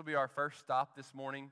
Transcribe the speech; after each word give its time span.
will 0.00 0.04
be 0.06 0.14
our 0.14 0.28
first 0.28 0.58
stop 0.58 0.96
this 0.96 1.14
morning 1.14 1.50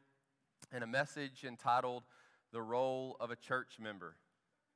in 0.74 0.82
a 0.82 0.86
message 0.86 1.44
entitled 1.46 2.02
The 2.50 2.62
Role 2.62 3.14
of 3.20 3.30
a 3.30 3.36
Church 3.36 3.76
Member. 3.78 4.16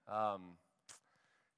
Um, 0.06 0.58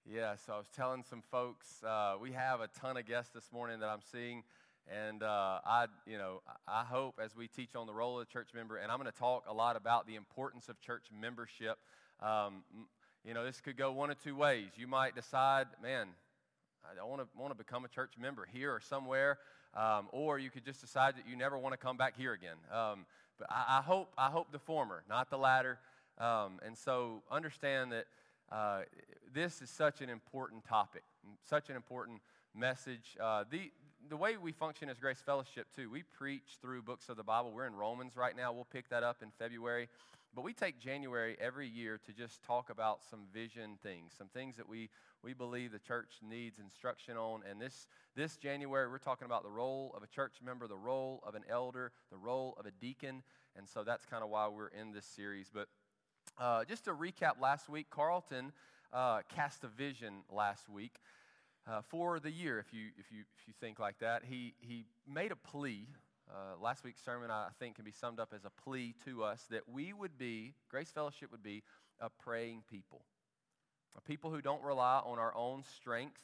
yeah, 0.08 0.37
so 0.37 0.53
I 0.53 0.58
was 0.58 0.69
telling 0.77 1.03
some 1.03 1.24
folks, 1.32 1.82
uh, 1.82 2.14
we 2.22 2.30
have 2.30 2.61
a 2.61 2.69
ton 2.69 2.96
of 2.96 3.04
guests 3.04 3.32
this 3.35 3.50
morning 3.53 3.80
that 3.80 3.88
I'm 3.88 4.03
seeing. 4.12 4.45
And 4.87 5.24
uh, 5.24 5.58
I, 5.66 5.87
you 6.06 6.16
know, 6.16 6.42
I 6.69 6.85
hope 6.85 7.19
as 7.21 7.35
we 7.35 7.48
teach 7.48 7.74
on 7.74 7.88
the 7.88 7.92
role 7.92 8.21
of 8.21 8.28
the 8.28 8.33
church 8.33 8.51
member, 8.54 8.76
and 8.76 8.92
I'm 8.92 9.01
going 9.01 9.10
to 9.10 9.19
talk 9.19 9.46
a 9.49 9.53
lot 9.53 9.74
about 9.74 10.06
the 10.06 10.15
importance 10.15 10.69
of 10.69 10.78
church 10.78 11.06
membership. 11.21 11.78
Um, 12.21 12.62
you 13.24 13.35
know, 13.35 13.44
this 13.44 13.60
could 13.60 13.76
go 13.76 13.90
one 13.90 14.12
of 14.12 14.22
two 14.22 14.37
ways. 14.37 14.69
You 14.76 14.87
might 14.87 15.17
decide, 15.17 15.67
man, 15.83 16.06
I 16.84 17.05
want 17.05 17.23
to 17.23 17.27
want 17.37 17.51
to 17.51 17.59
become 17.59 17.84
a 17.84 17.88
church 17.88 18.12
member 18.20 18.46
here 18.52 18.73
or 18.73 18.78
somewhere. 18.78 19.38
Um, 19.77 20.06
or 20.12 20.38
you 20.38 20.51
could 20.51 20.65
just 20.65 20.80
decide 20.80 21.16
that 21.16 21.29
you 21.29 21.37
never 21.37 21.59
want 21.59 21.73
to 21.73 21.77
come 21.77 21.97
back 21.97 22.16
here 22.16 22.33
again. 22.33 22.56
Um, 22.73 23.06
but 23.38 23.48
I, 23.51 23.79
I, 23.79 23.83
hope, 23.83 24.12
I 24.16 24.30
hope 24.30 24.52
the 24.52 24.59
former, 24.59 25.02
not 25.09 25.30
the 25.30 25.38
latter. 25.38 25.78
Um, 26.19 26.60
and 26.65 26.78
so 26.78 27.23
understand 27.30 27.92
that 27.92 28.06
uh, 28.52 28.82
this 29.34 29.62
is 29.62 29.70
such 29.70 30.01
an 30.01 30.09
important 30.09 30.65
topic, 30.65 31.02
such 31.42 31.70
an 31.70 31.77
important 31.77 32.20
message. 32.55 33.16
Uh, 33.20 33.45
the, 33.51 33.73
the 34.09 34.16
way 34.16 34.37
we 34.37 34.52
function 34.52 34.88
as 34.88 34.98
Grace 34.98 35.23
Fellowship, 35.24 35.66
too, 35.74 35.91
we 35.91 36.02
preach 36.02 36.59
through 36.60 36.82
books 36.82 37.09
of 37.09 37.16
the 37.16 37.24
Bible. 37.24 37.51
We're 37.52 37.66
in 37.66 37.74
Romans 37.74 38.16
right 38.16 38.37
now. 38.37 38.52
We'll 38.52 38.66
pick 38.66 38.88
that 38.91 39.02
up 39.02 39.23
in 39.23 39.30
February. 39.38 39.88
But 40.34 40.43
we 40.43 40.52
take 40.52 40.80
January 40.80 41.37
every 41.41 41.69
year 41.69 42.01
to 42.06 42.12
just 42.12 42.43
talk 42.43 42.69
about 42.69 43.05
some 43.09 43.20
vision 43.33 43.79
things, 43.83 44.12
some 44.19 44.27
things 44.27 44.57
that 44.57 44.69
we, 44.69 44.91
we 45.23 45.33
believe 45.33 45.70
the 45.70 45.79
church 45.79 46.15
needs 46.29 46.59
instruction 46.59 47.16
on. 47.16 47.43
And 47.48 47.60
this, 47.60 47.87
this 48.16 48.37
January, 48.37 48.88
we're 48.88 48.98
talking 48.98 49.27
about 49.27 49.45
the 49.45 49.51
role 49.51 49.93
of 49.97 50.02
a 50.02 50.09
church 50.09 50.34
member, 50.45 50.66
the 50.66 50.77
role 50.77 51.23
of 51.24 51.37
an 51.37 51.45
elder, 51.48 51.93
the 52.10 52.16
role 52.16 52.57
of 52.59 52.66
a 52.66 52.73
deacon. 52.80 53.23
And 53.57 53.69
so 53.69 53.84
that's 53.84 54.05
kind 54.07 54.24
of 54.24 54.30
why 54.30 54.48
we're 54.48 54.69
in 54.69 54.93
this 54.93 55.07
series. 55.07 55.51
But 55.55 55.69
uh, 56.37 56.65
just 56.65 56.85
to 56.87 56.95
recap 56.95 57.41
last 57.41 57.69
week, 57.69 57.87
Carlton 57.91 58.51
uh, 58.93 59.21
cast 59.29 59.63
a 59.63 59.69
vision 59.69 60.23
last 60.32 60.69
week. 60.69 60.96
Uh, 61.66 61.80
for 61.80 62.21
the 62.21 62.30
year, 62.30 62.59
if 62.59 62.74
you, 62.74 62.88
if, 62.98 63.10
you, 63.10 63.21
if 63.38 63.48
you 63.48 63.54
think 63.60 63.79
like 63.79 63.98
that, 64.01 64.23
he, 64.29 64.53
he 64.59 64.85
made 65.09 65.33
a 65.33 65.37
plea 65.37 65.87
uh, 66.30 66.62
last 66.62 66.84
week's 66.84 67.03
sermon, 67.05 67.30
I 67.30 67.48
think, 67.58 67.77
can 67.77 67.84
be 67.84 67.92
summed 67.92 68.19
up 68.19 68.33
as 68.34 68.44
a 68.44 68.50
plea 68.50 68.94
to 69.05 69.25
us 69.25 69.44
that 69.50 69.69
we 69.69 69.92
would 69.92 70.17
be, 70.19 70.55
Grace 70.70 70.91
Fellowship 70.91 71.30
would 71.30 71.42
be, 71.42 71.62
a 72.00 72.08
praying 72.08 72.62
people. 72.70 73.03
A 73.97 74.00
people 74.00 74.30
who 74.30 74.41
don't 74.41 74.62
rely 74.62 75.00
on 75.05 75.19
our 75.19 75.34
own 75.36 75.62
strength, 75.77 76.22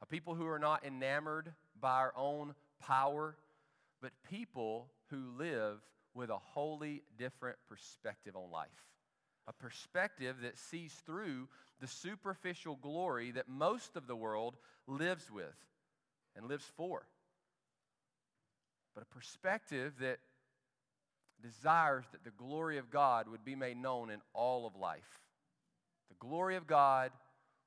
a 0.00 0.06
people 0.06 0.34
who 0.34 0.46
are 0.46 0.58
not 0.58 0.84
enamored 0.84 1.52
by 1.80 1.98
our 1.98 2.12
own 2.16 2.54
power, 2.80 3.36
but 4.00 4.10
people 4.28 4.88
who 5.10 5.30
live 5.38 5.78
with 6.14 6.30
a 6.30 6.38
wholly 6.38 7.02
different 7.18 7.56
perspective 7.68 8.34
on 8.34 8.50
life. 8.50 8.68
A 9.46 9.52
perspective 9.52 10.36
that 10.42 10.58
sees 10.58 10.92
through 11.06 11.48
the 11.80 11.86
superficial 11.86 12.76
glory 12.76 13.32
that 13.32 13.48
most 13.48 13.96
of 13.96 14.06
the 14.06 14.16
world 14.16 14.56
lives 14.86 15.30
with 15.30 15.56
and 16.36 16.46
lives 16.46 16.70
for 16.76 17.06
but 18.94 19.02
a 19.02 19.14
perspective 19.14 19.94
that 20.00 20.18
desires 21.42 22.04
that 22.12 22.24
the 22.24 22.30
glory 22.30 22.78
of 22.78 22.90
God 22.90 23.28
would 23.28 23.44
be 23.44 23.54
made 23.54 23.76
known 23.76 24.10
in 24.10 24.20
all 24.32 24.66
of 24.66 24.76
life. 24.76 25.20
The 26.08 26.26
glory 26.26 26.56
of 26.56 26.66
God 26.66 27.10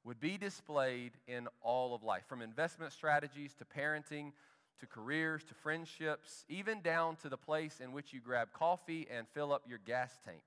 would 0.03 0.19
be 0.19 0.37
displayed 0.37 1.11
in 1.27 1.47
all 1.61 1.95
of 1.95 2.03
life, 2.03 2.23
from 2.27 2.41
investment 2.41 2.93
strategies 2.93 3.53
to 3.55 3.65
parenting 3.65 4.31
to 4.79 4.85
careers 4.85 5.43
to 5.45 5.53
friendships, 5.53 6.43
even 6.49 6.81
down 6.81 7.15
to 7.17 7.29
the 7.29 7.37
place 7.37 7.79
in 7.81 7.91
which 7.91 8.13
you 8.13 8.19
grab 8.19 8.49
coffee 8.53 9.07
and 9.09 9.27
fill 9.33 9.53
up 9.53 9.63
your 9.67 9.79
gas 9.85 10.17
tank. 10.25 10.41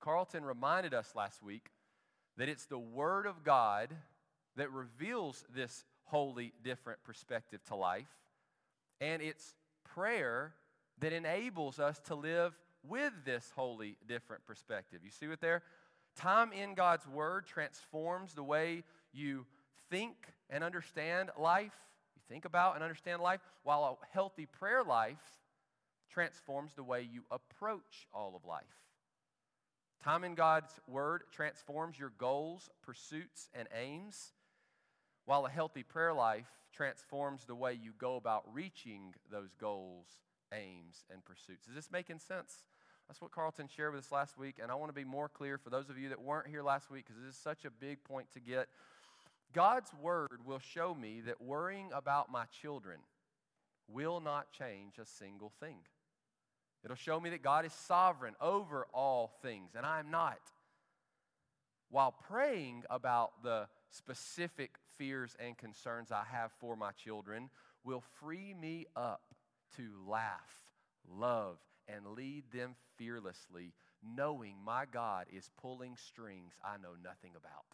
Carlton 0.00 0.44
reminded 0.44 0.94
us 0.94 1.12
last 1.16 1.42
week 1.42 1.70
that 2.36 2.48
it's 2.48 2.66
the 2.66 2.78
Word 2.78 3.26
of 3.26 3.42
God 3.42 3.90
that 4.56 4.72
reveals 4.72 5.44
this 5.54 5.84
wholly 6.04 6.52
different 6.62 7.02
perspective 7.04 7.60
to 7.66 7.74
life, 7.74 8.08
and 9.00 9.20
it's 9.20 9.54
prayer 9.94 10.54
that 11.00 11.12
enables 11.12 11.78
us 11.78 12.00
to 12.06 12.14
live 12.14 12.54
with 12.82 13.12
this 13.24 13.52
wholly 13.54 13.96
different 14.06 14.46
perspective. 14.46 15.00
You 15.04 15.10
see 15.10 15.28
what 15.28 15.40
there? 15.40 15.62
Time 16.16 16.52
in 16.52 16.74
God's 16.74 17.06
Word 17.06 17.46
transforms 17.46 18.34
the 18.34 18.42
way 18.42 18.82
you 19.12 19.46
think 19.90 20.16
and 20.50 20.64
understand 20.64 21.30
life. 21.38 21.74
You 22.16 22.22
think 22.28 22.44
about 22.44 22.74
and 22.74 22.82
understand 22.82 23.22
life, 23.22 23.40
while 23.62 23.84
a 23.84 24.06
healthy 24.12 24.46
prayer 24.46 24.82
life 24.82 25.40
transforms 26.10 26.74
the 26.74 26.82
way 26.82 27.02
you 27.02 27.22
approach 27.30 28.08
all 28.12 28.34
of 28.34 28.44
life. 28.44 28.64
Time 30.02 30.24
in 30.24 30.34
God's 30.34 30.72
Word 30.86 31.22
transforms 31.32 31.98
your 31.98 32.12
goals, 32.18 32.70
pursuits, 32.82 33.48
and 33.54 33.68
aims, 33.76 34.32
while 35.24 35.44
a 35.46 35.50
healthy 35.50 35.82
prayer 35.82 36.14
life 36.14 36.48
transforms 36.78 37.44
the 37.44 37.56
way 37.56 37.74
you 37.74 37.92
go 37.98 38.14
about 38.14 38.44
reaching 38.52 39.12
those 39.32 39.52
goals, 39.60 40.06
aims, 40.54 41.04
and 41.12 41.24
pursuits. 41.24 41.66
Is 41.66 41.74
this 41.74 41.90
making 41.90 42.20
sense? 42.20 42.62
That's 43.08 43.20
what 43.20 43.32
Carlton 43.32 43.68
shared 43.74 43.94
with 43.94 44.04
us 44.04 44.12
last 44.12 44.38
week, 44.38 44.60
and 44.62 44.70
I 44.70 44.76
want 44.76 44.90
to 44.90 44.94
be 44.94 45.04
more 45.04 45.28
clear 45.28 45.58
for 45.58 45.70
those 45.70 45.90
of 45.90 45.98
you 45.98 46.10
that 46.10 46.22
weren't 46.22 46.46
here 46.46 46.62
last 46.62 46.88
week 46.88 47.06
because 47.06 47.20
this 47.20 47.34
is 47.34 47.40
such 47.40 47.64
a 47.64 47.70
big 47.70 48.04
point 48.04 48.28
to 48.34 48.40
get. 48.40 48.68
God's 49.52 49.90
word 50.00 50.38
will 50.44 50.60
show 50.60 50.94
me 50.94 51.20
that 51.22 51.40
worrying 51.40 51.90
about 51.92 52.30
my 52.30 52.44
children 52.62 53.00
will 53.88 54.20
not 54.20 54.52
change 54.52 54.98
a 55.00 55.06
single 55.06 55.50
thing. 55.58 55.78
It'll 56.84 56.96
show 56.96 57.18
me 57.18 57.30
that 57.30 57.42
God 57.42 57.64
is 57.64 57.72
sovereign 57.72 58.36
over 58.40 58.86
all 58.94 59.32
things, 59.42 59.70
and 59.76 59.84
I'm 59.84 60.12
not. 60.12 60.38
While 61.90 62.14
praying 62.28 62.84
about 62.88 63.42
the 63.42 63.66
specific 63.90 64.76
fears 64.96 65.36
and 65.38 65.56
concerns 65.56 66.10
I 66.10 66.24
have 66.30 66.52
for 66.52 66.76
my 66.76 66.92
children 66.92 67.50
will 67.84 68.02
free 68.20 68.54
me 68.54 68.86
up 68.96 69.22
to 69.76 69.82
laugh, 70.06 70.72
love, 71.08 71.58
and 71.86 72.06
lead 72.06 72.44
them 72.52 72.74
fearlessly, 72.96 73.72
knowing 74.02 74.56
my 74.64 74.84
God 74.90 75.26
is 75.34 75.50
pulling 75.60 75.96
strings 75.96 76.52
I 76.64 76.76
know 76.76 76.94
nothing 77.02 77.32
about. 77.36 77.64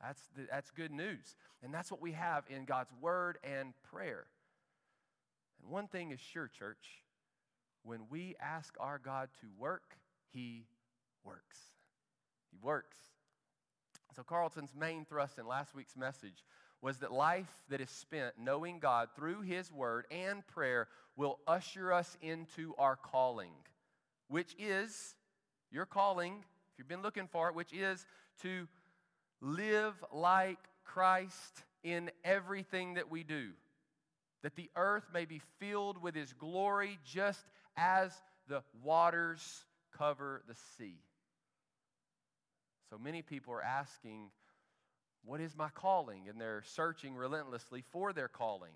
That's, 0.00 0.22
the, 0.36 0.46
that's 0.50 0.70
good 0.70 0.90
news. 0.90 1.36
And 1.62 1.72
that's 1.72 1.90
what 1.90 2.02
we 2.02 2.12
have 2.12 2.44
in 2.50 2.64
God's 2.64 2.90
word 3.00 3.38
and 3.44 3.72
prayer. 3.90 4.26
And 5.62 5.70
one 5.70 5.86
thing 5.86 6.10
is 6.10 6.20
sure, 6.20 6.48
church 6.48 7.02
when 7.84 8.02
we 8.10 8.36
ask 8.40 8.74
our 8.78 8.98
God 8.98 9.28
to 9.40 9.46
work, 9.58 9.96
He 10.32 10.66
works. 11.24 11.58
He 12.50 12.58
works. 12.62 12.98
So, 14.14 14.22
Carlton's 14.22 14.74
main 14.74 15.06
thrust 15.06 15.38
in 15.38 15.46
last 15.46 15.74
week's 15.74 15.96
message 15.96 16.44
was 16.82 16.98
that 16.98 17.12
life 17.12 17.50
that 17.70 17.80
is 17.80 17.88
spent 17.88 18.34
knowing 18.38 18.78
God 18.78 19.08
through 19.16 19.42
His 19.42 19.72
Word 19.72 20.04
and 20.10 20.46
prayer 20.48 20.88
will 21.16 21.38
usher 21.46 21.92
us 21.92 22.18
into 22.20 22.74
our 22.76 22.96
calling, 22.96 23.52
which 24.28 24.54
is 24.58 25.14
your 25.70 25.86
calling, 25.86 26.44
if 26.72 26.78
you've 26.78 26.88
been 26.88 27.02
looking 27.02 27.28
for 27.28 27.48
it, 27.48 27.54
which 27.54 27.72
is 27.72 28.04
to 28.42 28.68
live 29.40 29.94
like 30.12 30.58
Christ 30.84 31.62
in 31.82 32.10
everything 32.24 32.94
that 32.94 33.10
we 33.10 33.22
do, 33.22 33.50
that 34.42 34.56
the 34.56 34.70
earth 34.76 35.06
may 35.14 35.24
be 35.24 35.40
filled 35.58 36.02
with 36.02 36.14
His 36.14 36.32
glory 36.34 36.98
just 37.04 37.44
as 37.76 38.12
the 38.48 38.62
waters 38.82 39.64
cover 39.96 40.42
the 40.48 40.56
sea. 40.76 40.98
So 42.92 42.98
many 42.98 43.22
people 43.22 43.54
are 43.54 43.62
asking, 43.62 44.28
What 45.24 45.40
is 45.40 45.56
my 45.56 45.70
calling? 45.70 46.28
And 46.28 46.38
they're 46.38 46.62
searching 46.62 47.14
relentlessly 47.14 47.82
for 47.90 48.12
their 48.12 48.28
calling. 48.28 48.72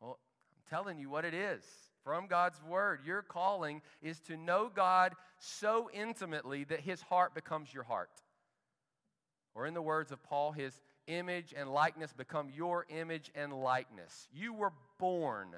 Well, 0.00 0.20
I'm 0.52 0.70
telling 0.70 1.00
you 1.00 1.10
what 1.10 1.24
it 1.24 1.34
is 1.34 1.64
from 2.04 2.28
God's 2.28 2.62
Word. 2.62 3.00
Your 3.04 3.22
calling 3.22 3.82
is 4.00 4.20
to 4.20 4.36
know 4.36 4.70
God 4.72 5.14
so 5.40 5.90
intimately 5.92 6.62
that 6.62 6.78
His 6.78 7.02
heart 7.02 7.34
becomes 7.34 7.74
your 7.74 7.82
heart. 7.82 8.10
Or, 9.56 9.66
in 9.66 9.74
the 9.74 9.82
words 9.82 10.12
of 10.12 10.22
Paul, 10.22 10.52
His 10.52 10.80
image 11.08 11.52
and 11.56 11.68
likeness 11.68 12.12
become 12.12 12.48
your 12.54 12.86
image 12.88 13.32
and 13.34 13.52
likeness. 13.52 14.28
You 14.32 14.52
were 14.52 14.74
born, 15.00 15.48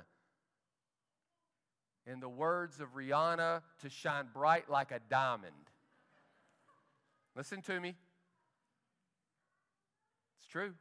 in 2.07 2.21
the 2.21 2.29
words 2.29 2.81
of 2.81 2.95
Rihanna, 2.95 3.61
to 3.83 3.91
shine 3.91 4.29
bright 4.33 4.71
like 4.71 4.93
a 4.93 5.01
diamond. 5.11 5.68
Listen 7.39 7.63
to 7.63 7.79
me. 7.81 7.95
It's 10.41 10.49
true. 10.49 10.75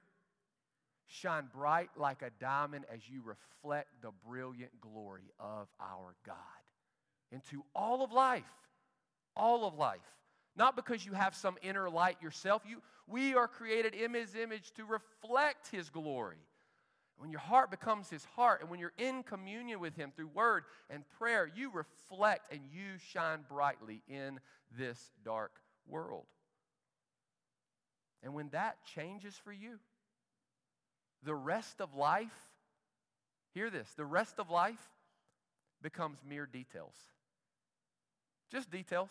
Shine 1.06 1.50
bright 1.54 1.92
like 1.95 2.24
a 2.24 2.31
diamond 2.39 2.86
as 2.92 3.07
you 3.07 3.21
reflect 3.24 3.89
the 4.01 4.09
brilliant 4.27 4.71
glory 4.81 5.30
of 5.39 5.68
our 5.80 6.15
God 6.25 6.36
into 7.31 7.63
all 7.75 8.04
of 8.04 8.12
life. 8.12 8.44
All 9.36 9.68
of 9.68 9.75
life. 9.75 10.01
Not 10.56 10.75
because 10.75 11.06
you 11.06 11.13
have 11.13 11.36
some 11.36 11.57
inner 11.62 11.92
light 11.92 12.18
yourself. 12.24 12.63
You, 12.68 12.81
we 13.06 13.36
are 13.36 13.48
created 13.48 13.94
in 13.94 14.15
His 14.15 14.33
image 14.33 14.71
to 14.77 14.83
reflect 14.83 15.68
His 15.68 15.92
glory. 15.92 16.38
When 17.18 17.30
your 17.30 17.39
heart 17.39 17.69
becomes 17.69 18.12
his 18.12 18.24
heart, 18.36 18.62
and 18.62 18.69
when 18.69 18.80
you're 18.80 18.94
in 19.00 19.24
communion 19.24 19.80
with 19.80 19.95
him 19.95 20.12
through 20.15 20.27
word 20.27 20.65
and 20.88 21.04
prayer, 21.18 21.50
you 21.56 21.71
reflect 21.71 22.54
and 22.54 22.62
you 22.71 23.00
shine 23.12 23.39
brightly 23.50 24.04
in 24.07 24.39
this 24.77 25.12
dark 25.25 25.51
world. 25.88 26.25
And 28.23 28.33
when 28.33 28.49
that 28.49 28.77
changes 28.95 29.35
for 29.43 29.51
you, 29.51 29.79
the 31.23 31.35
rest 31.35 31.81
of 31.81 31.95
life, 31.95 32.37
hear 33.53 33.69
this, 33.69 33.87
the 33.95 34.05
rest 34.05 34.39
of 34.39 34.49
life 34.49 34.91
becomes 35.81 36.19
mere 36.27 36.45
details. 36.45 36.95
Just 38.51 38.71
details. 38.71 39.09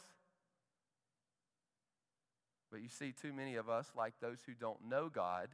But 2.70 2.81
you 2.81 2.88
see, 2.88 3.12
too 3.12 3.32
many 3.32 3.56
of 3.56 3.69
us, 3.69 3.87
like 3.97 4.14
those 4.20 4.38
who 4.47 4.53
don't 4.53 4.88
know 4.88 5.09
God, 5.09 5.49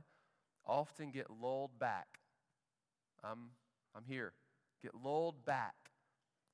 often 0.67 1.11
get 1.11 1.27
lulled 1.31 1.79
back. 1.79 2.19
I'm, 3.23 3.51
I'm 3.95 4.05
here. 4.05 4.33
Get 4.83 4.93
lulled 4.95 5.45
back 5.45 5.75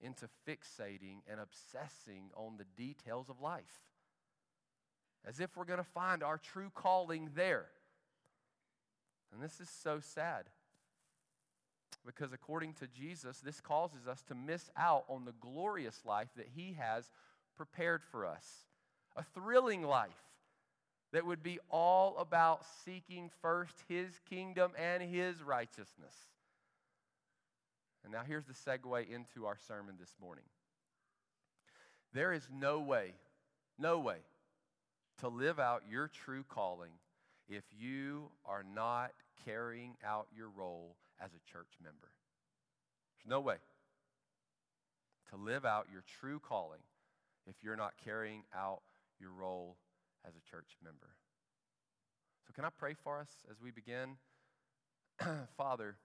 into 0.01 0.29
fixating 0.47 1.21
and 1.31 1.41
obsessing 1.41 2.31
on 2.35 2.57
the 2.57 2.67
details 2.77 3.29
of 3.29 3.41
life. 3.41 3.88
As 5.29 5.41
if 5.41 5.57
we're 5.57 5.67
going 5.67 5.79
to 5.79 5.85
find 5.85 6.23
our 6.23 6.39
true 6.39 6.71
calling 6.75 7.29
there. 7.35 7.67
And 9.33 9.43
this 9.43 9.61
is 9.61 9.69
so 9.69 10.01
sad. 10.01 10.45
Because 12.07 12.33
according 12.33 12.73
to 12.75 12.87
Jesus, 12.87 13.41
this 13.41 13.61
causes 13.61 14.07
us 14.09 14.23
to 14.29 14.35
miss 14.35 14.71
out 14.75 15.05
on 15.09 15.27
the 15.27 15.35
glorious 15.41 16.01
life 16.07 16.29
that 16.37 16.49
He 16.57 16.77
has 16.79 17.11
prepared 17.57 18.03
for 18.03 18.25
us. 18.25 18.47
A 19.17 19.23
thrilling 19.23 19.83
life 19.83 20.09
that 21.13 21.27
would 21.27 21.43
be 21.43 21.59
all 21.69 22.17
about 22.17 22.65
seeking 22.85 23.31
first 23.43 23.75
His 23.87 24.09
kingdom 24.31 24.73
and 24.79 25.03
His 25.03 25.43
righteousness. 25.43 26.15
And 28.03 28.13
now 28.13 28.23
here's 28.27 28.47
the 28.47 28.55
segue 28.55 29.11
into 29.11 29.45
our 29.45 29.59
sermon 29.67 29.97
this 30.01 30.15
morning. 30.23 30.45
There 32.15 32.33
is 32.33 32.49
no 32.51 32.81
way, 32.81 33.13
no 33.79 33.99
way 33.99 34.19
to 35.21 35.29
live 35.29 35.59
out 35.59 35.83
your 35.91 36.09
true 36.09 36.45
calling 36.49 36.93
if 37.49 37.65
you 37.77 38.31
are 38.45 38.65
not 38.75 39.13
carrying 39.45 39.97
out 40.05 40.27
your 40.37 40.49
role 40.49 40.97
as 41.21 41.31
a 41.33 41.53
church 41.53 41.73
member. 41.83 42.13
There's 43.17 43.31
no 43.31 43.41
way 43.41 43.57
to 45.31 45.37
live 45.37 45.65
out 45.65 45.87
your 45.93 46.03
true 46.21 46.41
calling 46.41 46.81
if 47.47 47.57
you're 47.63 47.77
not 47.77 47.95
carrying 48.03 48.43
out 48.55 48.83
your 49.21 49.31
role 49.31 49.77
as 50.27 50.35
a 50.35 50.51
church 50.51 50.77
member. 50.83 51.09
So, 52.47 52.53
can 52.55 52.65
I 52.65 52.71
pray 52.71 52.95
for 52.95 53.21
us 53.21 53.31
as 53.51 53.61
we 53.61 53.71
begin? 53.71 54.17
Father, 55.57 55.97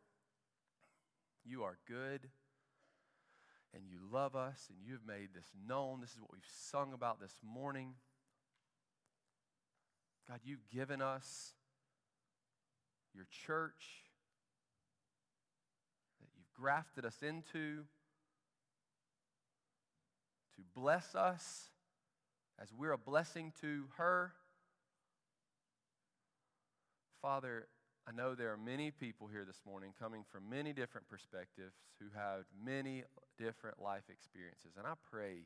you 1.45 1.63
are 1.63 1.77
good 1.87 2.21
and 3.73 3.83
you 3.89 3.97
love 4.11 4.35
us 4.35 4.67
and 4.69 4.77
you 4.85 4.93
have 4.93 5.05
made 5.05 5.29
this 5.33 5.47
known. 5.67 6.01
This 6.01 6.11
is 6.11 6.21
what 6.21 6.31
we've 6.31 6.41
sung 6.47 6.93
about 6.93 7.19
this 7.19 7.35
morning. 7.43 7.93
God, 10.29 10.39
you've 10.43 10.67
given 10.69 11.01
us 11.01 11.53
your 13.13 13.25
church 13.45 14.03
that 16.21 16.29
you've 16.35 16.53
grafted 16.53 17.05
us 17.05 17.21
into 17.21 17.83
to 20.55 20.61
bless 20.75 21.13
us 21.15 21.69
as 22.61 22.71
we're 22.73 22.93
a 22.93 22.97
blessing 22.97 23.51
to 23.61 23.83
her. 23.97 24.33
Father, 27.21 27.67
I 28.07 28.11
know 28.11 28.35
there 28.35 28.51
are 28.51 28.57
many 28.57 28.91
people 28.91 29.27
here 29.27 29.45
this 29.45 29.61
morning 29.65 29.93
coming 29.99 30.23
from 30.31 30.49
many 30.49 30.73
different 30.73 31.07
perspectives 31.09 31.75
who 31.99 32.07
have 32.15 32.45
many 32.63 33.03
different 33.37 33.81
life 33.81 34.03
experiences. 34.09 34.73
And 34.77 34.85
I 34.85 34.93
pray 35.09 35.45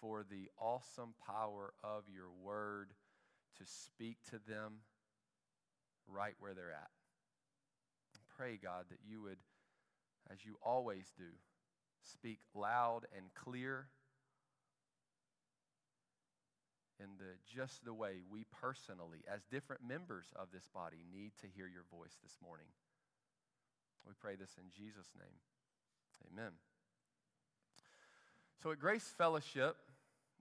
for 0.00 0.24
the 0.28 0.48
awesome 0.60 1.14
power 1.26 1.74
of 1.82 2.04
your 2.12 2.30
word 2.42 2.90
to 3.58 3.64
speak 3.64 4.18
to 4.30 4.38
them 4.48 4.80
right 6.06 6.34
where 6.38 6.54
they're 6.54 6.72
at. 6.72 6.90
Pray, 8.36 8.58
God, 8.62 8.84
that 8.90 8.98
you 9.08 9.22
would, 9.22 9.38
as 10.30 10.44
you 10.44 10.58
always 10.62 11.12
do, 11.16 11.24
speak 12.02 12.38
loud 12.54 13.06
and 13.16 13.26
clear 13.34 13.86
in 17.00 17.06
the 17.18 17.36
just 17.46 17.84
the 17.84 17.94
way 17.94 18.20
we 18.30 18.44
personally, 18.60 19.20
as 19.32 19.40
different 19.50 19.82
members 19.86 20.26
of 20.36 20.48
this 20.52 20.68
body, 20.68 20.98
need 21.12 21.32
to 21.40 21.46
hear 21.46 21.66
your 21.66 21.84
voice 21.90 22.16
this 22.22 22.36
morning. 22.42 22.66
We 24.06 24.12
pray 24.20 24.36
this 24.36 24.56
in 24.58 24.70
Jesus' 24.70 25.10
name. 25.18 25.40
Amen. 26.32 26.52
So 28.62 28.70
at 28.70 28.78
Grace 28.78 29.12
Fellowship, 29.16 29.76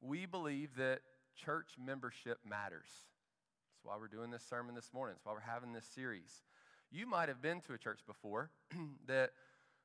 we 0.01 0.25
believe 0.25 0.75
that 0.77 1.01
church 1.35 1.71
membership 1.83 2.39
matters. 2.47 2.89
That's 2.89 3.83
why 3.83 3.95
we're 3.99 4.07
doing 4.07 4.31
this 4.31 4.43
sermon 4.49 4.75
this 4.75 4.91
morning. 4.93 5.15
That's 5.15 5.25
why 5.25 5.33
we're 5.33 5.51
having 5.51 5.73
this 5.73 5.85
series. 5.85 6.43
You 6.91 7.07
might 7.07 7.29
have 7.29 7.41
been 7.41 7.61
to 7.61 7.73
a 7.73 7.77
church 7.77 7.99
before 8.07 8.49
that, 9.07 9.31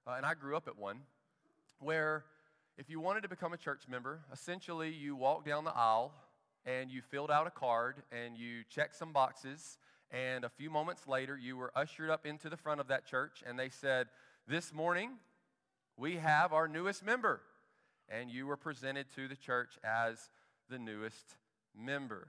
uh, 0.06 0.12
and 0.16 0.24
I 0.24 0.34
grew 0.34 0.56
up 0.56 0.68
at 0.68 0.78
one, 0.78 1.00
where 1.80 2.24
if 2.78 2.88
you 2.88 3.00
wanted 3.00 3.22
to 3.22 3.28
become 3.28 3.52
a 3.52 3.56
church 3.56 3.82
member, 3.88 4.20
essentially 4.32 4.90
you 4.90 5.16
walked 5.16 5.46
down 5.46 5.64
the 5.64 5.76
aisle 5.76 6.12
and 6.64 6.90
you 6.90 7.02
filled 7.02 7.30
out 7.30 7.46
a 7.46 7.50
card 7.50 7.96
and 8.12 8.36
you 8.36 8.62
checked 8.68 8.96
some 8.96 9.12
boxes. 9.12 9.78
And 10.10 10.44
a 10.44 10.48
few 10.48 10.70
moments 10.70 11.06
later, 11.06 11.36
you 11.36 11.56
were 11.56 11.72
ushered 11.74 12.10
up 12.10 12.26
into 12.26 12.48
the 12.48 12.56
front 12.56 12.80
of 12.80 12.88
that 12.88 13.06
church, 13.06 13.44
and 13.46 13.58
they 13.58 13.68
said, 13.68 14.08
This 14.48 14.72
morning, 14.72 15.10
we 15.96 16.16
have 16.16 16.52
our 16.52 16.66
newest 16.66 17.04
member. 17.04 17.42
And 18.08 18.28
you 18.28 18.46
were 18.46 18.56
presented 18.56 19.06
to 19.14 19.28
the 19.28 19.36
church 19.36 19.78
as 19.84 20.30
the 20.68 20.78
newest 20.78 21.36
member. 21.76 22.28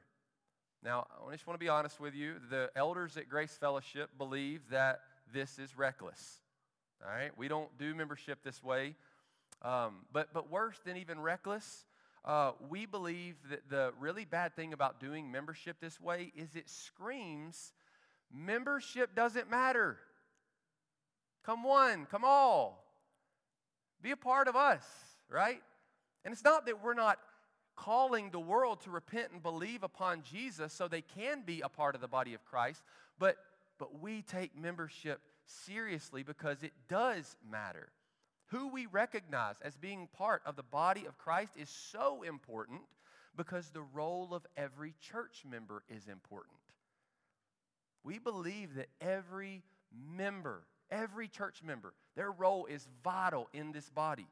Now, 0.83 1.05
I 1.27 1.31
just 1.33 1.45
want 1.45 1.59
to 1.59 1.63
be 1.63 1.69
honest 1.69 1.99
with 1.99 2.15
you. 2.15 2.35
The 2.49 2.71
elders 2.75 3.17
at 3.17 3.29
Grace 3.29 3.55
Fellowship 3.59 4.09
believe 4.17 4.61
that 4.71 5.01
this 5.31 5.59
is 5.59 5.77
reckless. 5.77 6.39
All 7.03 7.11
right? 7.11 7.31
We 7.37 7.47
don't 7.47 7.69
do 7.77 7.93
membership 7.93 8.43
this 8.43 8.63
way. 8.63 8.95
Um, 9.61 10.05
but, 10.11 10.33
but 10.33 10.49
worse 10.49 10.79
than 10.83 10.97
even 10.97 11.19
reckless, 11.19 11.85
uh, 12.25 12.53
we 12.69 12.85
believe 12.85 13.35
that 13.49 13.69
the 13.69 13.93
really 13.99 14.25
bad 14.25 14.55
thing 14.55 14.73
about 14.73 14.99
doing 14.99 15.31
membership 15.31 15.77
this 15.79 15.99
way 15.99 16.31
is 16.35 16.55
it 16.55 16.69
screams 16.69 17.73
membership 18.33 19.15
doesn't 19.15 19.49
matter. 19.49 19.97
Come 21.43 21.63
one, 21.63 22.05
come 22.05 22.23
all. 22.23 22.85
Be 24.01 24.11
a 24.11 24.17
part 24.17 24.47
of 24.47 24.55
us, 24.55 24.83
right? 25.29 25.61
And 26.23 26.31
it's 26.31 26.43
not 26.43 26.65
that 26.65 26.83
we're 26.83 26.93
not 26.93 27.19
calling 27.85 28.29
the 28.29 28.39
world 28.39 28.79
to 28.81 28.91
repent 28.91 29.31
and 29.31 29.41
believe 29.41 29.81
upon 29.81 30.21
Jesus 30.21 30.71
so 30.71 30.87
they 30.87 31.01
can 31.01 31.41
be 31.45 31.61
a 31.61 31.69
part 31.69 31.95
of 31.95 32.01
the 32.01 32.07
body 32.07 32.33
of 32.35 32.45
Christ, 32.45 32.83
but, 33.17 33.37
but 33.79 33.99
we 33.99 34.21
take 34.21 34.55
membership 34.55 35.19
seriously 35.45 36.21
because 36.21 36.61
it 36.61 36.73
does 36.87 37.35
matter. 37.49 37.89
Who 38.47 38.67
we 38.67 38.85
recognize 38.85 39.55
as 39.61 39.77
being 39.77 40.07
part 40.15 40.43
of 40.45 40.55
the 40.55 40.63
body 40.63 41.05
of 41.07 41.17
Christ 41.17 41.53
is 41.57 41.69
so 41.69 42.21
important 42.21 42.81
because 43.35 43.69
the 43.69 43.81
role 43.81 44.29
of 44.33 44.45
every 44.55 44.93
church 45.01 45.43
member 45.49 45.83
is 45.89 46.07
important. 46.07 46.57
We 48.03 48.19
believe 48.19 48.75
that 48.75 48.89
every 48.99 49.63
member, 50.17 50.63
every 50.91 51.27
church 51.27 51.63
member, 51.63 51.93
their 52.15 52.31
role 52.31 52.67
is 52.67 52.87
vital 53.03 53.47
in 53.53 53.71
this 53.71 53.89
body. 53.89 54.27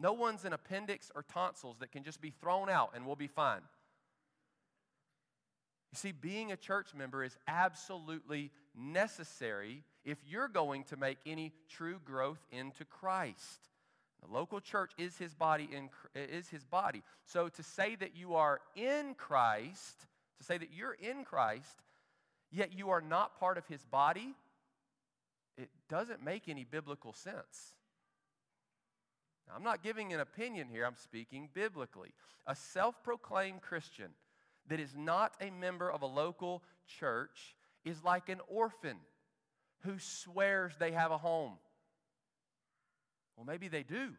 No 0.00 0.14
one's 0.14 0.46
an 0.46 0.54
appendix 0.54 1.12
or 1.14 1.22
tonsils 1.22 1.76
that 1.80 1.92
can 1.92 2.02
just 2.02 2.22
be 2.22 2.30
thrown 2.30 2.70
out 2.70 2.92
and 2.94 3.06
we'll 3.06 3.16
be 3.16 3.26
fine. 3.26 3.60
You 5.92 5.96
see, 5.96 6.12
being 6.12 6.52
a 6.52 6.56
church 6.56 6.94
member 6.94 7.22
is 7.22 7.36
absolutely 7.46 8.50
necessary 8.74 9.82
if 10.04 10.18
you're 10.26 10.48
going 10.48 10.84
to 10.84 10.96
make 10.96 11.18
any 11.26 11.52
true 11.68 12.00
growth 12.04 12.40
into 12.50 12.84
Christ. 12.86 13.68
The 14.22 14.32
local 14.32 14.60
church 14.60 14.92
is 14.96 15.18
his 15.18 15.34
body 15.34 15.68
in, 15.70 15.90
is 16.14 16.48
his 16.48 16.64
body. 16.64 17.02
So 17.26 17.48
to 17.48 17.62
say 17.62 17.96
that 17.96 18.16
you 18.16 18.36
are 18.36 18.60
in 18.76 19.14
Christ, 19.14 20.06
to 20.38 20.44
say 20.44 20.56
that 20.56 20.70
you're 20.72 20.96
in 21.00 21.24
Christ, 21.24 21.82
yet 22.50 22.72
you 22.72 22.90
are 22.90 23.00
not 23.00 23.38
part 23.38 23.58
of 23.58 23.66
his 23.66 23.84
body, 23.84 24.34
it 25.58 25.68
doesn't 25.88 26.24
make 26.24 26.48
any 26.48 26.64
biblical 26.64 27.12
sense. 27.12 27.74
Now, 29.50 29.56
I'm 29.56 29.64
not 29.64 29.82
giving 29.82 30.12
an 30.12 30.20
opinion 30.20 30.68
here, 30.70 30.84
I'm 30.86 30.96
speaking 30.96 31.48
biblically. 31.52 32.12
A 32.46 32.54
self 32.54 33.02
proclaimed 33.02 33.62
Christian 33.62 34.10
that 34.68 34.78
is 34.78 34.94
not 34.96 35.34
a 35.40 35.50
member 35.50 35.90
of 35.90 36.02
a 36.02 36.06
local 36.06 36.62
church 36.86 37.56
is 37.84 38.04
like 38.04 38.28
an 38.28 38.40
orphan 38.48 38.96
who 39.84 39.98
swears 39.98 40.72
they 40.78 40.92
have 40.92 41.10
a 41.10 41.18
home. 41.18 41.54
Well, 43.36 43.46
maybe 43.46 43.68
they 43.68 43.82
do. 43.82 44.10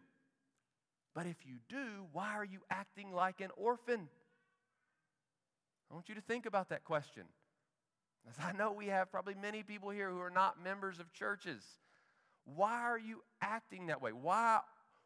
But 1.14 1.28
if 1.28 1.38
you 1.46 1.56
do, 1.70 2.08
why 2.12 2.34
are 2.34 2.46
you 2.46 2.60
acting 2.70 3.14
like 3.14 3.42
an 3.42 3.52
orphan? 3.56 4.10
I 5.90 5.94
want 5.94 6.10
you 6.10 6.16
to 6.16 6.22
think 6.22 6.46
about 6.46 6.70
that 6.70 6.84
question. 6.84 7.24
As 8.30 8.36
I 8.44 8.52
know 8.54 8.72
we 8.72 8.88
have 8.88 9.12
probably 9.12 9.36
many 9.36 9.64
people 9.64 9.90
here 9.90 10.10
who 10.10 10.20
are 10.20 10.30
not 10.30 10.62
members 10.64 11.00
of 11.00 11.12
churches. 11.14 11.64
Why 12.46 12.82
are 12.82 13.00
you 13.00 13.24
acting 13.42 13.88
that 13.88 14.02
way? 14.02 14.12
Why, 14.12 14.60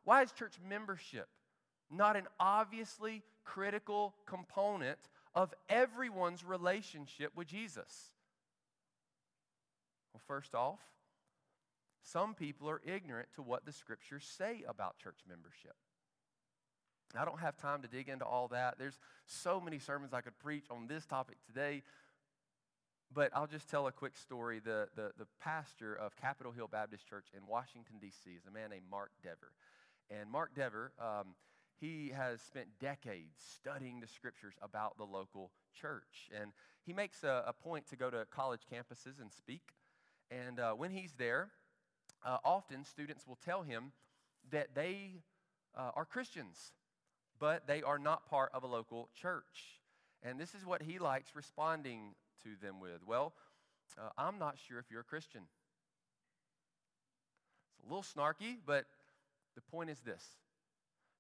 why 0.06 0.24
is 0.24 0.32
church 0.32 0.56
membership 0.68 1.28
not 1.92 2.16
an 2.16 2.28
obviously 2.40 3.24
critical 3.44 4.16
component 4.26 4.98
of 5.36 5.54
everyone's 5.70 6.44
relationship 6.44 7.32
with 7.36 7.48
Jesus? 7.48 8.12
Well, 10.14 10.22
first 10.28 10.56
off, 10.56 10.80
some 12.02 12.34
people 12.34 12.70
are 12.70 12.82
ignorant 12.86 13.30
to 13.36 13.42
what 13.42 13.66
the 13.66 13.72
scriptures 13.72 14.26
say 14.38 14.64
about 14.68 14.98
church 14.98 15.20
membership. 15.28 15.76
I 17.18 17.26
don't 17.26 17.40
have 17.40 17.58
time 17.58 17.82
to 17.82 17.88
dig 17.88 18.10
into 18.10 18.26
all 18.26 18.48
that. 18.50 18.78
There's 18.78 19.00
so 19.26 19.60
many 19.60 19.80
sermons 19.80 20.14
I 20.14 20.22
could 20.22 20.38
preach 20.40 20.66
on 20.70 20.88
this 20.88 21.06
topic 21.06 21.38
today, 21.48 21.84
but 23.14 23.32
I'll 23.34 23.48
just 23.48 23.70
tell 23.70 23.88
a 23.88 23.92
quick 23.92 24.16
story. 24.18 24.60
The, 24.60 24.90
the, 24.96 25.12
the 25.18 25.26
pastor 25.42 25.96
of 25.96 26.16
Capitol 26.16 26.52
Hill 26.52 26.68
Baptist 26.72 27.08
Church 27.08 27.28
in 27.36 27.48
Washington, 27.48 27.96
D.C., 28.02 28.30
is 28.30 28.46
a 28.48 28.52
man 28.52 28.70
named 28.70 28.86
Mark 28.90 29.12
Dever. 29.24 29.52
And 30.10 30.30
Mark 30.30 30.56
Dever, 30.56 30.92
um, 31.00 31.36
he 31.80 32.12
has 32.16 32.42
spent 32.42 32.68
decades 32.80 33.36
studying 33.38 34.00
the 34.00 34.08
scriptures 34.08 34.54
about 34.62 34.98
the 34.98 35.04
local 35.04 35.52
church. 35.74 36.30
And 36.40 36.52
he 36.86 36.94
makes 36.94 37.24
a, 37.24 37.44
a 37.48 37.54
point 37.54 37.88
to 37.90 37.96
go 37.96 38.10
to 38.10 38.26
college 38.32 38.62
campuses 38.72 39.20
and 39.20 39.32
speak. 39.32 39.62
And 40.32 40.60
uh, 40.60 40.74
when 40.74 40.92
he's 40.92 41.14
there, 41.18 41.50
uh, 42.26 42.38
often 42.44 42.86
students 42.86 43.28
will 43.28 43.38
tell 43.44 43.64
him 43.64 43.92
that 44.52 44.74
they 44.74 45.22
uh, 45.76 45.92
are 45.96 46.06
Christians, 46.06 46.72
but 47.40 47.68
they 47.68 47.82
are 47.82 48.00
not 48.00 48.30
part 48.30 48.52
of 48.54 48.64
a 48.64 48.68
local 48.68 49.10
church. 49.20 49.82
And 50.24 50.40
this 50.40 50.56
is 50.56 50.66
what 50.66 50.82
he 50.82 50.98
likes 50.98 51.36
responding 51.36 52.16
to 52.44 52.50
them 52.62 52.80
with 52.80 53.06
Well, 53.06 53.34
uh, 53.98 54.10
I'm 54.18 54.40
not 54.40 54.58
sure 54.58 54.80
if 54.80 54.86
you're 54.90 55.02
a 55.02 55.06
Christian. 55.06 55.42
It's 57.78 57.86
a 57.86 57.94
little 57.94 58.04
snarky, 58.04 58.58
but 58.66 58.86
the 59.56 59.62
point 59.62 59.90
is 59.90 60.00
this 60.02 60.24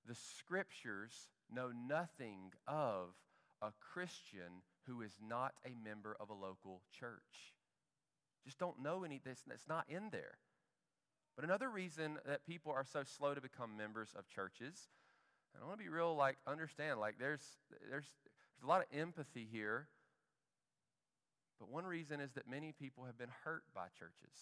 the 0.07 0.15
scriptures 0.15 1.29
know 1.51 1.71
nothing 1.87 2.51
of 2.67 3.09
a 3.61 3.71
Christian 3.79 4.61
who 4.85 5.01
is 5.01 5.17
not 5.25 5.53
a 5.65 5.73
member 5.83 6.15
of 6.19 6.29
a 6.29 6.33
local 6.33 6.81
church. 6.99 7.53
Just 8.45 8.59
don't 8.59 8.83
know 8.83 9.03
any 9.03 9.19
this 9.23 9.41
that's 9.47 9.67
not 9.67 9.85
in 9.89 10.09
there. 10.11 10.37
But 11.35 11.45
another 11.45 11.69
reason 11.69 12.19
that 12.27 12.45
people 12.45 12.71
are 12.71 12.85
so 12.85 13.03
slow 13.03 13.33
to 13.33 13.41
become 13.41 13.75
members 13.75 14.13
of 14.17 14.27
churches, 14.29 14.89
and 15.53 15.63
I 15.63 15.67
want 15.67 15.79
to 15.79 15.83
be 15.83 15.89
real 15.89 16.15
like 16.15 16.37
understand 16.47 16.99
like 16.99 17.15
there's 17.19 17.43
there's 17.89 18.05
there's 18.51 18.63
a 18.63 18.67
lot 18.67 18.81
of 18.81 18.97
empathy 18.97 19.47
here 19.51 19.87
but 21.59 21.69
one 21.69 21.85
reason 21.85 22.19
is 22.19 22.33
that 22.33 22.49
many 22.49 22.73
people 22.73 23.05
have 23.05 23.17
been 23.17 23.31
hurt 23.43 23.63
by 23.73 23.87
churches, 23.97 24.35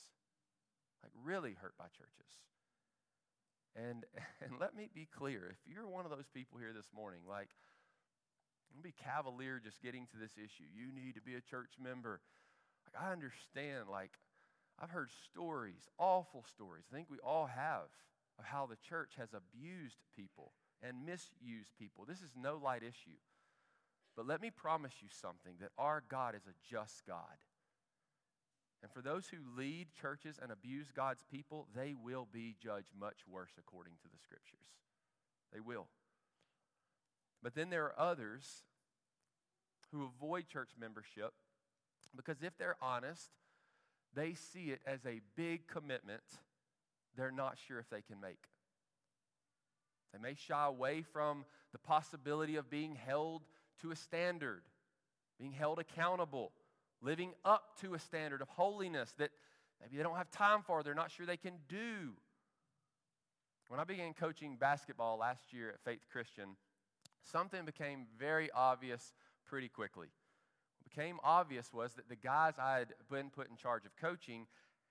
like 1.03 1.11
really 1.23 1.55
hurt 1.59 1.75
by 1.77 1.85
churches. 1.85 2.31
And, 3.75 4.05
and 4.41 4.59
let 4.59 4.75
me 4.75 4.89
be 4.93 5.07
clear 5.17 5.49
if 5.51 5.57
you're 5.65 5.87
one 5.87 6.05
of 6.05 6.11
those 6.11 6.29
people 6.33 6.59
here 6.59 6.73
this 6.73 6.89
morning, 6.95 7.21
like, 7.27 7.49
don't 8.71 8.83
be 8.83 8.93
cavalier 9.03 9.59
just 9.63 9.81
getting 9.81 10.07
to 10.07 10.17
this 10.17 10.33
issue. 10.37 10.65
You 10.73 10.91
need 10.91 11.15
to 11.15 11.21
be 11.21 11.35
a 11.35 11.41
church 11.41 11.73
member. 11.81 12.21
Like, 12.85 13.03
I 13.03 13.11
understand, 13.11 13.89
like, 13.89 14.17
I've 14.79 14.89
heard 14.89 15.11
stories, 15.29 15.89
awful 15.99 16.43
stories. 16.51 16.85
I 16.91 16.95
think 16.95 17.09
we 17.09 17.19
all 17.19 17.45
have, 17.45 17.93
of 18.39 18.45
how 18.45 18.65
the 18.65 18.77
church 18.77 19.13
has 19.17 19.29
abused 19.33 20.01
people 20.15 20.53
and 20.81 21.05
misused 21.05 21.77
people. 21.77 22.05
This 22.07 22.21
is 22.21 22.31
no 22.35 22.57
light 22.57 22.81
issue. 22.81 23.17
But 24.15 24.27
let 24.27 24.41
me 24.41 24.49
promise 24.49 24.93
you 25.01 25.07
something 25.09 25.53
that 25.59 25.71
our 25.77 26.03
God 26.07 26.35
is 26.35 26.47
a 26.47 26.53
just 26.69 27.05
God. 27.05 27.37
And 28.83 28.91
for 28.91 29.01
those 29.01 29.27
who 29.27 29.37
lead 29.57 29.87
churches 29.99 30.37
and 30.41 30.51
abuse 30.51 30.91
God's 30.93 31.23
people, 31.31 31.67
they 31.73 31.95
will 31.95 32.27
be 32.31 32.55
judged 32.61 32.91
much 32.99 33.19
worse 33.27 33.53
according 33.57 33.93
to 34.03 34.09
the 34.09 34.19
scriptures. 34.21 34.67
They 35.53 35.61
will. 35.61 35.87
But 37.41 37.55
then 37.55 37.69
there 37.69 37.85
are 37.85 37.99
others 37.99 38.63
who 39.91 40.03
avoid 40.03 40.47
church 40.47 40.71
membership 40.77 41.33
because 42.15 42.43
if 42.43 42.57
they're 42.57 42.75
honest, 42.81 43.31
they 44.13 44.33
see 44.33 44.71
it 44.71 44.81
as 44.85 45.05
a 45.05 45.21
big 45.35 45.67
commitment 45.67 46.21
they're 47.15 47.31
not 47.31 47.57
sure 47.67 47.79
if 47.79 47.89
they 47.89 48.01
can 48.01 48.19
make. 48.19 48.49
They 50.11 50.19
may 50.19 50.35
shy 50.35 50.65
away 50.65 51.01
from 51.01 51.45
the 51.71 51.77
possibility 51.77 52.55
of 52.55 52.69
being 52.69 52.95
held 52.95 53.43
to 53.81 53.91
a 53.91 53.95
standard, 53.95 54.63
being 55.39 55.51
held 55.51 55.79
accountable, 55.79 56.51
living 57.03 57.33
up 57.43 57.77
to 57.81 57.93
a 57.93 57.99
standard 57.99 58.41
of 58.41 58.49
holiness 58.49 59.13
that 59.17 59.31
maybe 59.81 59.97
they 59.97 60.03
don't 60.03 60.15
have 60.15 60.31
time 60.31 60.61
for, 60.63 60.81
they're 60.81 60.95
not 60.95 61.11
sure 61.11 61.25
they 61.25 61.37
can 61.37 61.55
do. 61.67 62.13
When 63.67 63.79
I 63.79 63.83
began 63.83 64.13
coaching 64.13 64.55
basketball 64.59 65.17
last 65.17 65.51
year 65.51 65.69
at 65.69 65.83
Faith 65.83 66.05
Christian, 66.11 66.55
something 67.23 67.65
became 67.65 68.05
very 68.17 68.49
obvious 68.51 69.13
pretty 69.45 69.67
quickly. 69.67 70.07
What 70.79 70.95
became 70.95 71.17
obvious 71.23 71.73
was 71.73 71.93
that 71.93 72.09
the 72.09 72.15
guys 72.15 72.53
I 72.59 72.79
had 72.79 72.93
been 73.11 73.29
put 73.29 73.49
in 73.49 73.57
charge 73.57 73.85
of 73.85 73.95
coaching 73.95 74.47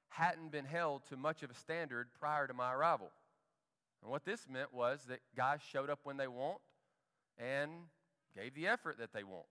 hadn't 0.08 0.52
been 0.52 0.64
held 0.64 1.06
to 1.06 1.16
much 1.16 1.42
of 1.42 1.50
a 1.50 1.54
standard 1.54 2.08
prior 2.18 2.46
to 2.46 2.54
my 2.54 2.72
arrival. 2.72 3.10
And 4.02 4.10
what 4.10 4.24
this 4.24 4.46
meant 4.48 4.74
was 4.74 5.04
that 5.08 5.20
guys 5.36 5.60
showed 5.62 5.88
up 5.88 6.00
when 6.02 6.16
they 6.16 6.26
want 6.26 6.58
and 7.38 7.70
gave 8.36 8.54
the 8.54 8.66
effort 8.66 8.98
that 8.98 9.12
they 9.12 9.22
want. 9.22 9.46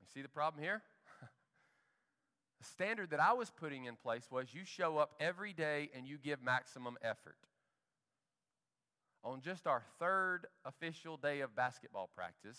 You 0.00 0.06
see 0.12 0.22
the 0.22 0.28
problem 0.28 0.62
here? 0.62 0.82
The 2.64 2.70
standard 2.70 3.10
that 3.10 3.20
I 3.20 3.34
was 3.34 3.50
putting 3.50 3.84
in 3.84 3.96
place 3.96 4.26
was 4.30 4.46
you 4.54 4.62
show 4.64 4.96
up 4.96 5.12
every 5.20 5.52
day 5.52 5.90
and 5.94 6.06
you 6.06 6.16
give 6.16 6.42
maximum 6.42 6.96
effort. 7.02 7.36
On 9.22 9.40
just 9.40 9.66
our 9.66 9.82
third 9.98 10.46
official 10.64 11.16
day 11.16 11.40
of 11.40 11.54
basketball 11.54 12.08
practice, 12.14 12.58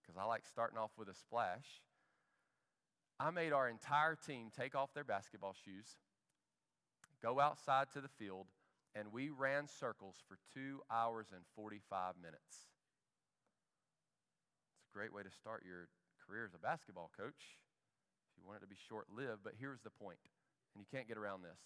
because 0.00 0.18
I 0.18 0.24
like 0.24 0.44
starting 0.46 0.78
off 0.78 0.90
with 0.98 1.08
a 1.08 1.14
splash, 1.14 1.82
I 3.20 3.30
made 3.30 3.52
our 3.52 3.68
entire 3.68 4.16
team 4.16 4.50
take 4.56 4.74
off 4.74 4.94
their 4.94 5.04
basketball 5.04 5.54
shoes, 5.64 5.96
go 7.22 7.38
outside 7.38 7.88
to 7.92 8.00
the 8.00 8.08
field, 8.08 8.46
and 8.94 9.12
we 9.12 9.30
ran 9.30 9.68
circles 9.68 10.16
for 10.26 10.38
two 10.54 10.80
hours 10.90 11.26
and 11.32 11.42
45 11.56 12.14
minutes 12.20 12.68
It's 14.80 14.90
a 14.94 14.98
great 14.98 15.12
way 15.12 15.22
to 15.22 15.30
start 15.30 15.64
your 15.66 15.88
career 16.26 16.44
as 16.44 16.54
a 16.54 16.58
basketball 16.58 17.10
coach 17.16 17.61
you 18.42 18.48
want 18.48 18.58
it 18.58 18.66
to 18.66 18.68
be 18.68 18.76
short 18.88 19.06
lived. 19.14 19.40
But 19.44 19.54
here's 19.58 19.80
the 19.80 19.90
point, 19.90 20.18
and 20.74 20.82
you 20.82 20.86
can't 20.90 21.08
get 21.08 21.16
around 21.16 21.42
this. 21.42 21.60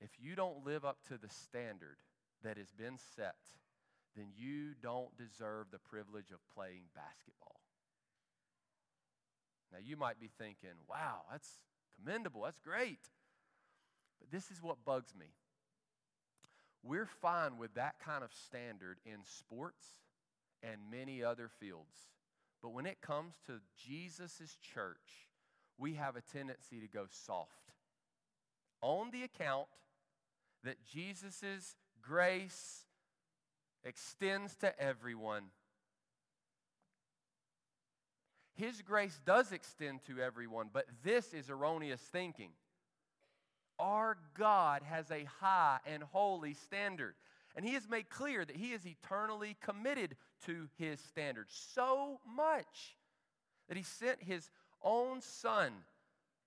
If 0.00 0.10
you 0.20 0.34
don't 0.36 0.64
live 0.64 0.84
up 0.84 0.98
to 1.08 1.18
the 1.18 1.28
standard 1.28 1.96
that 2.42 2.58
has 2.58 2.70
been 2.70 2.98
set, 3.16 3.36
then 4.14 4.26
you 4.36 4.74
don't 4.82 5.16
deserve 5.16 5.66
the 5.70 5.78
privilege 5.78 6.30
of 6.30 6.38
playing 6.54 6.82
basketball. 6.94 7.60
Now, 9.72 9.78
you 9.82 9.96
might 9.96 10.20
be 10.20 10.30
thinking, 10.38 10.78
wow, 10.88 11.22
that's 11.30 11.48
commendable, 11.98 12.42
that's 12.42 12.60
great. 12.60 13.00
But 14.20 14.30
this 14.30 14.50
is 14.50 14.62
what 14.62 14.84
bugs 14.84 15.14
me. 15.18 15.26
We're 16.82 17.08
fine 17.20 17.58
with 17.58 17.74
that 17.74 17.96
kind 18.04 18.22
of 18.22 18.30
standard 18.32 18.98
in 19.04 19.24
sports 19.24 19.84
and 20.62 20.90
many 20.90 21.22
other 21.22 21.48
fields. 21.60 22.12
But 22.62 22.72
when 22.72 22.86
it 22.86 23.00
comes 23.00 23.34
to 23.46 23.60
Jesus' 23.76 24.56
church, 24.60 25.25
we 25.78 25.94
have 25.94 26.16
a 26.16 26.20
tendency 26.20 26.80
to 26.80 26.88
go 26.88 27.06
soft. 27.10 27.50
On 28.82 29.10
the 29.10 29.22
account 29.22 29.66
that 30.64 30.84
Jesus' 30.84 31.76
grace 32.02 32.84
extends 33.84 34.56
to 34.56 34.78
everyone. 34.80 35.44
His 38.54 38.82
grace 38.82 39.20
does 39.24 39.52
extend 39.52 40.00
to 40.06 40.20
everyone, 40.20 40.70
but 40.72 40.86
this 41.04 41.34
is 41.34 41.50
erroneous 41.50 42.00
thinking. 42.00 42.50
Our 43.78 44.16
God 44.36 44.82
has 44.82 45.10
a 45.10 45.28
high 45.40 45.78
and 45.86 46.02
holy 46.02 46.54
standard. 46.54 47.14
And 47.54 47.64
he 47.64 47.74
has 47.74 47.88
made 47.88 48.10
clear 48.10 48.44
that 48.44 48.56
he 48.56 48.72
is 48.72 48.86
eternally 48.86 49.56
committed 49.62 50.16
to 50.44 50.68
his 50.78 51.00
standard 51.00 51.46
So 51.48 52.20
much 52.26 52.96
that 53.68 53.76
he 53.76 53.82
sent 53.82 54.22
his 54.22 54.50
own 54.86 55.20
son 55.20 55.72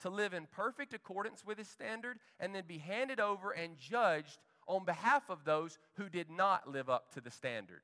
to 0.02 0.10
live 0.10 0.34
in 0.34 0.48
perfect 0.52 0.94
accordance 0.94 1.46
with 1.46 1.58
his 1.58 1.68
standard 1.68 2.18
and 2.40 2.56
then 2.56 2.64
be 2.68 2.78
handed 2.78 3.20
over 3.20 3.52
and 3.52 3.78
judged 3.78 4.40
on 4.68 4.86
behalf 4.86 5.30
of 5.30 5.44
those 5.44 5.78
who 5.96 6.10
did 6.10 6.30
not 6.30 6.72
live 6.72 6.90
up 6.90 7.14
to 7.14 7.22
the 7.22 7.30
standard. 7.30 7.82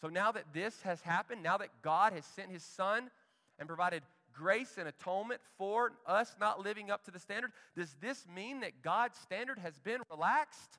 So 0.00 0.08
now 0.08 0.32
that 0.32 0.52
this 0.52 0.82
has 0.82 1.00
happened, 1.00 1.42
now 1.42 1.56
that 1.58 1.70
God 1.82 2.12
has 2.12 2.26
sent 2.26 2.50
his 2.50 2.64
son 2.64 3.10
and 3.58 3.68
provided 3.68 4.02
grace 4.32 4.76
and 4.76 4.88
atonement 4.88 5.40
for 5.56 5.92
us 6.06 6.34
not 6.40 6.60
living 6.60 6.90
up 6.90 7.04
to 7.04 7.10
the 7.10 7.20
standard, 7.20 7.52
does 7.76 7.94
this 8.00 8.26
mean 8.34 8.60
that 8.60 8.82
God's 8.82 9.16
standard 9.18 9.58
has 9.60 9.78
been 9.78 10.00
relaxed? 10.10 10.78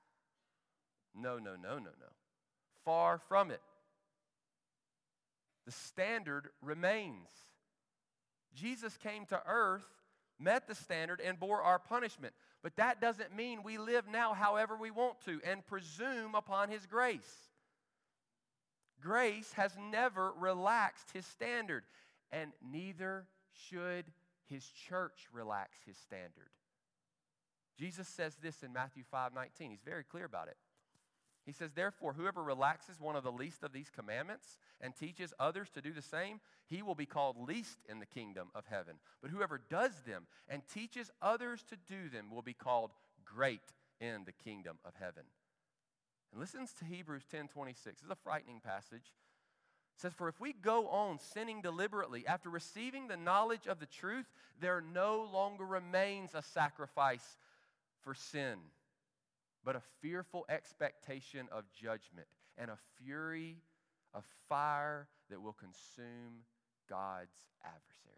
No, 1.16 1.38
no, 1.38 1.52
no, 1.56 1.76
no, 1.76 1.80
no. 1.80 2.12
Far 2.84 3.20
from 3.30 3.50
it. 3.52 3.62
The 5.66 5.72
standard 5.72 6.50
remains. 6.62 7.30
Jesus 8.54 8.98
came 8.98 9.26
to 9.28 9.42
earth, 9.48 9.86
met 10.40 10.68
the 10.68 10.76
standard, 10.76 11.22
and 11.22 11.40
bore 11.40 11.62
our 11.62 11.80
punishment. 11.80 12.34
But 12.62 12.76
that 12.78 13.02
doesn't 13.02 13.36
mean 13.36 13.64
we 13.64 13.78
live 13.78 14.06
now 14.08 14.34
however 14.34 14.76
we 14.76 14.92
want 14.92 15.22
to 15.26 15.42
and 15.46 15.66
presume 15.66 16.36
upon 16.36 16.70
His 16.70 16.86
grace. 16.86 17.50
Grace 19.02 19.52
has 19.54 19.76
never 19.92 20.32
relaxed 20.40 21.12
His 21.14 21.26
standard, 21.26 21.84
and 22.32 22.52
neither 22.62 23.26
should 23.70 24.06
His 24.48 24.66
church 24.88 25.28
relax 25.34 25.78
His 25.86 25.98
standard. 25.98 26.50
Jesus 27.78 28.08
says 28.08 28.36
this 28.42 28.64
in 28.64 28.72
Matthew 28.72 29.04
5 29.10 29.34
19. 29.34 29.72
He's 29.72 29.82
very 29.84 30.04
clear 30.04 30.26
about 30.26 30.48
it. 30.48 30.58
He 31.46 31.52
says, 31.52 31.72
Therefore, 31.74 32.14
whoever 32.14 32.42
relaxes 32.42 33.00
one 33.00 33.16
of 33.16 33.24
the 33.24 33.32
least 33.32 33.64
of 33.64 33.74
these 33.74 33.90
commandments 33.90 34.58
and 34.80 34.96
teaches 34.96 35.34
others 35.40 35.70
to 35.72 35.82
do 35.82 35.92
the 35.92 36.02
same, 36.02 36.40
he 36.68 36.82
will 36.82 36.96
be 36.96 37.06
called 37.06 37.38
least 37.38 37.80
in 37.90 38.00
the 38.00 38.06
kingdom 38.06 38.48
of 38.56 38.66
heaven. 38.68 38.96
But 39.22 39.32
whoever 39.32 39.60
does 39.70 39.92
them 40.08 40.28
and 40.48 40.62
teaches 40.74 41.12
others 41.22 41.64
to 41.70 41.76
do 41.76 42.10
them 42.10 42.32
will 42.32 42.42
be 42.42 42.54
called 42.54 42.92
great 43.26 43.62
in 44.00 44.24
the 44.26 44.32
kingdom 44.32 44.78
of 44.86 44.94
heaven. 44.98 45.24
And 46.32 46.40
listens 46.40 46.72
to 46.74 46.86
Hebrews 46.86 47.26
10 47.30 47.50
26. 47.50 48.00
This 48.00 48.06
is 48.06 48.12
a 48.12 48.16
frightening 48.16 48.62
passage. 48.62 49.12
It 49.96 50.02
says, 50.02 50.14
For 50.14 50.30
if 50.30 50.40
we 50.40 50.54
go 50.54 50.88
on 50.88 51.20
sinning 51.20 51.62
deliberately 51.62 52.26
after 52.26 52.50
receiving 52.50 53.08
the 53.08 53.18
knowledge 53.18 53.68
of 53.68 53.80
the 53.80 53.86
truth, 53.86 54.26
there 54.60 54.82
no 54.82 55.28
longer 55.32 55.66
remains 55.66 56.34
a 56.34 56.42
sacrifice 56.42 57.38
for 58.02 58.14
sin 58.14 58.58
but 59.64 59.76
a 59.76 59.82
fearful 60.02 60.46
expectation 60.50 61.48
of 61.52 61.64
judgment 61.72 62.28
and 62.58 62.70
a 62.70 62.78
fury 63.02 63.58
of 64.14 64.24
fire 64.48 65.08
that 65.30 65.42
will 65.42 65.54
consume 65.54 66.46
God's 66.90 67.36
adversaries. 67.64 68.14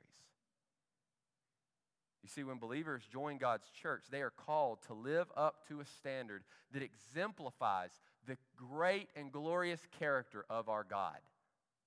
You 2.24 2.30
see, 2.30 2.44
when 2.44 2.58
believers 2.58 3.04
join 3.12 3.38
God's 3.38 3.70
church, 3.70 4.06
they 4.10 4.22
are 4.22 4.32
called 4.32 4.80
to 4.88 4.94
live 4.94 5.28
up 5.38 5.68
to 5.68 5.80
a 5.80 5.86
standard 5.86 6.44
that 6.74 6.82
exemplifies 6.82 7.92
the 8.26 8.38
great 8.58 9.10
and 9.16 9.32
glorious 9.32 9.82
character 10.00 10.44
of 10.50 10.68
our 10.68 10.84
God. 10.84 11.18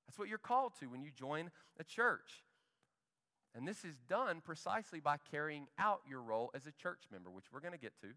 That's 0.07 0.19
what 0.19 0.29
you're 0.29 0.39
called 0.39 0.75
to 0.79 0.87
when 0.87 1.03
you 1.03 1.11
join 1.11 1.51
a 1.81 1.85
church. 1.85 2.45
And 3.55 3.67
this 3.67 3.85
is 3.85 3.97
done 4.09 4.41
precisely 4.41 5.01
by 5.01 5.17
carrying 5.31 5.67
out 5.77 6.03
your 6.09 6.23
role 6.23 6.53
as 6.55 6.67
a 6.67 6.73
church 6.73 7.03
member, 7.11 7.31
which 7.31 7.47
we're 7.53 7.61
going 7.61 7.73
to 7.73 7.79
get 7.79 8.01
to. 8.03 8.09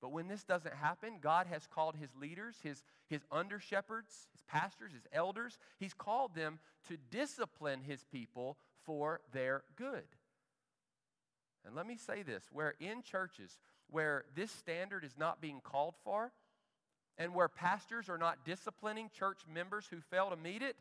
But 0.00 0.12
when 0.12 0.28
this 0.28 0.44
doesn't 0.44 0.74
happen, 0.74 1.18
God 1.20 1.46
has 1.48 1.66
called 1.66 1.96
his 1.96 2.14
leaders, 2.14 2.56
his, 2.62 2.82
his 3.08 3.22
under 3.32 3.58
shepherds, 3.58 4.28
his 4.32 4.42
pastors, 4.46 4.92
his 4.92 5.06
elders, 5.12 5.58
he's 5.78 5.94
called 5.94 6.34
them 6.34 6.60
to 6.88 6.96
discipline 7.10 7.80
his 7.80 8.04
people 8.04 8.56
for 8.84 9.20
their 9.32 9.64
good. 9.76 10.04
And 11.66 11.74
let 11.74 11.86
me 11.86 11.96
say 11.96 12.22
this 12.22 12.44
where 12.52 12.74
in 12.80 13.02
churches 13.02 13.58
where 13.90 14.24
this 14.34 14.50
standard 14.50 15.04
is 15.04 15.16
not 15.18 15.40
being 15.40 15.60
called 15.62 15.94
for, 16.04 16.32
and 17.16 17.34
where 17.34 17.48
pastors 17.48 18.08
are 18.08 18.18
not 18.18 18.44
disciplining 18.44 19.10
church 19.18 19.40
members 19.52 19.86
who 19.90 20.00
fail 20.00 20.30
to 20.30 20.36
meet 20.36 20.62
it, 20.62 20.76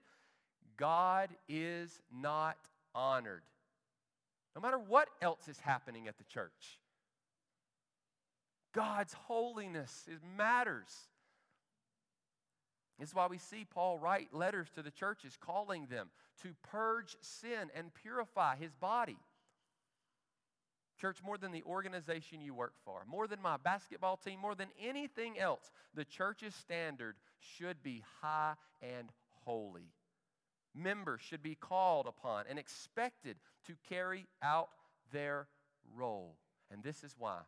God 0.77 1.29
is 1.50 2.00
not 2.13 2.57
honored. 2.93 3.43
No 4.55 4.62
matter 4.62 4.77
what 4.77 5.07
else 5.21 5.47
is 5.47 5.59
happening 5.59 6.07
at 6.07 6.17
the 6.17 6.24
church. 6.25 6.79
God's 8.77 9.13
holiness. 9.13 10.05
It 10.07 10.19
matters. 10.38 10.91
This 13.00 13.10
is 13.10 13.15
why 13.15 13.25
we 13.25 13.39
see 13.39 13.65
Paul 13.65 13.98
write 13.98 14.31
letters 14.36 14.67
to 14.75 14.84
the 14.84 14.91
churches 14.91 15.36
calling 15.41 15.88
them 15.88 16.10
to 16.43 16.50
purge 16.69 17.17
sin 17.22 17.72
and 17.75 17.91
purify 17.96 18.55
his 18.55 18.75
body. 18.75 19.17
Church, 21.01 21.17
more 21.25 21.39
than 21.39 21.51
the 21.51 21.63
organization 21.63 22.39
you 22.39 22.53
work 22.53 22.74
for, 22.86 23.01
more 23.07 23.27
than 23.27 23.41
my 23.41 23.57
basketball 23.57 24.15
team, 24.15 24.39
more 24.39 24.53
than 24.53 24.69
anything 24.79 25.39
else, 25.39 25.72
the 25.96 26.05
church's 26.05 26.53
standard 26.53 27.15
should 27.39 27.81
be 27.81 28.03
high 28.22 28.53
and 28.84 29.10
holy. 29.43 29.89
Members 30.75 31.22
should 31.22 31.42
be 31.42 31.55
called 31.55 32.05
upon 32.05 32.46
and 32.48 32.59
expected 32.59 33.37
to 33.66 33.74
carry 33.90 34.27
out 34.44 34.70
their 35.11 35.48
role. 35.96 36.35
And 36.72 36.83
this 36.83 37.03
is 37.03 37.16
why 37.18 37.40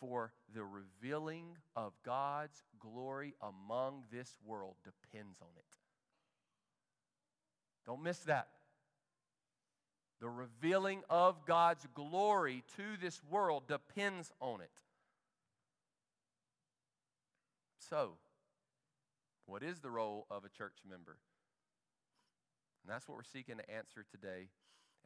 for 0.00 0.32
the 0.54 0.64
revealing 0.64 1.58
of 1.76 1.92
God's 2.04 2.64
glory 2.80 3.34
among 3.40 4.04
this 4.10 4.36
world 4.44 4.74
depends 4.82 5.38
on 5.40 5.48
it. 5.56 5.64
Don't 7.86 8.02
miss 8.02 8.18
that. 8.20 8.48
The 10.20 10.28
revealing 10.28 11.02
of 11.08 11.46
God's 11.46 11.86
glory 11.94 12.64
to 12.76 12.82
this 13.00 13.20
world 13.30 13.68
depends 13.68 14.32
on 14.40 14.60
it. 14.60 14.70
So, 17.78 18.12
what 19.46 19.62
is 19.62 19.80
the 19.80 19.90
role 19.90 20.26
of 20.30 20.44
a 20.44 20.48
church 20.48 20.76
member? 20.88 21.16
And 22.82 22.92
that's 22.92 23.08
what 23.08 23.16
we're 23.16 23.24
seeking 23.24 23.56
to 23.56 23.70
answer 23.70 24.04
today 24.10 24.48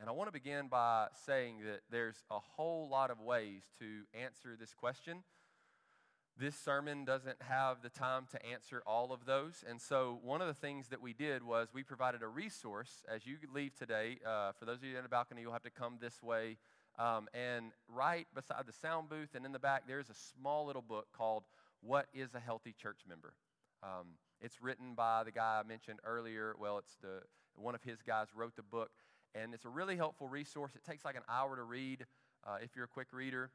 and 0.01 0.09
I 0.09 0.13
want 0.13 0.29
to 0.29 0.33
begin 0.33 0.69
by 0.69 1.07
saying 1.27 1.59
that 1.67 1.81
there's 1.91 2.25
a 2.31 2.39
whole 2.39 2.89
lot 2.91 3.11
of 3.11 3.21
ways 3.21 3.63
to 3.79 4.03
answer 4.19 4.57
this 4.59 4.75
question. 4.75 5.23
This 6.37 6.57
sermon 6.57 7.05
doesn't 7.05 7.41
have 7.43 7.81
the 7.81 7.91
time 7.91 8.27
to 8.33 8.45
answer 8.45 8.83
all 8.87 9.13
of 9.13 9.25
those. 9.25 9.63
And 9.69 9.81
so, 9.81 10.19
one 10.23 10.41
of 10.41 10.49
the 10.49 10.55
things 10.55 10.89
that 10.89 11.01
we 11.01 11.13
did 11.13 11.45
was 11.45 11.69
we 11.73 11.85
provided 11.85 12.23
a 12.23 12.27
resource. 12.29 13.05
As 13.09 13.25
you 13.25 13.37
leave 13.55 13.77
today, 13.77 14.19
uh, 14.27 14.51
for 14.59 14.65
those 14.65 14.79
of 14.79 14.85
you 14.85 14.97
in 14.97 15.05
the 15.05 15.09
balcony, 15.09 15.43
you'll 15.43 15.53
have 15.53 15.63
to 15.63 15.71
come 15.71 15.99
this 16.01 16.21
way. 16.21 16.57
Um, 16.99 17.29
and 17.33 17.71
right 17.89 18.27
beside 18.35 18.67
the 18.67 18.73
sound 18.73 19.09
booth 19.09 19.35
and 19.35 19.47
in 19.47 19.53
the 19.53 19.61
back, 19.61 19.85
there's 19.87 20.11
a 20.11 20.15
small 20.15 20.67
little 20.67 20.83
book 20.83 21.07
called 21.17 21.45
What 21.81 22.07
is 22.13 22.35
a 22.35 22.41
Healthy 22.41 22.75
Church 22.81 23.01
Member? 23.09 23.35
Um, 23.83 24.17
it's 24.41 24.61
written 24.61 24.95
by 24.97 25.23
the 25.23 25.31
guy 25.31 25.61
I 25.65 25.69
mentioned 25.69 26.01
earlier. 26.05 26.57
Well, 26.59 26.79
it's 26.79 26.97
the 27.01 27.23
one 27.55 27.77
of 27.77 27.83
his 27.83 28.03
guys 28.03 28.27
wrote 28.35 28.57
the 28.57 28.63
book 28.63 28.91
and 29.35 29.55
it's 29.55 29.64
a 29.64 29.68
really 29.68 29.97
helpful 29.97 30.29
resource. 30.29 30.73
It 30.75 30.85
takes 30.85 31.05
like 31.05 31.16
an 31.16 31.23
hour 31.29 31.57
to 31.57 31.62
read 31.62 32.07
uh, 32.47 32.57
if 32.62 32.77
you're 32.77 32.85
a 32.85 32.88
quick 32.88 33.09
reader. 33.12 33.51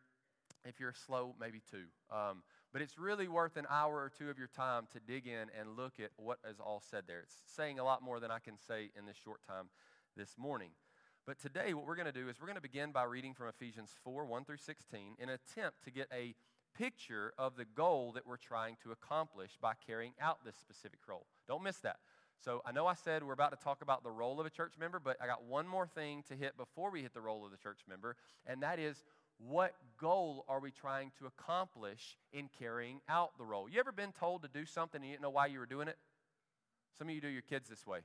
If 0.66 0.80
you're 0.80 0.94
slow, 0.94 1.36
maybe 1.40 1.62
two. 1.72 1.86
Um, 2.14 2.44
but 2.74 2.82
it's 2.82 2.98
really 2.98 3.28
worth 3.28 3.56
an 3.56 3.66
hour 3.70 3.96
or 3.96 4.12
two 4.16 4.30
of 4.30 4.38
your 4.38 4.50
time 4.50 4.88
to 4.92 5.00
dig 5.00 5.26
in 5.26 5.48
and 5.58 5.78
look 5.78 5.94
at 6.00 6.10
what 6.18 6.40
is 6.50 6.60
all 6.60 6.82
said 6.92 7.04
there. 7.08 7.22
It's 7.22 7.36
saying 7.56 7.80
a 7.80 7.84
lot 7.84 8.02
more 8.02 8.20
than 8.20 8.30
I 8.30 8.40
can 8.40 8.56
say 8.68 8.92
in 8.98 9.06
this 9.06 9.16
short 9.16 9.40
time 9.48 9.70
this 10.18 10.38
morning. 10.38 10.72
But 11.26 11.40
today, 11.40 11.74
what 11.74 11.86
we're 11.86 11.96
going 11.96 12.12
to 12.12 12.12
do 12.12 12.28
is 12.28 12.40
we're 12.40 12.48
going 12.48 12.56
to 12.56 12.62
begin 12.62 12.92
by 12.92 13.04
reading 13.04 13.34
from 13.34 13.48
Ephesians 13.48 13.92
4 14.04 14.26
1 14.26 14.46
through 14.46 14.58
16 14.58 15.16
in 15.18 15.30
an 15.30 15.36
attempt 15.36 15.84
to 15.86 15.92
get 15.92 16.08
a 16.14 16.36
picture 16.78 17.34
of 17.38 17.56
the 17.56 17.66
goal 17.66 18.12
that 18.14 18.26
we're 18.26 18.38
trying 18.38 18.76
to 18.84 18.92
accomplish 18.92 19.52
by 19.62 19.74
carrying 19.86 20.14
out 20.22 20.44
this 20.44 20.56
specific 20.56 21.00
role. 21.08 21.26
Don't 21.48 21.64
miss 21.64 21.78
that. 21.78 21.98
So 22.44 22.62
I 22.66 22.72
know 22.72 22.88
I 22.88 22.94
said 22.94 23.24
we're 23.24 23.34
about 23.34 23.52
to 23.52 23.64
talk 23.64 23.82
about 23.82 24.04
the 24.04 24.12
role 24.12 24.40
of 24.40 24.46
a 24.46 24.50
church 24.50 24.74
member, 24.80 25.00
but 25.00 25.18
I 25.22 25.28
got 25.28 25.44
one 25.44 25.68
more 25.68 25.88
thing 25.88 26.24
to 26.30 26.36
hit 26.36 26.56
before 26.58 26.90
we 26.90 27.02
hit 27.02 27.14
the 27.14 27.22
role 27.22 27.46
of 27.46 27.52
the 27.52 27.58
church 27.58 27.80
member, 27.88 28.16
and 28.48 28.64
that 28.64 28.80
is 28.80 29.04
what 29.40 29.76
goal 30.00 30.46
are 30.48 30.60
we 30.60 30.72
trying 30.72 31.12
to 31.20 31.26
accomplish 31.26 32.18
in 32.34 32.50
carrying 32.60 33.00
out 33.08 33.38
the 33.38 33.46
role? 33.46 33.70
You 33.70 33.80
ever 33.80 33.92
been 33.92 34.12
told 34.12 34.44
to 34.44 34.50
do 34.50 34.66
something 34.66 35.00
and 35.00 35.06
you 35.06 35.14
didn't 35.14 35.24
know 35.24 35.30
why 35.30 35.48
you 35.48 35.60
were 35.60 35.66
doing 35.66 35.88
it? 35.88 35.98
Some 36.98 37.08
of 37.08 37.16
you 37.16 37.22
do 37.22 37.30
your 37.30 37.42
kids 37.42 37.70
this 37.70 37.88
way. 37.88 38.00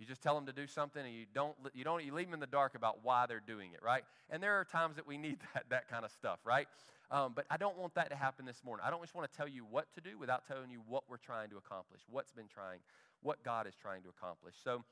You 0.00 0.06
just 0.06 0.22
tell 0.22 0.34
them 0.34 0.46
to 0.46 0.52
do 0.52 0.66
something 0.66 1.04
and 1.04 1.14
you 1.14 1.26
don't, 1.32 1.54
you 1.74 1.84
don't, 1.84 2.02
you 2.04 2.14
leave 2.14 2.26
them 2.26 2.34
in 2.34 2.40
the 2.40 2.46
dark 2.46 2.74
about 2.74 3.04
why 3.04 3.26
they're 3.26 3.42
doing 3.46 3.72
it, 3.72 3.82
right? 3.82 4.02
And 4.30 4.42
there 4.42 4.58
are 4.58 4.64
times 4.64 4.96
that 4.96 5.06
we 5.06 5.18
need 5.18 5.38
that, 5.54 5.64
that 5.68 5.88
kind 5.88 6.04
of 6.04 6.10
stuff, 6.10 6.40
right? 6.44 6.66
Um, 7.10 7.32
but 7.36 7.44
I 7.50 7.56
don't 7.56 7.76
want 7.76 7.94
that 7.94 8.10
to 8.10 8.16
happen 8.16 8.44
this 8.44 8.62
morning. 8.64 8.84
I 8.86 8.90
don't 8.90 9.02
just 9.02 9.14
want 9.14 9.30
to 9.30 9.36
tell 9.36 9.48
you 9.48 9.64
what 9.68 9.92
to 9.94 10.00
do 10.00 10.18
without 10.18 10.46
telling 10.46 10.70
you 10.70 10.80
what 10.88 11.04
we're 11.08 11.18
trying 11.18 11.50
to 11.50 11.56
accomplish, 11.56 12.00
what's 12.08 12.32
been 12.32 12.48
trying 12.48 12.80
what 13.22 13.42
God 13.42 13.66
is 13.66 13.74
trying 13.74 14.02
to 14.02 14.08
accomplish. 14.08 14.54
So 14.62 14.84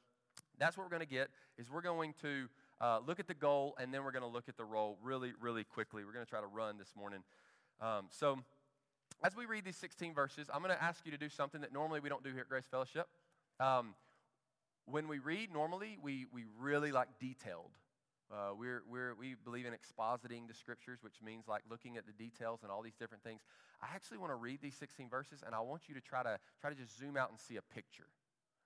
that's 0.59 0.77
what 0.77 0.85
we're 0.85 0.91
going 0.91 1.07
to 1.07 1.15
get 1.15 1.29
is 1.57 1.71
we're 1.71 1.83
going 1.83 2.15
to 2.23 2.49
uh, 2.81 3.01
look 3.07 3.21
at 3.21 3.27
the 3.27 3.35
goal 3.35 3.77
and 3.81 3.93
then 3.93 4.05
we're 4.05 4.13
going 4.13 4.23
to 4.23 4.29
look 4.29 4.49
at 4.49 4.57
the 4.57 4.65
role 4.65 4.99
really, 5.03 5.33
really 5.41 5.65
quickly. 5.65 6.05
We're 6.05 6.13
going 6.13 6.25
to 6.25 6.31
try 6.31 6.41
to 6.41 6.47
run 6.47 6.79
this 6.79 6.93
morning. 6.97 7.21
Um, 7.81 8.07
so 8.11 8.39
as 9.25 9.37
we 9.37 9.47
read 9.47 9.65
these 9.65 9.77
16 9.77 10.15
verses, 10.15 10.49
I'm 10.53 10.63
going 10.63 10.75
to 10.75 10.83
ask 10.83 11.05
you 11.05 11.13
to 11.13 11.19
do 11.19 11.29
something 11.29 11.61
that 11.61 11.73
normally 11.73 12.01
we 12.01 12.09
don't 12.09 12.23
do 12.23 12.31
here 12.31 12.41
at 12.41 12.49
Grace 12.49 12.67
Fellowship. 12.71 13.07
Um, 13.61 13.95
when 14.87 15.09
we 15.09 15.19
read, 15.19 15.53
normally 15.53 15.99
we, 16.03 16.27
we 16.33 16.45
really 16.59 16.93
like 16.93 17.09
detailed. 17.21 17.71
Uh, 18.31 18.51
we're, 18.57 18.83
we're, 18.89 19.15
we 19.15 19.35
believe 19.43 19.65
in 19.65 19.73
expositing 19.73 20.47
the 20.47 20.55
scriptures, 20.55 20.99
which 21.01 21.15
means 21.25 21.49
like 21.49 21.63
looking 21.71 21.97
at 21.97 22.07
the 22.07 22.13
details 22.13 22.61
and 22.63 22.71
all 22.71 22.83
these 22.83 22.97
different 22.97 23.25
things. 23.25 23.41
I 23.83 23.87
actually 23.95 24.19
want 24.19 24.33
to 24.33 24.37
read 24.37 24.61
these 24.61 24.75
16 24.75 25.09
verses, 25.09 25.43
and 25.45 25.55
I 25.55 25.61
want 25.61 25.83
you 25.89 25.95
to 25.95 26.01
try 26.01 26.23
to 26.23 26.39
try 26.61 26.71
to 26.71 26.77
just 26.77 26.99
zoom 26.99 27.17
out 27.17 27.31
and 27.31 27.41
see 27.41 27.57
a 27.57 27.63
picture. 27.75 28.09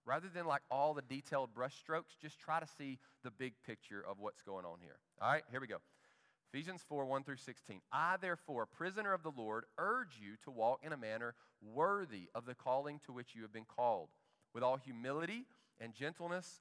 Rather 0.05 0.27
than 0.29 0.47
like 0.47 0.63
all 0.71 0.95
the 0.95 1.03
detailed 1.03 1.51
brushstrokes, 1.55 2.19
just 2.21 2.41
try 2.41 2.59
to 2.59 2.67
see 2.67 2.99
the 3.23 3.31
big 3.31 3.55
picture 3.65 4.05
of 4.09 4.19
what's 4.19 4.43
going 4.43 4.65
on 4.65 4.79
here. 4.81 4.97
All 5.21 5.31
right, 5.31 5.45
here 5.51 5.61
we 5.61 5.69
go. 5.69 5.77
Ephesians 6.53 6.83
4 6.89 7.07
1 7.07 7.23
through 7.23 7.37
16. 7.37 7.81
I, 7.93 8.17
therefore, 8.21 8.67
prisoner 8.67 9.13
of 9.13 9.23
the 9.23 9.33
Lord, 9.35 9.65
urge 9.79 10.19
you 10.21 10.35
to 10.45 10.51
walk 10.51 10.81
in 10.83 10.93
a 10.93 10.97
manner 10.97 11.35
worthy 11.63 12.29
of 12.35 12.47
the 12.47 12.55
calling 12.55 13.01
to 13.07 13.13
which 13.13 13.35
you 13.35 13.43
have 13.43 13.53
been 13.53 13.65
called, 13.65 14.09
with 14.53 14.63
all 14.63 14.77
humility 14.77 15.47
and 15.81 15.95
gentleness, 15.95 16.61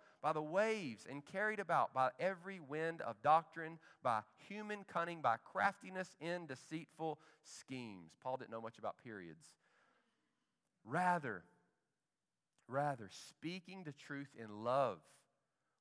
by 0.21 0.33
the 0.33 0.41
waves 0.41 1.05
and 1.09 1.25
carried 1.25 1.59
about 1.59 1.93
by 1.93 2.09
every 2.19 2.59
wind 2.59 3.01
of 3.01 3.21
doctrine, 3.21 3.79
by 4.03 4.21
human 4.47 4.85
cunning, 4.91 5.21
by 5.21 5.37
craftiness 5.43 6.15
in 6.19 6.45
deceitful 6.45 7.19
schemes. 7.43 8.11
Paul 8.21 8.37
didn't 8.37 8.51
know 8.51 8.61
much 8.61 8.77
about 8.77 8.97
periods. 9.03 9.45
Rather, 10.83 11.43
rather, 12.67 13.09
speaking 13.09 13.83
the 13.83 13.91
truth 13.91 14.29
in 14.37 14.63
love, 14.63 14.99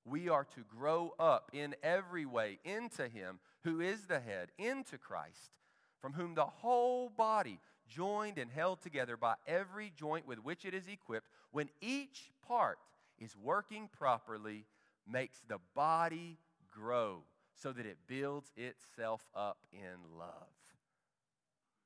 we 0.05 0.29
are 0.29 0.45
to 0.55 0.61
grow 0.69 1.15
up 1.19 1.51
in 1.53 1.75
every 1.83 2.25
way 2.25 2.59
into 2.65 3.09
Him 3.09 3.39
who 3.65 3.81
is 3.81 4.07
the 4.07 4.21
head, 4.21 4.49
into 4.59 4.97
Christ, 4.97 5.53
from 6.01 6.15
whom 6.15 6.35
the 6.35 6.47
whole 6.47 7.11
body, 7.11 7.61
joined 7.89 8.39
and 8.39 8.51
held 8.51 8.81
together 8.81 9.17
by 9.17 9.35
every 9.47 9.93
joint 9.97 10.27
with 10.27 10.39
which 10.39 10.65
it 10.65 10.75
is 10.75 10.89
equipped, 10.89 11.29
when 11.51 11.69
each 11.81 12.31
part 12.47 12.79
is 13.21 13.37
working 13.37 13.89
properly, 13.97 14.65
makes 15.07 15.41
the 15.49 15.59
body 15.75 16.39
grow 16.73 17.23
so 17.55 17.73
that 17.73 17.87
it 17.87 17.99
builds 18.07 18.51
itself 18.57 19.27
up 19.35 19.59
in 19.73 20.19
love. 20.19 20.49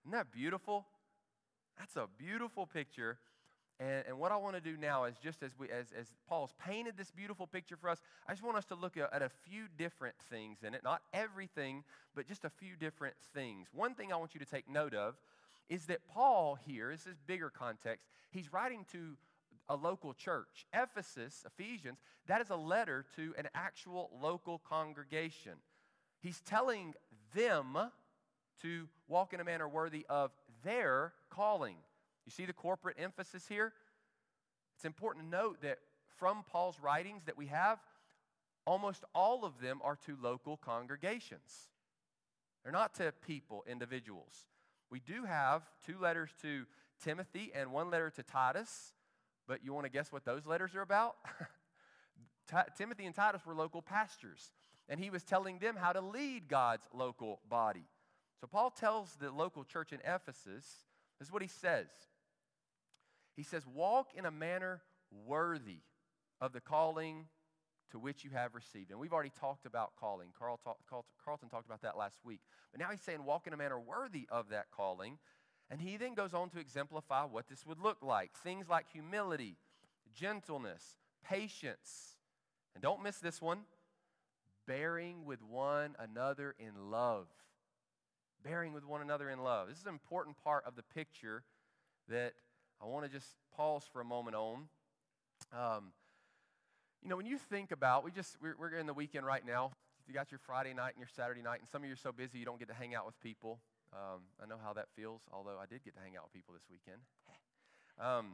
Isn't 0.05 0.13
that 0.13 0.31
beautiful? 0.31 0.87
That's 1.79 1.97
a 1.97 2.07
beautiful 2.19 2.67
picture. 2.67 3.19
And, 3.81 4.05
and 4.07 4.19
what 4.19 4.31
I 4.31 4.37
want 4.37 4.55
to 4.55 4.61
do 4.61 4.77
now 4.77 5.05
is 5.05 5.17
just 5.19 5.43
as, 5.43 5.51
we, 5.59 5.69
as, 5.69 5.87
as 5.99 6.07
Paul's 6.29 6.55
painted 6.65 6.97
this 6.97 7.11
beautiful 7.11 7.47
picture 7.47 7.77
for 7.77 7.89
us, 7.89 8.01
I 8.29 8.33
just 8.33 8.45
want 8.45 8.57
us 8.57 8.67
to 8.67 8.77
look 8.77 8.97
at, 8.97 9.13
at 9.13 9.23
a 9.23 9.31
few 9.49 9.65
different 9.77 10.15
things 10.31 10.59
in 10.63 10.75
it. 10.75 10.85
Not 10.85 11.03
everything, 11.13 11.83
but 12.15 12.29
just 12.29 12.45
a 12.45 12.51
few 12.51 12.77
different 12.79 13.17
things. 13.35 13.69
One 13.73 13.95
thing 13.95 14.13
I 14.13 14.17
want 14.17 14.35
you 14.35 14.41
to 14.41 14.47
take 14.47 14.69
note 14.69 14.95
of 14.95 15.17
is 15.69 15.87
that 15.87 16.07
Paul 16.07 16.57
here, 16.67 16.91
this 16.93 17.07
is 17.07 17.17
bigger 17.27 17.51
context, 17.51 18.07
he's 18.31 18.53
writing 18.53 18.85
to 18.93 19.17
a 19.69 19.77
local 19.77 20.15
church. 20.15 20.67
Ephesus, 20.73 21.45
Ephesians, 21.47 21.99
that 22.27 22.41
is 22.41 22.51
a 22.51 22.57
letter 22.57 23.05
to 23.17 23.35
an 23.39 23.49
actual 23.55 24.11
local 24.21 24.59
congregation. 24.59 25.53
He's 26.21 26.41
telling 26.41 26.95
them 27.35 27.77
to 28.63 28.89
walk 29.09 29.33
in 29.35 29.41
a 29.41 29.45
manner 29.45 29.69
worthy 29.69 30.07
of 30.09 30.31
their 30.63 31.13
calling. 31.31 31.77
You 32.25 32.33
see 32.33 32.47
the 32.47 32.53
corporate 32.53 32.97
emphasis 32.99 33.47
here? 33.49 33.73
It's 34.77 34.85
important 34.85 35.27
to 35.27 35.31
note 35.31 35.63
that 35.63 35.79
from 36.17 36.45
Paul's 36.51 36.81
writings 36.81 37.25
that 37.27 37.37
we 37.37 37.47
have, 37.47 37.79
almost 38.67 39.05
all 39.15 39.45
of 39.45 39.61
them 39.61 39.81
are 39.83 39.97
to 40.07 40.17
local 40.23 40.57
congregations. 40.57 41.69
They're 42.63 42.73
not 42.73 42.95
to 42.95 43.13
people, 43.27 43.65
individuals. 43.69 44.47
We 44.91 45.01
do 45.01 45.25
have 45.25 45.63
two 45.85 45.99
letters 46.01 46.31
to 46.43 46.65
Timothy 47.03 47.53
and 47.55 47.73
one 47.73 47.91
letter 47.91 48.11
to 48.11 48.23
Titus, 48.23 48.93
but 49.47 49.65
you 49.65 49.73
want 49.73 49.85
to 49.85 49.91
guess 49.91 50.13
what 50.13 50.25
those 50.25 50.47
letters 50.47 50.75
are 50.75 50.83
about? 50.83 51.17
Timothy 52.77 53.07
and 53.07 53.15
Titus 53.15 53.45
were 53.47 53.55
local 53.55 53.83
pastors, 53.83 54.53
and 54.89 55.01
he 55.01 55.11
was 55.11 55.23
telling 55.23 55.59
them 55.59 55.77
how 55.77 55.93
to 55.93 56.01
lead 56.01 56.49
God's 56.49 56.87
local 56.93 57.41
body. 57.49 57.87
So 58.41 58.47
Paul 58.47 58.71
tells 58.71 59.15
the 59.15 59.31
local 59.31 59.65
church 59.65 59.93
in 59.93 60.01
Ephesus, 60.01 60.65
this 61.19 61.29
is 61.29 61.33
what 61.33 61.43
he 61.43 61.49
says. 61.49 61.89
He 63.37 63.43
says, 63.43 63.67
Walk 63.67 64.09
in 64.15 64.27
a 64.27 64.31
manner 64.31 64.83
worthy 65.27 65.79
of 66.41 66.53
the 66.53 66.61
calling 66.61 67.27
to 67.91 67.99
which 67.99 68.25
you 68.25 68.31
have 68.31 68.55
received. 68.55 68.91
And 68.91 68.99
we've 68.99 69.13
already 69.13 69.33
talked 69.39 69.67
about 69.67 69.93
calling. 69.99 70.29
Carl 70.39 70.61
Carlton 71.25 71.49
talked 71.49 71.67
about 71.67 71.83
that 71.83 71.97
last 71.97 72.19
week. 72.25 72.41
But 72.73 72.81
now 72.81 72.89
he's 72.91 73.01
saying, 73.01 73.25
Walk 73.25 73.47
in 73.47 73.53
a 73.53 73.57
manner 73.57 73.79
worthy 73.79 74.27
of 74.31 74.49
that 74.51 74.67
calling. 74.75 75.19
And 75.71 75.81
he 75.81 75.97
then 75.97 76.15
goes 76.15 76.35
on 76.35 76.51
to 76.51 76.59
exemplify 76.59 77.25
what 77.25 77.49
this 77.49 77.67
would 77.67 77.79
look 77.79 77.99
like 78.03 78.33
things 78.43 78.69
like 78.69 78.87
humility, 78.93 79.57
gentleness, 80.15 80.99
patience. 81.27 82.17
And 82.75 82.83
don't 82.83 83.03
miss 83.03 83.19
this 83.19 83.41
one 83.41 83.61
bearing 84.67 85.25
with 85.25 85.43
one 85.43 85.95
another 85.99 86.55
in 86.59 86.91
love. 86.91 87.27
Bearing 88.43 88.73
with 88.73 88.85
one 88.85 89.01
another 89.01 89.31
in 89.31 89.43
love. 89.43 89.69
This 89.69 89.79
is 89.79 89.85
an 89.85 89.91
important 89.91 90.37
part 90.43 90.65
of 90.67 90.77
the 90.77 90.83
picture 90.83 91.43
that 92.09 92.35
I 92.83 92.87
want 92.87 93.07
to 93.07 93.11
just 93.11 93.29
pause 93.57 93.85
for 93.91 94.01
a 94.01 94.05
moment 94.05 94.37
on. 94.37 94.69
Um, 95.53 95.93
you 97.03 97.09
know, 97.09 97.17
when 97.17 97.27
you 97.27 97.39
think 97.39 97.71
about, 97.71 98.05
we 98.05 98.11
just, 98.11 98.37
we're, 98.41 98.55
we're 98.59 98.75
in 98.75 98.87
the 98.87 98.95
weekend 98.95 99.27
right 99.27 99.45
now. 99.47 99.73
You 100.07 100.13
got 100.13 100.31
your 100.31 100.41
Friday 100.47 100.75
night 100.75 100.93
and 100.95 100.99
your 100.99 101.09
Saturday 101.17 101.43
night, 101.43 101.61
and 101.61 101.69
some 101.69 101.83
of 101.83 101.87
you 101.87 101.95
are 101.95 101.97
so 101.97 102.13
busy 102.13 102.39
you 102.39 102.45
don't 102.45 102.59
get 102.59 102.69
to 102.69 102.75
hang 102.75 102.95
out 102.95 103.07
with 103.07 103.19
people. 103.21 103.59
Um, 103.95 104.23
I 104.43 104.47
know 104.47 104.57
how 104.63 104.73
that 104.73 104.89
feels, 104.97 105.21
although 105.33 105.57
I 105.61 105.67
did 105.67 105.85
get 105.85 105.95
to 105.95 106.01
hang 106.01 106.17
out 106.17 106.25
with 106.25 106.33
people 106.33 106.53
this 106.53 106.65
weekend. 106.69 107.01
um, 108.01 108.33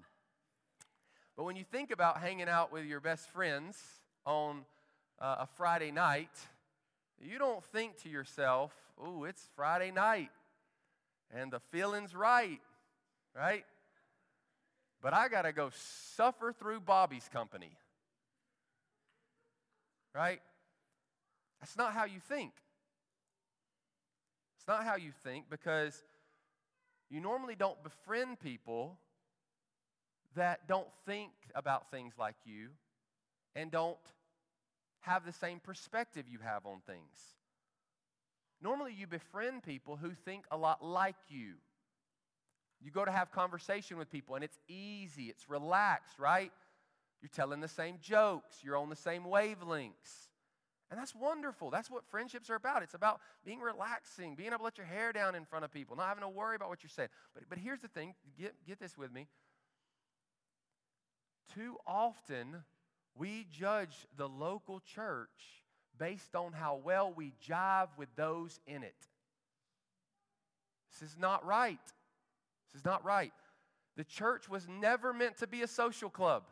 but 1.36 1.44
when 1.44 1.54
you 1.56 1.64
think 1.64 1.90
about 1.90 2.18
hanging 2.18 2.48
out 2.48 2.72
with 2.72 2.86
your 2.86 3.00
best 3.00 3.28
friends 3.28 3.78
on 4.24 4.64
uh, 5.20 5.36
a 5.40 5.46
Friday 5.46 5.90
night, 5.90 6.30
you 7.20 7.38
don't 7.38 7.62
think 7.62 8.02
to 8.02 8.08
yourself, 8.08 8.72
oh, 8.98 9.24
it's 9.24 9.46
Friday 9.54 9.90
night 9.90 10.30
and 11.32 11.52
the 11.52 11.60
feeling's 11.70 12.14
right, 12.14 12.60
right? 13.36 13.64
But 15.02 15.14
I 15.14 15.28
got 15.28 15.42
to 15.42 15.52
go 15.52 15.70
suffer 16.16 16.52
through 16.52 16.80
Bobby's 16.80 17.28
company, 17.32 17.76
right? 20.14 20.40
That's 21.60 21.76
not 21.76 21.92
how 21.92 22.04
you 22.04 22.20
think. 22.20 22.52
It's 24.60 24.68
not 24.68 24.84
how 24.84 24.96
you 24.96 25.10
think 25.24 25.46
because 25.48 26.04
you 27.08 27.18
normally 27.18 27.54
don't 27.54 27.82
befriend 27.82 28.40
people 28.40 28.98
that 30.36 30.68
don't 30.68 30.86
think 31.06 31.30
about 31.54 31.90
things 31.90 32.12
like 32.18 32.36
you 32.44 32.68
and 33.56 33.70
don't 33.70 33.96
have 35.00 35.24
the 35.24 35.32
same 35.32 35.60
perspective 35.60 36.26
you 36.28 36.40
have 36.44 36.66
on 36.66 36.82
things. 36.86 37.38
Normally, 38.60 38.92
you 38.92 39.06
befriend 39.06 39.62
people 39.62 39.96
who 39.96 40.10
think 40.10 40.44
a 40.50 40.58
lot 40.58 40.84
like 40.84 41.16
you. 41.28 41.54
You 42.82 42.90
go 42.90 43.06
to 43.06 43.10
have 43.10 43.32
conversation 43.32 43.96
with 43.96 44.10
people 44.10 44.34
and 44.34 44.44
it's 44.44 44.58
easy, 44.68 45.24
it's 45.24 45.48
relaxed, 45.48 46.18
right? 46.18 46.52
You're 47.22 47.30
telling 47.34 47.60
the 47.60 47.68
same 47.68 47.96
jokes, 48.02 48.56
you're 48.62 48.76
on 48.76 48.90
the 48.90 48.96
same 48.96 49.22
wavelengths. 49.24 50.28
And 50.90 50.98
that's 50.98 51.14
wonderful. 51.14 51.70
That's 51.70 51.88
what 51.88 52.05
friendships 52.11 52.50
are 52.50 52.57
about. 52.57 52.83
It's 52.83 52.94
about 52.94 53.20
being 53.44 53.61
relaxing, 53.61 54.35
being 54.35 54.48
able 54.48 54.59
to 54.59 54.64
let 54.64 54.79
your 54.79 54.87
hair 54.87 55.12
down 55.12 55.37
in 55.37 55.44
front 55.44 55.64
of 55.64 55.72
people, 55.72 55.96
not 55.96 56.09
having 56.09 56.22
to 56.22 56.29
worry 56.29 56.57
about 56.57 56.68
what 56.68 56.83
you're 56.83 56.90
saying. 56.90 57.11
But, 57.33 57.44
but 57.48 57.59
here's 57.59 57.81
the 57.81 57.88
thing 57.88 58.14
get, 58.37 58.55
get 58.66 58.81
this 58.81 58.98
with 58.98 59.12
me. 59.12 59.29
Too 61.55 61.76
often, 61.87 62.64
we 63.16 63.46
judge 63.53 64.07
the 64.16 64.29
local 64.29 64.81
church 64.81 65.64
based 65.96 66.35
on 66.35 66.53
how 66.53 66.81
well 66.83 67.12
we 67.14 67.35
jive 67.48 67.88
with 67.96 68.09
those 68.16 68.59
in 68.66 68.83
it. 68.83 68.94
This 70.92 71.11
is 71.11 71.16
not 71.16 71.46
right. 71.46 71.79
This 72.72 72.81
is 72.81 72.85
not 72.85 73.05
right. 73.05 73.33
The 73.96 74.05
church 74.05 74.48
was 74.48 74.66
never 74.68 75.12
meant 75.12 75.38
to 75.38 75.46
be 75.46 75.62
a 75.62 75.68
social 75.68 76.11
club. 76.11 76.44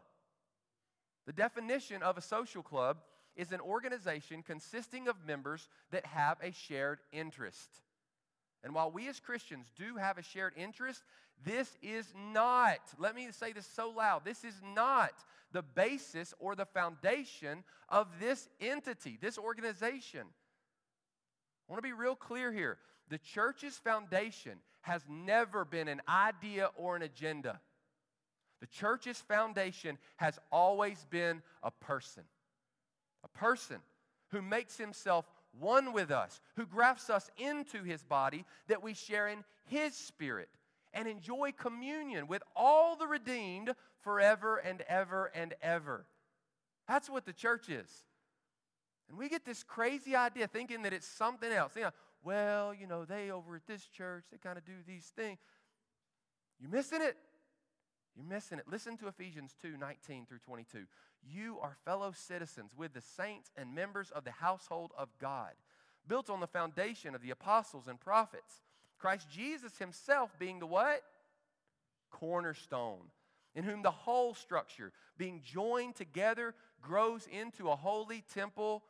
The 1.27 1.33
definition 1.33 2.03
of 2.03 2.17
a 2.19 2.23
social 2.23 2.63
club 2.63 2.99
is 3.39 3.53
an 3.53 3.61
organization 3.61 4.43
consisting 4.43 5.09
of 5.09 5.17
members 5.27 5.69
that 5.93 6.05
have 6.05 6.37
a 6.43 6.53
shared 6.53 6.99
interest. 7.13 7.71
And 8.63 8.75
while 8.75 8.91
we 8.91 9.09
as 9.09 9.21
Christians 9.21 9.69
do 9.79 9.97
have 9.97 10.19
a 10.19 10.23
shared 10.23 10.53
interest, 10.57 11.03
this 11.45 11.79
is 11.81 12.13
not, 12.33 12.81
let 12.99 13.15
me 13.15 13.29
say 13.31 13.53
this 13.53 13.67
so 13.67 13.91
loud, 13.91 14.25
this 14.25 14.43
is 14.45 14.61
not 14.75 15.13
the 15.53 15.63
basis 15.63 16.35
or 16.41 16.57
the 16.57 16.67
foundation 16.67 17.63
of 17.89 18.09
this 18.21 18.49
entity, 18.61 19.17
this 19.21 19.39
organization. 19.39 20.23
I 20.27 21.73
want 21.73 21.83
to 21.83 21.89
be 21.89 21.95
real 21.95 22.17
clear 22.17 22.53
here. 22.53 22.79
The 23.09 23.19
church's 23.19 23.77
foundation 23.77 24.59
has 24.83 25.03
never 25.09 25.65
been 25.65 25.87
an 25.87 26.03
idea 26.09 26.71
or 26.77 26.97
an 26.97 27.03
agenda. 27.03 27.61
The 28.61 28.67
church's 28.67 29.19
foundation 29.19 29.97
has 30.17 30.39
always 30.51 31.07
been 31.09 31.43
a 31.63 31.71
person. 31.71 32.25
Person 33.39 33.79
who 34.31 34.43
makes 34.43 34.77
himself 34.77 35.25
one 35.59 35.93
with 35.93 36.11
us, 36.11 36.41
who 36.57 36.67
grafts 36.67 37.09
us 37.09 37.31
into 37.39 37.83
his 37.83 38.03
body, 38.03 38.45
that 38.67 38.83
we 38.83 38.95
share 38.95 39.29
in 39.29 39.45
his 39.67 39.95
spirit 39.95 40.49
and 40.93 41.07
enjoy 41.07 41.53
communion 41.53 42.27
with 42.27 42.43
all 42.57 42.97
the 42.97 43.07
redeemed 43.07 43.75
forever 44.01 44.57
and 44.57 44.83
ever 44.89 45.31
and 45.35 45.55
ever. 45.63 46.05
That's 46.87 47.09
what 47.09 47.27
the 47.27 47.33
church 47.33 47.69
is. 47.69 47.91
And 49.09 49.19
we 49.19 49.29
get 49.29 49.45
this 49.45 49.63
crazy 49.63 50.17
idea 50.17 50.47
thinking 50.47 50.83
that 50.83 50.93
it's 50.93 51.07
something 51.07 51.51
else. 51.51 51.73
You 51.77 51.83
know, 51.83 51.91
well, 52.25 52.75
you 52.75 52.87
know, 52.87 53.05
they 53.05 53.31
over 53.31 53.57
at 53.57 53.67
this 53.67 53.87
church, 53.87 54.25
they 54.31 54.39
kind 54.39 54.59
of 54.59 54.65
do 54.65 54.73
these 54.87 55.13
things. 55.17 55.39
You're 56.61 56.71
missing 56.71 57.01
it. 57.03 57.17
You're 58.19 58.27
missing 58.27 58.59
it. 58.59 58.65
Listen 58.69 58.97
to 58.97 59.07
Ephesians 59.07 59.55
2 59.63 59.77
19 59.79 60.27
through 60.27 60.41
22. 60.41 60.87
You 61.23 61.59
are 61.63 61.77
fellow 61.85 62.13
citizens 62.13 62.73
with 62.77 62.93
the 62.93 63.01
saints 63.01 63.53
and 63.57 63.77
members 63.77 64.11
of 64.11 64.25
the 64.25 64.33
household 64.33 64.91
of 64.99 65.09
God, 65.21 65.53
built 66.09 66.29
on 66.29 66.41
the 66.41 66.49
foundation 66.49 67.15
of 67.15 67.23
the 67.23 67.31
apostles 67.31 67.87
and 67.87 68.01
prophets. 68.01 68.63
Christ 68.99 69.31
Jesus 69.31 69.79
himself 69.79 70.37
being 70.37 70.59
the 70.59 70.67
what? 70.67 71.03
Cornerstone, 72.11 73.13
in 73.55 73.63
whom 73.63 73.83
the 73.83 73.93
whole 73.93 74.35
structure, 74.35 74.93
being 75.17 75.41
joined 75.45 75.95
together, 75.95 76.57
grows 76.83 77.29
into 77.31 77.71
a 77.71 77.77
holy 77.77 78.25
temple 78.35 78.83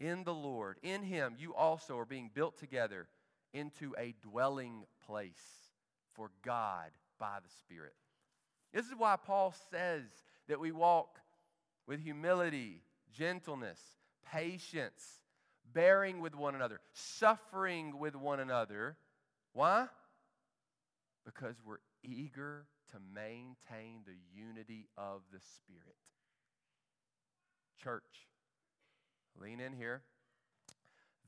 in 0.00 0.24
the 0.24 0.34
Lord. 0.34 0.78
In 0.82 1.04
him, 1.04 1.36
you 1.38 1.54
also 1.54 1.96
are 1.96 2.04
being 2.04 2.32
built 2.34 2.58
together 2.58 3.06
into 3.52 3.94
a 3.96 4.16
dwelling 4.20 4.82
place 5.06 5.70
for 6.14 6.32
God 6.42 6.90
by 7.20 7.38
the 7.40 7.50
Spirit. 7.60 7.94
This 8.72 8.86
is 8.86 8.92
why 8.96 9.16
Paul 9.16 9.54
says 9.70 10.02
that 10.48 10.60
we 10.60 10.72
walk 10.72 11.18
with 11.86 12.00
humility, 12.00 12.82
gentleness, 13.12 13.80
patience, 14.32 15.20
bearing 15.72 16.20
with 16.20 16.34
one 16.34 16.54
another, 16.54 16.80
suffering 16.92 17.98
with 17.98 18.16
one 18.16 18.40
another. 18.40 18.96
Why? 19.52 19.86
Because 21.24 21.56
we're 21.64 21.78
eager 22.02 22.66
to 22.92 22.98
maintain 23.14 24.02
the 24.06 24.16
unity 24.34 24.88
of 24.96 25.22
the 25.32 25.40
Spirit. 25.40 25.96
Church, 27.82 28.28
lean 29.40 29.60
in 29.60 29.72
here. 29.72 30.02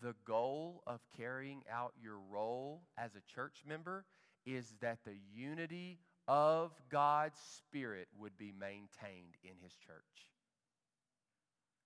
The 0.00 0.14
goal 0.24 0.82
of 0.86 1.00
carrying 1.16 1.62
out 1.70 1.92
your 2.00 2.18
role 2.30 2.82
as 2.96 3.16
a 3.16 3.34
church 3.34 3.64
member 3.66 4.04
is 4.46 4.74
that 4.80 4.98
the 5.04 5.16
unity 5.34 5.98
of 6.28 6.70
God's 6.90 7.38
Spirit 7.56 8.06
would 8.20 8.36
be 8.36 8.52
maintained 8.52 9.34
in 9.42 9.54
His 9.62 9.72
church. 9.74 10.28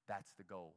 That's 0.09 0.33
the 0.37 0.43
goal. 0.43 0.75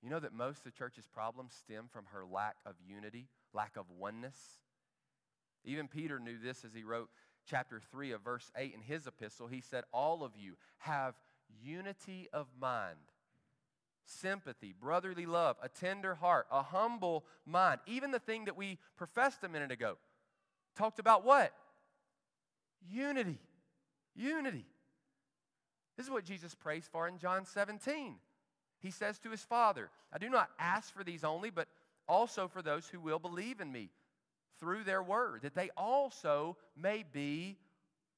You 0.00 0.10
know 0.10 0.20
that 0.20 0.32
most 0.32 0.58
of 0.58 0.64
the 0.64 0.70
church's 0.70 1.06
problems 1.06 1.54
stem 1.54 1.86
from 1.90 2.04
her 2.12 2.24
lack 2.24 2.56
of 2.64 2.74
unity, 2.86 3.28
lack 3.52 3.76
of 3.76 3.86
oneness? 3.98 4.36
Even 5.64 5.88
Peter 5.88 6.18
knew 6.18 6.38
this 6.38 6.64
as 6.64 6.74
he 6.74 6.84
wrote 6.84 7.08
chapter 7.48 7.80
3 7.90 8.12
of 8.12 8.20
verse 8.22 8.50
8 8.56 8.74
in 8.74 8.82
his 8.82 9.06
epistle. 9.06 9.46
He 9.46 9.62
said, 9.62 9.84
All 9.92 10.22
of 10.22 10.32
you 10.36 10.56
have 10.78 11.14
unity 11.62 12.28
of 12.32 12.48
mind, 12.60 12.98
sympathy, 14.04 14.74
brotherly 14.78 15.24
love, 15.26 15.56
a 15.62 15.70
tender 15.70 16.14
heart, 16.14 16.46
a 16.52 16.62
humble 16.62 17.24
mind. 17.46 17.80
Even 17.86 18.10
the 18.10 18.18
thing 18.18 18.44
that 18.44 18.58
we 18.58 18.78
professed 18.96 19.42
a 19.42 19.48
minute 19.48 19.72
ago 19.72 19.96
talked 20.74 20.98
about 20.98 21.24
what? 21.24 21.52
Unity. 22.88 23.40
Unity. 24.14 24.66
This 25.96 26.06
is 26.06 26.12
what 26.12 26.24
Jesus 26.24 26.54
prays 26.54 26.88
for 26.90 27.08
in 27.08 27.18
John 27.18 27.46
17. 27.46 28.16
He 28.80 28.90
says 28.90 29.18
to 29.20 29.30
his 29.30 29.42
Father, 29.42 29.90
I 30.12 30.18
do 30.18 30.28
not 30.28 30.50
ask 30.58 30.92
for 30.92 31.04
these 31.04 31.24
only, 31.24 31.50
but 31.50 31.68
also 32.08 32.48
for 32.48 32.62
those 32.62 32.86
who 32.88 33.00
will 33.00 33.18
believe 33.18 33.60
in 33.60 33.72
me 33.72 33.90
through 34.60 34.84
their 34.84 35.02
word, 35.02 35.42
that 35.42 35.54
they 35.54 35.70
also 35.76 36.56
may 36.76 37.04
be 37.12 37.58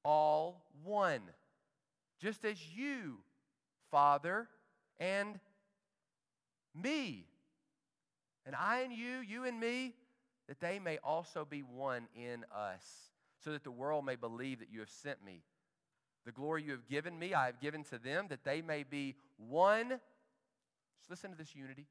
all 0.03 0.63
one. 0.83 1.21
Just 2.19 2.45
as 2.45 2.57
you, 2.75 3.17
Father, 3.91 4.47
and 4.99 5.39
me, 6.75 7.25
and 8.45 8.55
I 8.55 8.81
and 8.81 8.93
you, 8.93 9.19
you 9.19 9.43
and 9.43 9.59
me, 9.59 9.93
that 10.47 10.59
they 10.59 10.79
may 10.79 10.97
also 11.03 11.45
be 11.45 11.61
one 11.61 12.07
in 12.15 12.45
us, 12.55 12.83
so 13.43 13.51
that 13.51 13.63
the 13.63 13.71
world 13.71 14.05
may 14.05 14.15
believe 14.15 14.59
that 14.59 14.71
you 14.71 14.79
have 14.79 14.89
sent 14.89 15.23
me. 15.23 15.43
The 16.25 16.31
glory 16.31 16.63
you 16.63 16.71
have 16.71 16.87
given 16.87 17.17
me, 17.17 17.33
I 17.33 17.45
have 17.45 17.61
given 17.61 17.83
to 17.85 17.97
them, 17.97 18.27
that 18.29 18.43
they 18.43 18.61
may 18.61 18.83
be 18.83 19.15
one. 19.37 19.89
Just 19.89 21.09
listen 21.09 21.31
to 21.31 21.37
this 21.37 21.55
unity. 21.55 21.87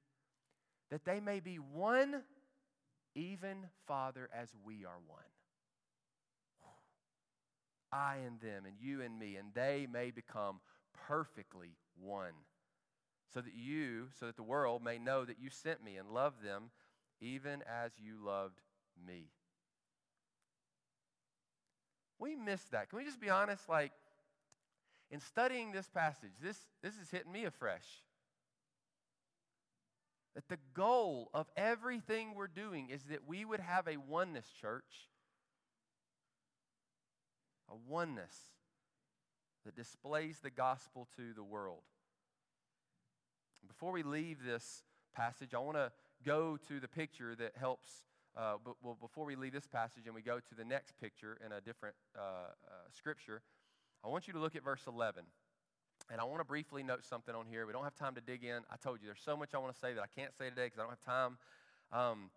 That 0.91 1.05
they 1.05 1.21
may 1.21 1.41
be 1.41 1.57
one, 1.57 2.23
even 3.15 3.67
Father, 3.87 4.29
as 4.35 4.51
we 4.65 4.85
are 4.85 4.99
one. 5.07 5.23
I 7.93 8.17
and 8.27 8.41
them, 8.41 8.65
and 8.67 8.75
you 8.81 9.01
and 9.01 9.19
me, 9.19 9.37
and 9.37 9.55
they 9.55 9.87
may 9.91 10.11
become 10.11 10.61
perfectly 11.07 11.77
one. 12.01 12.35
So 13.33 13.41
that 13.41 13.55
you, 13.55 14.09
so 14.19 14.27
that 14.27 14.37
the 14.37 14.43
world 14.43 14.83
may 14.83 14.99
know 14.99 15.25
that 15.25 15.39
you 15.41 15.51
sent 15.51 15.83
me 15.83 15.97
and 15.97 16.11
love 16.11 16.35
them 16.43 16.71
even 17.21 17.63
as 17.63 17.93
you 17.99 18.25
loved 18.25 18.61
me. 19.07 19.31
We 22.19 22.35
miss 22.35 22.63
that. 22.73 22.89
Can 22.89 22.99
we 22.99 23.05
just 23.05 23.21
be 23.21 23.31
honest? 23.31 23.69
Like, 23.69 23.93
in 25.11 25.21
studying 25.21 25.73
this 25.73 25.89
passage, 25.89 26.33
this, 26.43 26.59
this 26.83 26.95
is 26.95 27.11
hitting 27.11 27.33
me 27.33 27.45
afresh. 27.45 27.87
That 30.35 30.49
the 30.49 30.59
goal 30.75 31.31
of 31.33 31.47
everything 31.57 32.35
we're 32.35 32.47
doing 32.47 32.91
is 32.91 33.05
that 33.05 33.27
we 33.27 33.45
would 33.45 33.61
have 33.61 33.87
a 33.87 33.97
oneness, 33.97 34.47
church. 34.61 35.09
A 37.71 37.75
oneness 37.89 38.35
that 39.65 39.75
displays 39.75 40.39
the 40.43 40.51
gospel 40.51 41.09
to 41.17 41.33
the 41.35 41.43
world. 41.43 41.83
Before 43.67 43.93
we 43.93 44.03
leave 44.03 44.45
this 44.45 44.83
passage, 45.15 45.55
I 45.55 45.59
want 45.59 45.77
to 45.77 45.91
go 46.27 46.59
to 46.69 46.81
the 46.81 46.89
picture 46.89 47.35
that 47.37 47.53
helps. 47.59 48.05
Uh, 48.37 48.57
but, 48.63 48.75
well, 48.83 48.99
before 49.01 49.25
we 49.25 49.37
leave 49.37 49.53
this 49.53 49.67
passage 49.67 50.03
and 50.07 50.15
we 50.15 50.21
go 50.21 50.39
to 50.41 50.55
the 50.55 50.65
next 50.65 50.99
picture 51.01 51.39
in 51.47 51.53
a 51.53 51.61
different 51.61 51.95
uh, 52.19 52.21
uh, 52.21 52.73
scripture, 52.95 53.41
I 54.05 54.09
want 54.09 54.27
you 54.27 54.35
to 54.35 54.41
look 54.41 54.57
at 54.57 54.65
verse 54.65 54.83
11. 54.87 55.23
And 56.11 56.21
I 56.21 56.25
want 56.25 56.41
to 56.41 56.45
briefly 56.45 56.83
note 56.83 57.05
something 57.05 57.35
on 57.35 57.47
here. 57.47 57.67
We 57.67 57.73
don't 57.73 57.85
have 57.85 57.95
time 57.95 58.15
to 58.17 58.21
dig 58.21 58.45
in. 58.45 58.61
I 58.71 58.77
told 58.77 59.01
you 59.01 59.07
there's 59.07 59.23
so 59.25 59.37
much 59.37 59.55
I 59.55 59.59
want 59.59 59.73
to 59.73 59.81
say 59.81 59.95
that 59.95 60.03
I 60.03 60.21
can't 60.21 60.33
say 60.37 60.51
today 60.51 60.67
because 60.67 60.79
I 60.79 60.83
don't 60.83 60.91
have 60.91 61.05
time. 61.05 61.39
Um, 61.93 62.31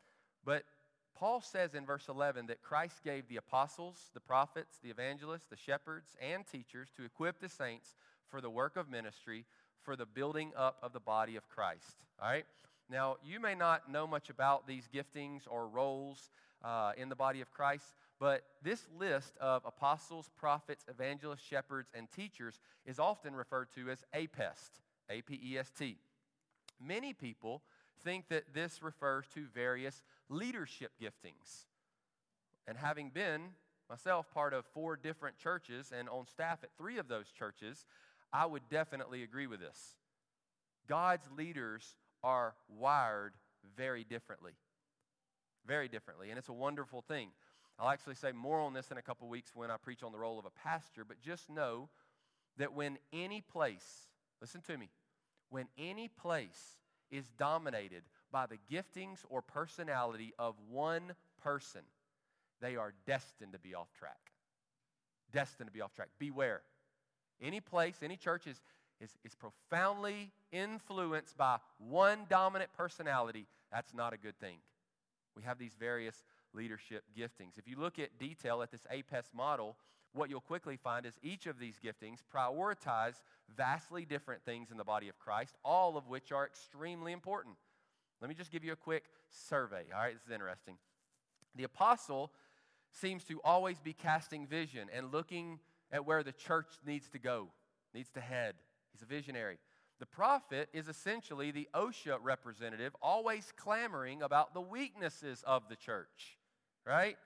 but 0.46 0.64
Paul 1.16 1.42
says 1.42 1.76
in 1.76 1.86
verse 1.86 2.08
11 2.08 2.48
that 2.48 2.62
Christ 2.62 3.04
gave 3.04 3.28
the 3.28 3.36
apostles, 3.36 4.10
the 4.14 4.22
prophets, 4.22 4.80
the 4.82 4.90
evangelists, 4.90 5.48
the 5.50 5.58
shepherds, 5.58 6.16
and 6.22 6.48
teachers 6.48 6.90
to 6.96 7.04
equip 7.04 7.42
the 7.42 7.50
saints 7.50 7.96
for 8.30 8.42
the 8.42 8.50
work 8.50 8.78
of 8.78 8.90
ministry, 8.90 9.46
for 9.82 9.96
the 9.96 10.06
building 10.06 10.52
up 10.56 10.78
of 10.82 10.94
the 10.94 11.00
body 11.00 11.36
of 11.36 11.48
Christ. 11.50 11.98
All 12.22 12.30
right? 12.30 12.46
Now, 12.90 13.18
you 13.24 13.40
may 13.40 13.54
not 13.54 13.92
know 13.92 14.08
much 14.08 14.30
about 14.30 14.68
these 14.68 14.90
giftings 14.94 15.42
or 15.48 15.68
roles 15.68 16.32
uh, 16.64 16.94
in 16.98 17.08
the 17.08 17.16
body 17.16 17.40
of 17.42 17.52
Christ, 17.52 17.94
but 18.20 18.44
this 18.64 18.86
list 18.98 19.38
of 19.40 19.64
apostles, 19.66 20.30
prophets, 20.38 20.86
evangelists, 20.90 21.44
shepherds, 21.48 21.90
and 21.94 22.12
teachers 22.12 22.60
is 22.86 23.00
often 23.00 23.36
referred 23.36 23.68
to 23.76 23.90
as 23.90 24.04
APEST, 24.14 24.82
A 25.10 25.22
P 25.22 25.40
E 25.42 25.58
S 25.58 25.72
T. 25.78 25.98
Many 26.82 27.14
people 27.14 27.62
think 28.04 28.28
that 28.30 28.54
this 28.54 28.82
refers 28.82 29.26
to 29.36 29.46
various 29.54 30.02
leadership 30.30 30.92
giftings. 31.02 31.66
And 32.68 32.78
having 32.78 33.10
been 33.10 33.42
myself 33.90 34.32
part 34.34 34.54
of 34.54 34.66
four 34.74 34.96
different 34.96 35.38
churches 35.38 35.92
and 35.98 36.10
on 36.10 36.26
staff 36.26 36.60
at 36.64 36.70
three 36.78 36.98
of 36.98 37.08
those 37.08 37.28
churches, 37.38 37.86
I 38.34 38.46
would 38.46 38.68
definitely 38.70 39.24
agree 39.24 39.48
with 39.48 39.60
this. 39.60 39.96
God's 40.88 41.28
leaders 41.38 41.96
are 42.24 42.56
wired 42.68 43.34
very 43.76 44.04
differently. 44.04 44.54
Very 45.66 45.88
differently. 45.88 46.30
And 46.30 46.38
it's 46.38 46.50
a 46.50 46.54
wonderful 46.54 47.02
thing. 47.02 47.30
I'll 47.80 47.90
actually 47.90 48.16
say 48.16 48.32
more 48.32 48.60
on 48.60 48.74
this 48.74 48.92
in 48.92 48.98
a 48.98 49.02
couple 49.02 49.28
weeks 49.30 49.52
when 49.56 49.72
I 49.72 49.78
preach 49.78 50.04
on 50.04 50.12
the 50.12 50.18
role 50.18 50.38
of 50.38 50.46
a 50.46 50.50
pastor, 50.50 51.06
but 51.06 51.22
just 51.22 51.50
know 51.50 51.90
that 52.58 52.74
when 52.74 52.98
any 53.14 53.42
place 53.42 54.08
listen 54.42 54.62
to 54.68 54.78
me, 54.78 54.90
when 55.50 55.68
any 55.78 56.08
place 56.08 56.78
is 57.12 57.26
dominated 57.38 58.04
by 58.32 58.46
the 58.46 58.58
giftings 58.72 59.20
or 59.30 59.42
personality 59.42 60.34
of 60.38 60.56
one 60.70 61.14
person, 61.42 61.82
they 62.62 62.76
are 62.76 62.94
destined 63.08 63.54
to 63.54 63.60
be 63.60 63.74
off 63.74 63.92
track. 63.98 64.32
Destined 65.32 65.68
to 65.68 65.74
be 65.74 65.82
off 65.82 65.94
track. 65.94 66.10
Beware. 66.20 66.62
Any 67.42 67.62
place, 67.62 67.96
any 68.04 68.18
church 68.18 68.48
is, 68.48 68.62
is, 69.02 69.12
is 69.24 69.36
profoundly 69.36 70.32
influenced 70.52 71.38
by 71.38 71.58
one 71.78 72.20
dominant 72.30 72.72
personality. 72.76 73.48
That's 73.72 73.94
not 73.94 74.14
a 74.14 74.18
good 74.18 74.40
thing. 74.40 74.58
We 75.36 75.44
have 75.44 75.58
these 75.58 75.76
various 75.80 76.24
leadership 76.54 77.04
giftings. 77.18 77.58
If 77.58 77.68
you 77.68 77.78
look 77.80 78.00
at 78.00 78.18
detail 78.20 78.62
at 78.62 78.72
this 78.72 78.86
APEST 78.92 79.34
model, 79.34 79.76
what 80.14 80.30
you'll 80.30 80.42
quickly 80.42 80.78
find 80.78 81.06
is 81.06 81.14
each 81.22 81.46
of 81.46 81.60
these 81.60 81.76
giftings 81.84 82.20
prioritize 82.34 83.22
vastly 83.56 84.06
different 84.06 84.44
things 84.44 84.72
in 84.72 84.78
the 84.78 84.84
body 84.84 85.08
of 85.08 85.20
Christ, 85.20 85.56
all 85.64 85.98
of 85.98 86.08
which 86.08 86.32
are 86.32 86.46
extremely 86.46 87.12
important. 87.12 87.56
Let 88.22 88.30
me 88.30 88.36
just 88.36 88.52
give 88.52 88.64
you 88.64 88.74
a 88.74 88.78
quick 88.78 89.04
survey. 89.30 89.86
All 89.94 90.02
right, 90.02 90.14
this 90.14 90.26
is 90.26 90.32
interesting. 90.32 90.78
The 91.56 91.64
apostle 91.64 92.32
seems 92.92 93.24
to 93.26 93.40
always 93.44 93.80
be 93.80 93.94
casting 93.94 94.48
vision 94.48 94.88
and 94.94 95.12
looking 95.12 95.60
at 95.92 96.06
where 96.06 96.24
the 96.24 96.32
church 96.32 96.68
needs 96.86 97.08
to 97.10 97.20
go, 97.20 97.50
needs 97.94 98.10
to 98.12 98.20
head. 98.20 98.56
He's 99.00 99.06
a 99.06 99.10
visionary. 99.10 99.58
The 100.00 100.06
prophet 100.06 100.70
is 100.74 100.88
essentially 100.88 101.52
the 101.52 101.68
OSHA 101.74 102.18
representative, 102.22 102.96
always 103.02 103.54
clamoring 103.56 104.22
about 104.22 104.54
the 104.54 104.62
weaknesses 104.62 105.44
of 105.46 105.64
the 105.70 105.76
church, 105.76 106.38
right? 106.86 107.18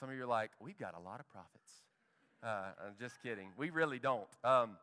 Some 0.00 0.08
of 0.10 0.16
you 0.16 0.22
are 0.22 0.26
like, 0.26 0.50
we've 0.60 0.78
got 0.78 0.94
a 0.94 1.00
lot 1.00 1.20
of 1.20 1.28
prophets. 1.28 1.70
Uh, 2.42 2.86
I'm 2.86 2.94
just 2.98 3.22
kidding. 3.22 3.48
We 3.56 3.70
really 3.70 3.98
don't. 3.98 4.28
Um, 4.42 4.76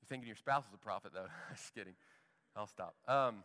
you're 0.00 0.08
thinking 0.08 0.26
your 0.26 0.36
spouse 0.36 0.64
is 0.66 0.74
a 0.74 0.78
prophet, 0.78 1.12
though. 1.14 1.26
just 1.54 1.74
kidding. 1.74 1.94
I'll 2.56 2.66
stop. 2.66 2.94
Um, 3.06 3.44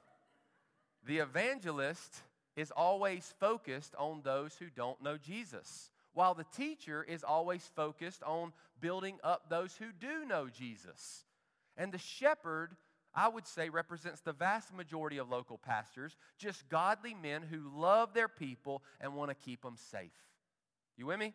the 1.06 1.20
evangelist 1.20 2.22
is 2.56 2.72
always 2.72 3.34
focused 3.40 3.94
on 3.98 4.22
those 4.24 4.56
who 4.56 4.68
don't 4.76 5.02
know 5.04 5.18
Jesus, 5.18 5.92
while 6.16 6.34
the 6.34 6.46
teacher 6.56 7.06
is 7.08 7.24
always 7.24 7.70
focused 7.76 8.24
on 8.24 8.54
building 8.82 9.20
up 9.24 9.50
those 9.50 9.76
who 9.76 9.92
do 9.92 10.26
know 10.26 10.48
Jesus. 10.50 11.26
And 11.78 11.92
the 11.92 12.00
shepherd, 12.00 12.72
I 13.14 13.28
would 13.28 13.46
say, 13.46 13.70
represents 13.70 14.22
the 14.22 14.34
vast 14.34 14.74
majority 14.74 15.18
of 15.18 15.30
local 15.30 15.58
pastors, 15.58 16.16
just 16.40 16.68
godly 16.70 17.14
men 17.14 17.44
who 17.44 17.70
love 17.78 18.14
their 18.14 18.30
people 18.30 18.82
and 19.02 19.14
want 19.14 19.30
to 19.30 19.36
keep 19.36 19.62
them 19.62 19.76
safe. 19.92 20.14
You 20.98 21.06
with 21.06 21.20
me? 21.20 21.34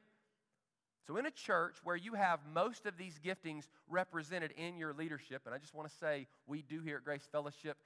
So, 1.06 1.16
in 1.18 1.26
a 1.26 1.30
church 1.30 1.76
where 1.84 1.96
you 1.96 2.14
have 2.14 2.40
most 2.54 2.86
of 2.86 2.96
these 2.96 3.18
giftings 3.24 3.64
represented 3.88 4.52
in 4.56 4.78
your 4.78 4.94
leadership, 4.94 5.42
and 5.44 5.54
I 5.54 5.58
just 5.58 5.74
want 5.74 5.90
to 5.90 5.94
say 5.96 6.26
we 6.46 6.62
do 6.62 6.80
here 6.80 6.96
at 6.96 7.04
Grace 7.04 7.28
Fellowship, 7.30 7.76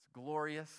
it's 0.00 0.08
glorious. 0.12 0.70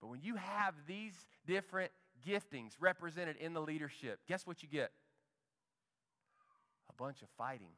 But 0.00 0.08
when 0.08 0.20
you 0.22 0.36
have 0.36 0.74
these 0.88 1.14
different 1.46 1.92
giftings 2.26 2.72
represented 2.80 3.36
in 3.36 3.54
the 3.54 3.60
leadership, 3.60 4.20
guess 4.28 4.46
what 4.46 4.62
you 4.62 4.68
get? 4.68 4.90
A 6.90 7.02
bunch 7.02 7.22
of 7.22 7.28
fighting. 7.36 7.70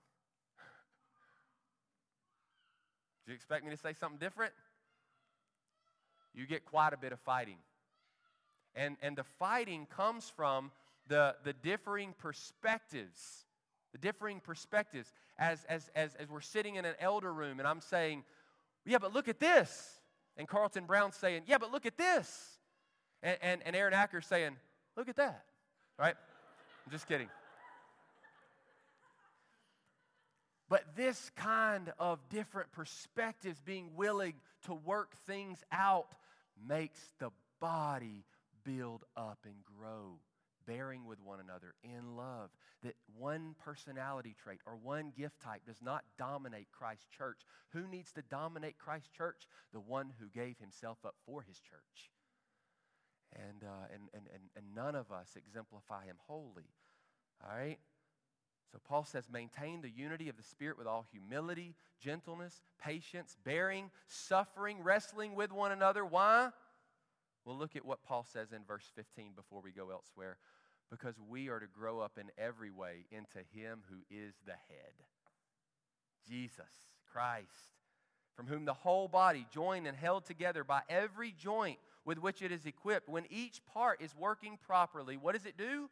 Do 3.27 3.33
you 3.33 3.37
expect 3.37 3.65
me 3.65 3.71
to 3.71 3.77
say 3.77 3.93
something 3.93 4.19
different? 4.19 4.53
You 6.35 6.47
get 6.47 6.65
quite 6.65 6.93
a 6.93 6.97
bit 6.97 7.13
of 7.13 7.21
fighting. 7.21 7.57
And, 8.75 8.97
and 9.03 9.17
the 9.17 9.25
fighting 9.25 9.87
comes 9.87 10.31
from 10.35 10.71
the, 11.09 11.35
the 11.45 11.53
differing 11.53 12.15
perspectives. 12.19 13.45
The 13.93 13.99
differing 13.99 14.41
perspectives. 14.41 15.13
As, 15.39 15.65
as, 15.69 15.91
as, 15.95 16.15
as 16.15 16.29
we're 16.29 16.41
sitting 16.41 16.77
in 16.77 16.85
an 16.85 16.95
elder 17.01 17.33
room 17.33 17.59
and 17.59 17.67
I'm 17.67 17.81
saying, 17.81 18.25
yeah, 18.85 18.99
but 18.99 19.13
look 19.13 19.29
at 19.29 19.41
this. 19.41 19.99
And 20.37 20.47
Carlton 20.47 20.85
Brown 20.85 21.13
saying, 21.13 21.43
yeah, 21.47 21.59
but 21.59 21.73
look 21.73 21.87
at 21.87 21.97
this. 21.97 22.58
And, 23.23 23.37
and, 23.43 23.63
and 23.65 23.77
Aaron 23.77 23.95
Acker 23.95 24.21
saying, 24.21 24.57
look 24.97 25.09
at 25.09 25.17
that. 25.17 25.45
Right? 25.99 26.15
I'm 26.87 26.93
just 26.93 27.09
kidding. 27.09 27.29
But 30.69 30.85
this 30.97 31.31
kind 31.37 31.93
of 31.99 32.19
different 32.29 32.73
perspectives, 32.73 33.61
being 33.61 33.91
willing 33.97 34.35
to 34.67 34.75
work 34.75 35.17
things 35.27 35.65
out, 35.73 36.09
makes 36.67 37.01
the 37.19 37.31
body 37.61 38.25
build 38.65 39.05
up 39.17 39.39
and 39.45 39.55
grow 39.65 40.19
bearing 40.67 41.07
with 41.07 41.19
one 41.25 41.41
another 41.41 41.75
in 41.83 42.15
love. 42.15 42.51
That 42.83 42.95
one 43.17 43.55
personality 43.65 44.37
trait 44.41 44.61
or 44.67 44.77
one 44.77 45.13
gift 45.17 45.41
type 45.41 45.63
does 45.67 45.81
not 45.83 46.05
dominate 46.19 46.69
Christ's 46.71 47.07
church. 47.17 47.41
Who 47.73 47.89
needs 47.89 48.13
to 48.13 48.23
dominate 48.23 48.79
Christ's 48.79 49.09
church? 49.09 49.49
The 49.73 49.81
one 49.81 50.13
who 50.21 50.27
gave 50.29 50.59
himself 50.59 50.99
up 51.05 51.15
for 51.25 51.43
his 51.43 51.59
church. 51.59 52.11
And, 53.35 53.63
uh, 53.63 53.87
and, 53.93 54.09
and, 54.15 54.23
and, 54.33 54.43
and 54.57 54.75
none 54.75 54.95
of 54.95 55.13
us 55.13 55.37
exemplify 55.37 56.05
him 56.05 56.17
wholly. 56.27 56.71
All 57.45 57.57
right? 57.57 57.79
So 58.73 58.79
Paul 58.87 59.05
says, 59.05 59.29
maintain 59.31 59.81
the 59.81 59.91
unity 59.91 60.29
of 60.29 60.37
the 60.37 60.43
Spirit 60.43 60.77
with 60.79 60.87
all 60.87 61.07
humility, 61.11 61.75
gentleness, 62.01 62.61
patience, 62.83 63.37
bearing, 63.45 63.91
suffering, 64.07 64.83
wrestling 64.83 65.35
with 65.35 65.53
one 65.53 65.73
another. 65.73 66.05
Why? 66.05 66.51
Well, 67.45 67.57
look 67.57 67.77
at 67.77 67.85
what 67.85 68.03
Paul 68.03 68.27
says 68.31 68.53
in 68.53 68.65
verse 68.67 68.91
15 68.95 69.33
before 69.35 69.63
we 69.63 69.73
go 69.73 69.91
elsewhere 69.91 70.37
because 70.91 71.15
we 71.29 71.49
are 71.49 71.61
to 71.61 71.67
grow 71.67 72.01
up 72.01 72.19
in 72.19 72.31
every 72.37 72.71
way 72.71 73.07
into 73.11 73.39
Him 73.55 73.83
who 73.89 73.97
is 74.11 74.35
the 74.45 74.53
head 74.53 74.93
Jesus, 76.29 76.67
Christ, 77.11 77.47
from 78.37 78.47
whom 78.47 78.67
the 78.67 78.75
whole 78.75 79.09
body, 79.09 79.47
joined 79.51 79.87
and 79.87 79.97
held 79.97 80.27
together 80.27 80.63
by 80.63 80.83
every 80.89 81.33
joint 81.33 81.79
with 82.05 82.19
which 82.19 82.43
it 82.43 82.53
is 82.53 82.67
equipped, 82.67 83.09
when 83.09 83.25
each 83.31 83.61
part 83.73 84.01
is 84.01 84.15
working 84.17 84.59
properly, 84.67 85.17
what 85.17 85.35
does 85.35 85.47
it 85.47 85.57
do? 85.57 85.89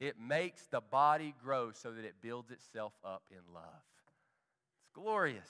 It 0.00 0.16
makes 0.18 0.66
the 0.66 0.80
body 0.80 1.34
grow 1.42 1.70
so 1.72 1.92
that 1.92 2.04
it 2.04 2.14
builds 2.20 2.50
itself 2.50 2.92
up 3.04 3.22
in 3.30 3.54
love. 3.54 3.82
It's 4.80 4.90
glorious. 4.94 5.48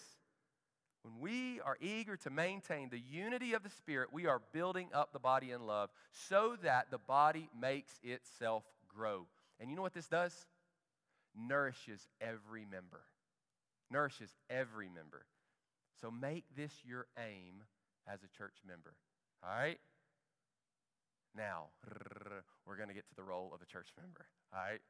When 1.03 1.19
we 1.21 1.61
are 1.61 1.77
eager 1.81 2.17
to 2.19 2.31
maintain 2.31 2.89
the 2.89 3.01
unity 3.01 3.55
of 3.55 3.63
the 3.63 3.71
Spirit, 3.71 4.11
we 4.13 4.27
are 4.27 4.41
building 4.53 4.89
up 4.93 5.13
the 5.13 5.19
body 5.19 5.51
in 5.51 5.67
love 5.67 5.91
so 6.13 6.57
that 6.63 6.91
the 6.91 6.99
body 6.99 7.49
makes 7.59 7.99
itself 8.03 8.65
grow. 8.89 9.27
And 9.59 9.71
you 9.71 9.77
know 9.77 9.83
what 9.83 9.95
this 9.95 10.09
does? 10.09 10.47
Nourishes 11.35 12.07
every 12.21 12.65
member. 12.65 13.01
Nourishes 13.91 14.35
every 14.49 14.89
member. 14.89 15.25
So 16.01 16.11
make 16.11 16.45
this 16.57 16.73
your 16.85 17.07
aim 17.19 17.65
as 18.07 18.21
a 18.23 18.37
church 18.37 18.57
member. 18.67 18.95
All 19.43 19.51
right? 19.51 19.79
Now, 21.37 21.67
we're 22.67 22.77
going 22.77 22.89
to 22.89 22.95
get 22.95 23.09
to 23.09 23.15
the 23.17 23.23
role 23.23 23.51
of 23.55 23.63
a 23.63 23.67
church 23.67 23.89
member. 24.01 24.27
All 24.55 24.61
right? 24.61 24.81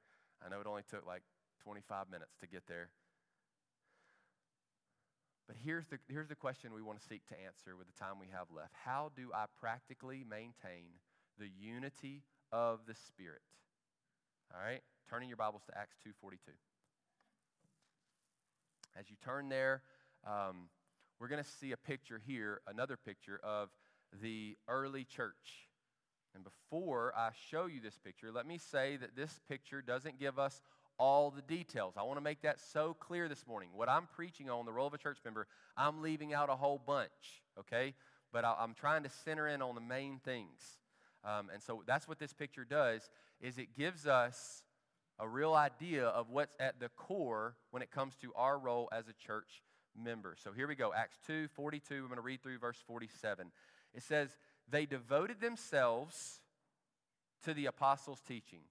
I 0.45 0.49
know 0.51 0.61
it 0.61 0.67
only 0.67 0.83
took 0.89 1.07
like 1.07 1.23
25 1.65 2.11
minutes 2.11 2.35
to 2.41 2.47
get 2.47 2.67
there. 2.67 2.91
But 5.47 5.57
here's 5.65 5.87
the, 5.87 5.99
here's 6.09 6.29
the 6.29 6.35
question 6.35 6.73
we 6.75 6.83
want 6.83 7.01
to 7.01 7.07
seek 7.07 7.27
to 7.29 7.35
answer 7.35 7.77
with 7.77 7.87
the 7.87 7.99
time 7.99 8.19
we 8.21 8.29
have 8.33 8.47
left. 8.55 8.73
How 8.85 9.11
do 9.17 9.31
I 9.35 9.47
practically 9.61 10.25
maintain 10.29 11.01
the 11.39 11.49
unity 11.49 12.23
of 12.53 12.81
the 12.87 12.95
Spirit? 12.95 13.43
All 14.55 14.61
right? 14.65 14.83
Turning 15.09 15.29
your 15.29 15.37
Bibles 15.37 15.63
to 15.67 15.79
Acts 15.79 15.97
2.42. 16.07 16.37
As 18.99 19.11
you 19.11 19.17
turn 19.25 19.49
there, 19.49 19.83
um, 20.27 20.69
we're 21.19 21.29
going 21.29 21.43
to 21.43 21.49
see 21.49 21.73
a 21.73 21.77
picture 21.77 22.21
here, 22.25 22.61
another 22.67 22.97
picture 22.97 23.41
of 23.43 23.69
the 24.21 24.57
early 24.69 25.05
church. 25.05 25.69
And 26.35 26.45
before 26.45 27.13
I 27.17 27.31
show 27.51 27.67
you 27.67 27.81
this 27.81 27.99
picture, 27.99 28.33
let 28.33 28.47
me 28.47 28.59
say 28.59 28.97
that 28.97 29.15
this 29.15 29.41
picture 29.49 29.83
doesn't 29.83 30.19
give 30.19 30.39
us 30.39 30.63
all 30.99 31.31
the 31.31 31.43
details. 31.43 31.95
I 31.97 32.03
want 32.03 32.19
to 32.19 32.23
make 32.23 32.43
that 32.43 32.61
so 32.61 32.95
clear 32.95 33.29
this 33.29 33.47
morning. 33.47 33.71
What 33.75 33.89
I'm 33.89 34.09
preaching 34.15 34.49
on, 34.49 34.65
the 34.67 34.73
role 34.73 34.87
of 34.87 34.95
a 34.95 34.99
church 34.99 35.19
member, 35.25 35.47
I'm 35.77 36.03
leaving 36.03 36.33
out 36.33 36.49
a 36.49 36.57
whole 36.57 36.81
bunch, 36.85 37.43
okay? 37.59 37.95
But 38.33 38.45
I, 38.45 38.63
am 38.63 38.75
trying 38.75 39.03
to 39.03 39.11
center 39.25 39.49
in 39.49 39.63
on 39.63 39.75
the 39.75 39.81
main 39.81 40.21
things. 40.25 40.79
Um, 41.25 41.51
and 41.53 41.63
so 41.63 41.83
that's 41.87 42.09
what 42.09 42.19
this 42.19 42.33
picture 42.33 42.65
does, 42.65 43.11
is 43.41 43.59
it 43.59 43.77
gives 43.77 44.07
us 44.07 44.65
a 45.19 45.29
real 45.29 45.55
idea 45.55 46.07
of 46.07 46.31
what's 46.31 46.55
at 46.59 46.81
the 46.81 46.89
core 46.91 47.57
when 47.71 47.83
it 47.83 47.91
comes 47.91 48.17
to 48.17 48.33
our 48.35 48.59
role 48.59 48.89
as 48.93 49.09
a 49.09 49.13
church 49.13 49.63
member. 50.01 50.37
So 50.43 50.53
here 50.53 50.67
we 50.67 50.75
go, 50.75 50.93
Acts 50.95 51.19
2, 51.27 51.49
42. 51.49 51.95
We're 51.95 52.09
going 52.09 52.17
to 52.17 52.23
read 52.23 52.43
through 52.43 52.59
verse 52.59 52.79
47. 52.87 53.51
It 53.95 54.03
says, 54.03 54.37
They 54.69 54.87
devoted 54.87 55.41
themselves 55.41 56.41
to 57.45 57.55
the 57.55 57.67
apostles' 57.67 58.23
teaching 58.27 58.63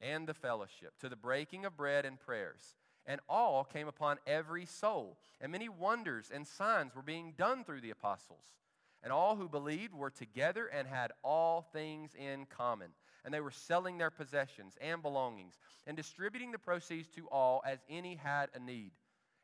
and 0.00 0.26
the 0.26 0.34
fellowship, 0.34 0.98
to 1.00 1.08
the 1.08 1.16
breaking 1.16 1.64
of 1.64 1.76
bread 1.76 2.04
and 2.04 2.20
prayers. 2.20 2.76
And 3.06 3.20
all 3.28 3.62
came 3.62 3.86
upon 3.86 4.18
every 4.26 4.66
soul. 4.66 5.18
And 5.40 5.52
many 5.52 5.68
wonders 5.68 6.30
and 6.34 6.46
signs 6.46 6.94
were 6.94 7.02
being 7.02 7.34
done 7.38 7.64
through 7.64 7.80
the 7.80 7.90
apostles. 7.90 8.44
And 9.02 9.12
all 9.12 9.36
who 9.36 9.48
believed 9.48 9.94
were 9.94 10.10
together 10.10 10.66
and 10.66 10.88
had 10.88 11.12
all 11.22 11.62
things 11.72 12.10
in 12.16 12.46
common. 12.46 12.88
And 13.24 13.32
they 13.32 13.40
were 13.40 13.52
selling 13.52 13.98
their 13.98 14.10
possessions 14.10 14.74
and 14.80 15.02
belongings 15.02 15.58
and 15.86 15.96
distributing 15.96 16.50
the 16.50 16.58
proceeds 16.58 17.06
to 17.14 17.28
all 17.28 17.62
as 17.64 17.78
any 17.88 18.16
had 18.16 18.50
a 18.54 18.58
need. 18.58 18.90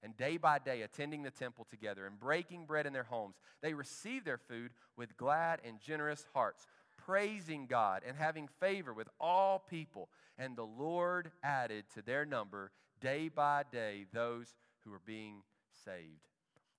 And 0.03 0.17
day 0.17 0.37
by 0.37 0.59
day 0.59 0.83
attending 0.83 1.23
the 1.23 1.31
temple 1.31 1.67
together 1.69 2.07
and 2.07 2.19
breaking 2.19 2.67
bread 2.67 2.87
in 2.87 2.93
their 2.93 3.05
homes, 3.05 3.37
they 3.63 3.75
received 3.75 4.25
their 4.25 4.39
food 4.39 4.73
with 4.97 5.17
glad 5.17 5.61
and 5.65 5.81
generous 5.81 6.27
hearts, 6.35 6.67
praising 7.05 7.67
God 7.67 8.03
and 8.07 8.17
having 8.17 8.49
favor 8.61 8.93
with 8.93 9.09
all 9.21 9.59
people. 9.59 10.09
And 10.39 10.57
the 10.57 10.67
Lord 10.67 11.31
added 11.43 11.85
to 11.95 12.03
their 12.03 12.25
number 12.25 12.73
day 13.01 13.29
by 13.29 13.65
day 13.71 14.07
those 14.13 14.55
who 14.85 14.91
were 14.91 15.03
being 15.07 15.43
saved. 15.85 16.29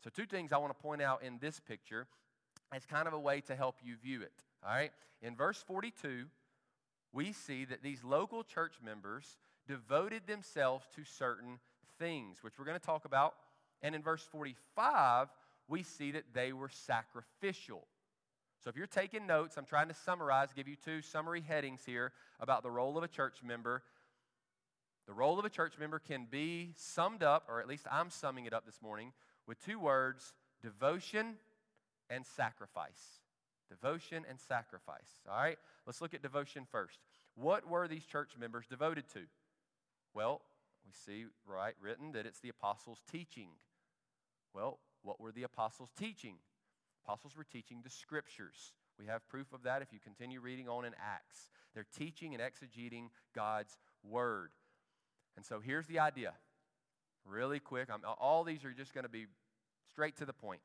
So, 0.03 0.09
two 0.09 0.25
things 0.25 0.51
I 0.51 0.57
want 0.57 0.75
to 0.75 0.81
point 0.81 1.01
out 1.01 1.23
in 1.23 1.37
this 1.39 1.59
picture 1.61 2.07
as 2.73 2.85
kind 2.85 3.07
of 3.07 3.13
a 3.13 3.19
way 3.19 3.41
to 3.41 3.55
help 3.55 3.77
you 3.83 3.95
view 3.95 4.21
it. 4.21 4.33
All 4.65 4.73
right? 4.73 4.91
In 5.21 5.35
verse 5.35 5.63
42, 5.65 6.25
we 7.13 7.31
see 7.31 7.65
that 7.65 7.83
these 7.83 8.03
local 8.03 8.43
church 8.43 8.73
members 8.83 9.37
devoted 9.67 10.27
themselves 10.27 10.85
to 10.95 11.03
certain 11.05 11.59
things, 11.99 12.37
which 12.41 12.57
we're 12.57 12.65
going 12.65 12.79
to 12.79 12.85
talk 12.85 13.05
about. 13.05 13.33
And 13.81 13.95
in 13.95 14.01
verse 14.01 14.23
45, 14.31 15.27
we 15.67 15.83
see 15.83 16.11
that 16.11 16.23
they 16.33 16.53
were 16.53 16.69
sacrificial. 16.69 17.87
So 18.63 18.69
if 18.69 18.77
you're 18.77 18.87
taking 18.87 19.27
notes, 19.27 19.57
I'm 19.57 19.65
trying 19.65 19.89
to 19.89 19.93
summarize, 19.93 20.49
give 20.55 20.67
you 20.67 20.75
two 20.75 21.01
summary 21.01 21.41
headings 21.41 21.81
here 21.85 22.13
about 22.39 22.63
the 22.63 22.71
role 22.71 22.97
of 22.97 23.03
a 23.03 23.07
church 23.07 23.37
member. 23.43 23.83
The 25.05 25.13
role 25.13 25.37
of 25.37 25.43
a 25.43 25.49
church 25.49 25.73
member 25.77 25.99
can 25.99 26.27
be 26.31 26.71
summed 26.77 27.23
up, 27.23 27.45
or 27.49 27.59
at 27.59 27.67
least 27.67 27.85
I'm 27.91 28.09
summing 28.09 28.45
it 28.45 28.53
up 28.53 28.65
this 28.65 28.81
morning, 28.81 29.11
with 29.47 29.59
two 29.63 29.79
words 29.79 30.33
devotion 30.61 31.35
and 32.09 32.25
sacrifice. 32.25 33.19
Devotion 33.69 34.23
and 34.29 34.39
sacrifice. 34.39 35.21
All 35.29 35.35
right? 35.35 35.57
Let's 35.85 35.99
look 35.99 36.13
at 36.13 36.21
devotion 36.21 36.65
first. 36.71 36.99
What 37.35 37.67
were 37.67 37.87
these 37.87 38.05
church 38.05 38.31
members 38.39 38.65
devoted 38.69 39.05
to? 39.13 39.21
Well, 40.13 40.41
we 40.85 40.91
see 40.91 41.25
right 41.45 41.75
written 41.81 42.11
that 42.13 42.25
it's 42.25 42.39
the 42.39 42.49
apostles' 42.49 43.01
teaching. 43.11 43.49
Well, 44.53 44.79
what 45.01 45.19
were 45.19 45.31
the 45.31 45.43
apostles 45.43 45.89
teaching? 45.97 46.35
Apostles 47.05 47.35
were 47.35 47.43
teaching 47.43 47.81
the 47.83 47.89
scriptures. 47.89 48.73
We 48.99 49.05
have 49.07 49.27
proof 49.27 49.51
of 49.53 49.63
that 49.63 49.81
if 49.81 49.91
you 49.91 49.99
continue 49.99 50.39
reading 50.39 50.69
on 50.69 50.85
in 50.85 50.93
Acts. 51.01 51.49
They're 51.73 51.87
teaching 51.97 52.33
and 52.33 52.41
exegeting 52.41 53.09
God's 53.35 53.77
word. 54.03 54.51
And 55.35 55.45
so 55.45 55.59
here's 55.59 55.87
the 55.87 55.99
idea. 55.99 56.33
Really 57.25 57.59
quick, 57.59 57.89
I'm, 57.91 58.01
all 58.19 58.43
these 58.43 58.63
are 58.65 58.73
just 58.73 58.93
going 58.93 59.03
to 59.03 59.09
be 59.09 59.25
straight 59.91 60.17
to 60.17 60.25
the 60.25 60.33
point. 60.33 60.61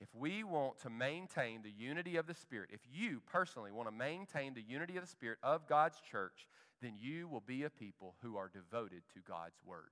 If 0.00 0.08
we 0.14 0.44
want 0.44 0.78
to 0.80 0.90
maintain 0.90 1.62
the 1.62 1.70
unity 1.70 2.16
of 2.16 2.26
the 2.26 2.34
Spirit, 2.34 2.68
if 2.70 2.80
you 2.92 3.22
personally 3.32 3.72
want 3.72 3.88
to 3.88 3.94
maintain 3.94 4.52
the 4.52 4.62
unity 4.62 4.96
of 4.98 5.02
the 5.02 5.10
Spirit 5.10 5.38
of 5.42 5.66
God's 5.66 5.98
church, 6.10 6.46
then 6.82 6.94
you 7.00 7.28
will 7.28 7.42
be 7.46 7.62
a 7.62 7.70
people 7.70 8.14
who 8.22 8.36
are 8.36 8.50
devoted 8.52 9.02
to 9.14 9.20
God's 9.26 9.58
Word. 9.64 9.90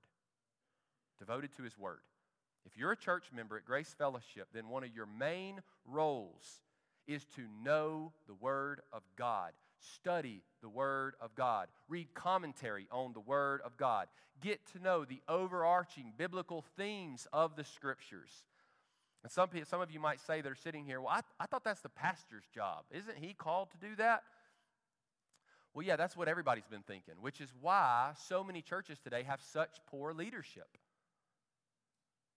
Devoted 1.19 1.55
to 1.57 1.63
His 1.63 1.77
Word. 1.77 1.99
If 2.65 2.77
you're 2.77 2.91
a 2.91 2.97
church 2.97 3.25
member 3.33 3.57
at 3.57 3.65
Grace 3.65 3.93
Fellowship, 3.97 4.47
then 4.53 4.69
one 4.69 4.83
of 4.83 4.95
your 4.95 5.05
main 5.05 5.61
roles 5.85 6.61
is 7.07 7.25
to 7.35 7.41
know 7.63 8.11
the 8.27 8.33
Word 8.33 8.81
of 8.91 9.03
God. 9.15 9.51
Study 9.79 10.41
the 10.61 10.69
Word 10.69 11.15
of 11.21 11.35
God. 11.35 11.67
Read 11.87 12.13
commentary 12.13 12.87
on 12.91 13.13
the 13.13 13.19
Word 13.19 13.61
of 13.63 13.77
God. 13.77 14.07
Get 14.41 14.59
to 14.73 14.79
know 14.79 15.05
the 15.05 15.21
overarching 15.27 16.13
biblical 16.17 16.63
themes 16.75 17.27
of 17.31 17.55
the 17.55 17.63
Scriptures. 17.63 18.31
And 19.23 19.31
some, 19.31 19.49
some 19.67 19.81
of 19.81 19.91
you 19.91 19.99
might 19.99 20.19
say 20.19 20.41
that 20.41 20.51
are 20.51 20.55
sitting 20.55 20.85
here, 20.85 21.01
well, 21.01 21.11
I, 21.11 21.21
I 21.39 21.47
thought 21.47 21.63
that's 21.63 21.81
the 21.81 21.89
pastor's 21.89 22.45
job. 22.53 22.83
Isn't 22.91 23.17
he 23.17 23.33
called 23.33 23.69
to 23.71 23.77
do 23.77 23.95
that? 23.95 24.23
Well, 25.75 25.85
yeah, 25.85 25.97
that's 25.97 26.15
what 26.15 26.29
everybody's 26.29 26.67
been 26.67 26.83
thinking, 26.87 27.15
which 27.19 27.41
is 27.41 27.49
why 27.59 28.13
so 28.27 28.45
many 28.45 28.61
churches 28.61 28.97
today 28.97 29.23
have 29.23 29.41
such 29.41 29.75
poor 29.87 30.13
leadership. 30.13 30.69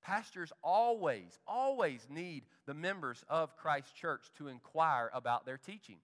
Pastors 0.03 0.53
always, 0.63 1.39
always 1.47 2.05
need 2.11 2.43
the 2.67 2.75
members 2.75 3.25
of 3.29 3.57
Christ's 3.57 3.93
church 3.93 4.23
to 4.39 4.49
inquire 4.49 5.09
about 5.15 5.47
their 5.47 5.57
teaching 5.57 5.99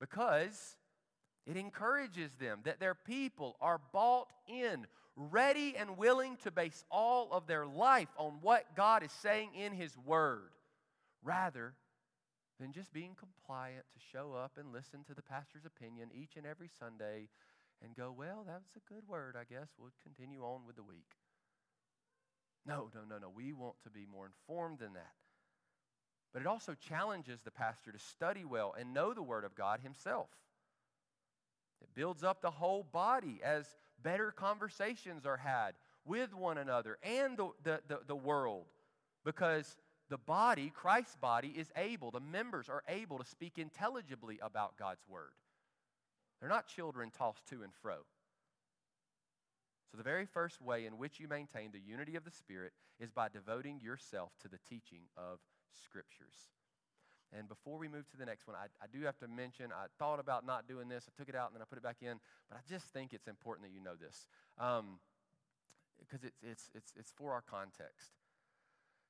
because 0.00 0.76
it 1.46 1.56
encourages 1.56 2.32
them 2.34 2.60
that 2.64 2.80
their 2.80 2.96
people 2.96 3.56
are 3.60 3.80
bought 3.92 4.32
in, 4.48 4.86
ready 5.14 5.76
and 5.76 5.96
willing 5.96 6.36
to 6.38 6.50
base 6.50 6.84
all 6.90 7.28
of 7.30 7.46
their 7.46 7.66
life 7.66 8.08
on 8.16 8.38
what 8.42 8.74
God 8.74 9.04
is 9.04 9.12
saying 9.22 9.50
in 9.54 9.72
His 9.72 9.96
Word, 9.96 10.50
rather 11.22 11.74
than 12.60 12.72
just 12.72 12.92
being 12.92 13.14
compliant 13.18 13.84
to 13.92 14.00
show 14.12 14.34
up 14.34 14.52
and 14.58 14.72
listen 14.72 15.04
to 15.04 15.14
the 15.14 15.22
pastor's 15.22 15.64
opinion 15.64 16.10
each 16.12 16.36
and 16.36 16.46
every 16.46 16.68
Sunday 16.78 17.28
and 17.82 17.94
go, 17.94 18.12
well, 18.16 18.44
that's 18.46 18.74
a 18.76 18.92
good 18.92 19.06
word, 19.08 19.36
I 19.38 19.44
guess. 19.44 19.68
We'll 19.78 19.92
continue 20.02 20.42
on 20.42 20.66
with 20.66 20.76
the 20.76 20.82
week. 20.82 21.14
No, 22.66 22.90
no, 22.94 23.02
no, 23.08 23.18
no. 23.18 23.30
We 23.34 23.52
want 23.52 23.76
to 23.84 23.90
be 23.90 24.06
more 24.10 24.26
informed 24.26 24.80
than 24.80 24.94
that. 24.94 25.12
But 26.32 26.42
it 26.42 26.48
also 26.48 26.74
challenges 26.74 27.40
the 27.42 27.50
pastor 27.50 27.92
to 27.92 27.98
study 27.98 28.44
well 28.44 28.74
and 28.78 28.92
know 28.92 29.14
the 29.14 29.22
Word 29.22 29.44
of 29.44 29.54
God 29.54 29.80
himself. 29.80 30.28
It 31.80 31.88
builds 31.94 32.24
up 32.24 32.42
the 32.42 32.50
whole 32.50 32.82
body 32.82 33.40
as 33.42 33.66
better 34.02 34.32
conversations 34.32 35.24
are 35.24 35.36
had 35.36 35.74
with 36.04 36.34
one 36.34 36.58
another 36.58 36.98
and 37.02 37.36
the, 37.36 37.50
the, 37.62 37.80
the, 37.86 38.00
the 38.06 38.16
world 38.16 38.66
because 39.24 39.76
the 40.08 40.18
body, 40.18 40.72
Christ's 40.74 41.16
body, 41.16 41.48
is 41.48 41.70
able, 41.76 42.10
the 42.10 42.20
members 42.20 42.68
are 42.68 42.82
able 42.88 43.18
to 43.18 43.24
speak 43.24 43.58
intelligibly 43.58 44.38
about 44.42 44.78
God's 44.78 45.02
word. 45.08 45.32
They're 46.40 46.48
not 46.48 46.68
children 46.68 47.10
tossed 47.10 47.46
to 47.48 47.62
and 47.62 47.72
fro. 47.82 47.96
So, 49.90 49.96
the 49.96 50.04
very 50.04 50.26
first 50.26 50.60
way 50.60 50.84
in 50.86 50.98
which 50.98 51.18
you 51.18 51.28
maintain 51.28 51.70
the 51.72 51.80
unity 51.80 52.14
of 52.16 52.24
the 52.24 52.30
Spirit 52.30 52.72
is 53.00 53.10
by 53.10 53.28
devoting 53.28 53.80
yourself 53.80 54.32
to 54.42 54.48
the 54.48 54.58
teaching 54.68 55.08
of 55.16 55.38
Scriptures. 55.72 56.52
And 57.36 57.48
before 57.48 57.78
we 57.78 57.88
move 57.88 58.08
to 58.10 58.16
the 58.16 58.24
next 58.24 58.46
one, 58.46 58.56
I, 58.56 58.66
I, 58.82 58.86
do 58.90 59.04
have 59.04 59.18
to 59.18 59.28
mention 59.28 59.70
I 59.70 59.86
thought 59.98 60.18
about 60.18 60.46
not 60.46 60.66
doing 60.66 60.88
this. 60.88 61.06
I 61.08 61.12
took 61.18 61.28
it 61.28 61.34
out 61.34 61.48
and 61.48 61.56
then 61.56 61.62
I 61.62 61.66
put 61.68 61.76
it 61.76 61.84
back 61.84 61.98
in, 62.00 62.20
but 62.48 62.56
I 62.56 62.60
just 62.68 62.86
think 62.86 63.12
it's 63.12 63.28
important 63.28 63.68
that 63.68 63.74
you 63.74 63.82
know 63.82 63.96
this 64.00 64.26
because 64.58 64.80
um, 64.80 64.98
it's, 66.22 66.36
it's, 66.42 66.70
it's, 66.74 66.92
it's 66.96 67.12
for 67.12 67.32
our 67.32 67.42
context. 67.42 68.17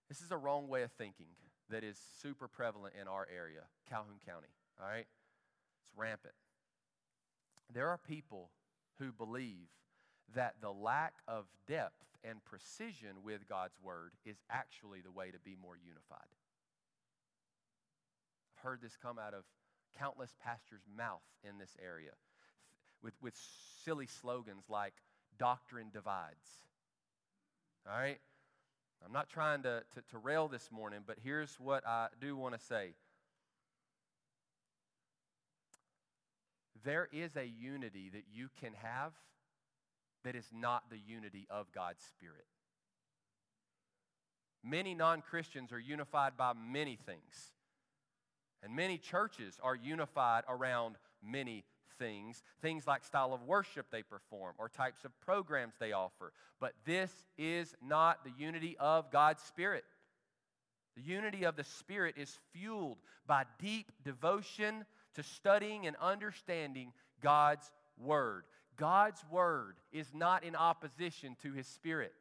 This 0.09 0.21
is 0.21 0.31
a 0.31 0.37
wrong 0.37 0.69
way 0.69 0.83
of 0.83 0.93
thinking 0.93 1.27
that 1.71 1.85
is 1.85 1.99
super 2.23 2.49
prevalent 2.49 2.95
in 3.01 3.07
our 3.09 3.27
area, 3.35 3.61
Calhoun 3.89 4.21
County, 4.27 4.49
all 4.81 4.89
right? 4.89 5.07
It's 5.83 5.91
rampant. 5.97 6.35
There 7.73 7.89
are 7.89 7.99
people 7.99 8.51
who 8.99 9.13
believe 9.13 9.69
that 10.35 10.57
the 10.61 10.73
lack 10.73 11.15
of 11.27 11.45
depth 11.67 12.05
and 12.25 12.45
precision 12.45 13.23
with 13.23 13.49
God's 13.49 13.77
word 13.83 14.13
is 14.25 14.39
actually 14.51 15.01
the 15.01 15.11
way 15.11 15.31
to 15.31 15.39
be 15.39 15.57
more 15.61 15.77
unified 15.77 16.29
I've 18.59 18.63
heard 18.63 18.81
this 18.83 18.97
come 19.01 19.19
out 19.19 19.35
of 19.35 19.45
countless 19.99 20.35
pastors' 20.43 20.83
mouth 20.97 21.23
in 21.49 21.59
this 21.59 21.77
area 21.85 22.11
with, 23.03 23.15
with 23.23 23.35
silly 23.85 24.07
slogans 24.07 24.65
like 24.69 24.95
doctrine 25.39 25.91
divides. 25.93 26.67
All 27.87 27.97
right? 27.97 28.19
I'm 29.05 29.13
not 29.13 29.29
trying 29.29 29.63
to, 29.63 29.83
to, 29.95 30.03
to 30.11 30.19
rail 30.19 30.49
this 30.49 30.71
morning, 30.71 31.01
but 31.07 31.17
here's 31.23 31.55
what 31.61 31.87
I 31.87 32.09
do 32.21 32.37
want 32.37 32.59
to 32.59 32.61
say. 32.61 32.95
There 36.85 37.09
is 37.13 37.37
a 37.37 37.47
unity 37.47 38.11
that 38.13 38.25
you 38.33 38.49
can 38.61 38.73
have 38.75 39.13
that 40.25 40.35
is 40.35 40.47
not 40.53 40.91
the 40.91 40.99
unity 40.99 41.47
of 41.51 41.73
God's 41.73 42.03
Spirit. 42.03 42.47
Many 44.65 44.95
non 44.95 45.23
Christians 45.23 45.73
are 45.73 45.79
unified 45.79 46.37
by 46.37 46.53
many 46.53 46.97
things. 46.97 47.53
And 48.63 48.75
many 48.75 48.99
churches 48.99 49.59
are 49.63 49.77
unified 49.77 50.43
around 50.49 50.97
many 51.23 51.65
things, 51.99 52.43
things 52.63 52.87
like 52.87 53.05
style 53.05 53.33
of 53.33 53.43
worship 53.43 53.87
they 53.91 54.03
perform 54.03 54.55
or 54.59 54.69
types 54.69 55.05
of 55.05 55.19
programs 55.21 55.75
they 55.79 55.93
offer. 55.93 56.33
But 56.61 56.73
this 56.85 57.13
is 57.37 57.75
not 57.83 58.25
the 58.25 58.33
unity 58.39 58.77
of 58.79 59.11
God's 59.11 59.43
Spirit. 59.43 59.85
The 60.97 61.03
unity 61.03 61.45
of 61.45 61.57
the 61.57 61.65
Spirit 61.65 62.17
is 62.19 62.39
fueled 62.53 62.99
by 63.27 63.45
deep 63.61 63.93
devotion 64.05 64.85
to 65.15 65.23
studying 65.23 65.87
and 65.87 65.97
understanding 66.01 66.93
God's 67.23 67.71
Word. 67.99 68.45
God's 68.77 69.23
Word 69.31 69.77
is 69.93 70.07
not 70.15 70.45
in 70.45 70.57
opposition 70.57 71.37
to 71.43 71.53
His 71.53 71.67
Spirit. 71.67 72.13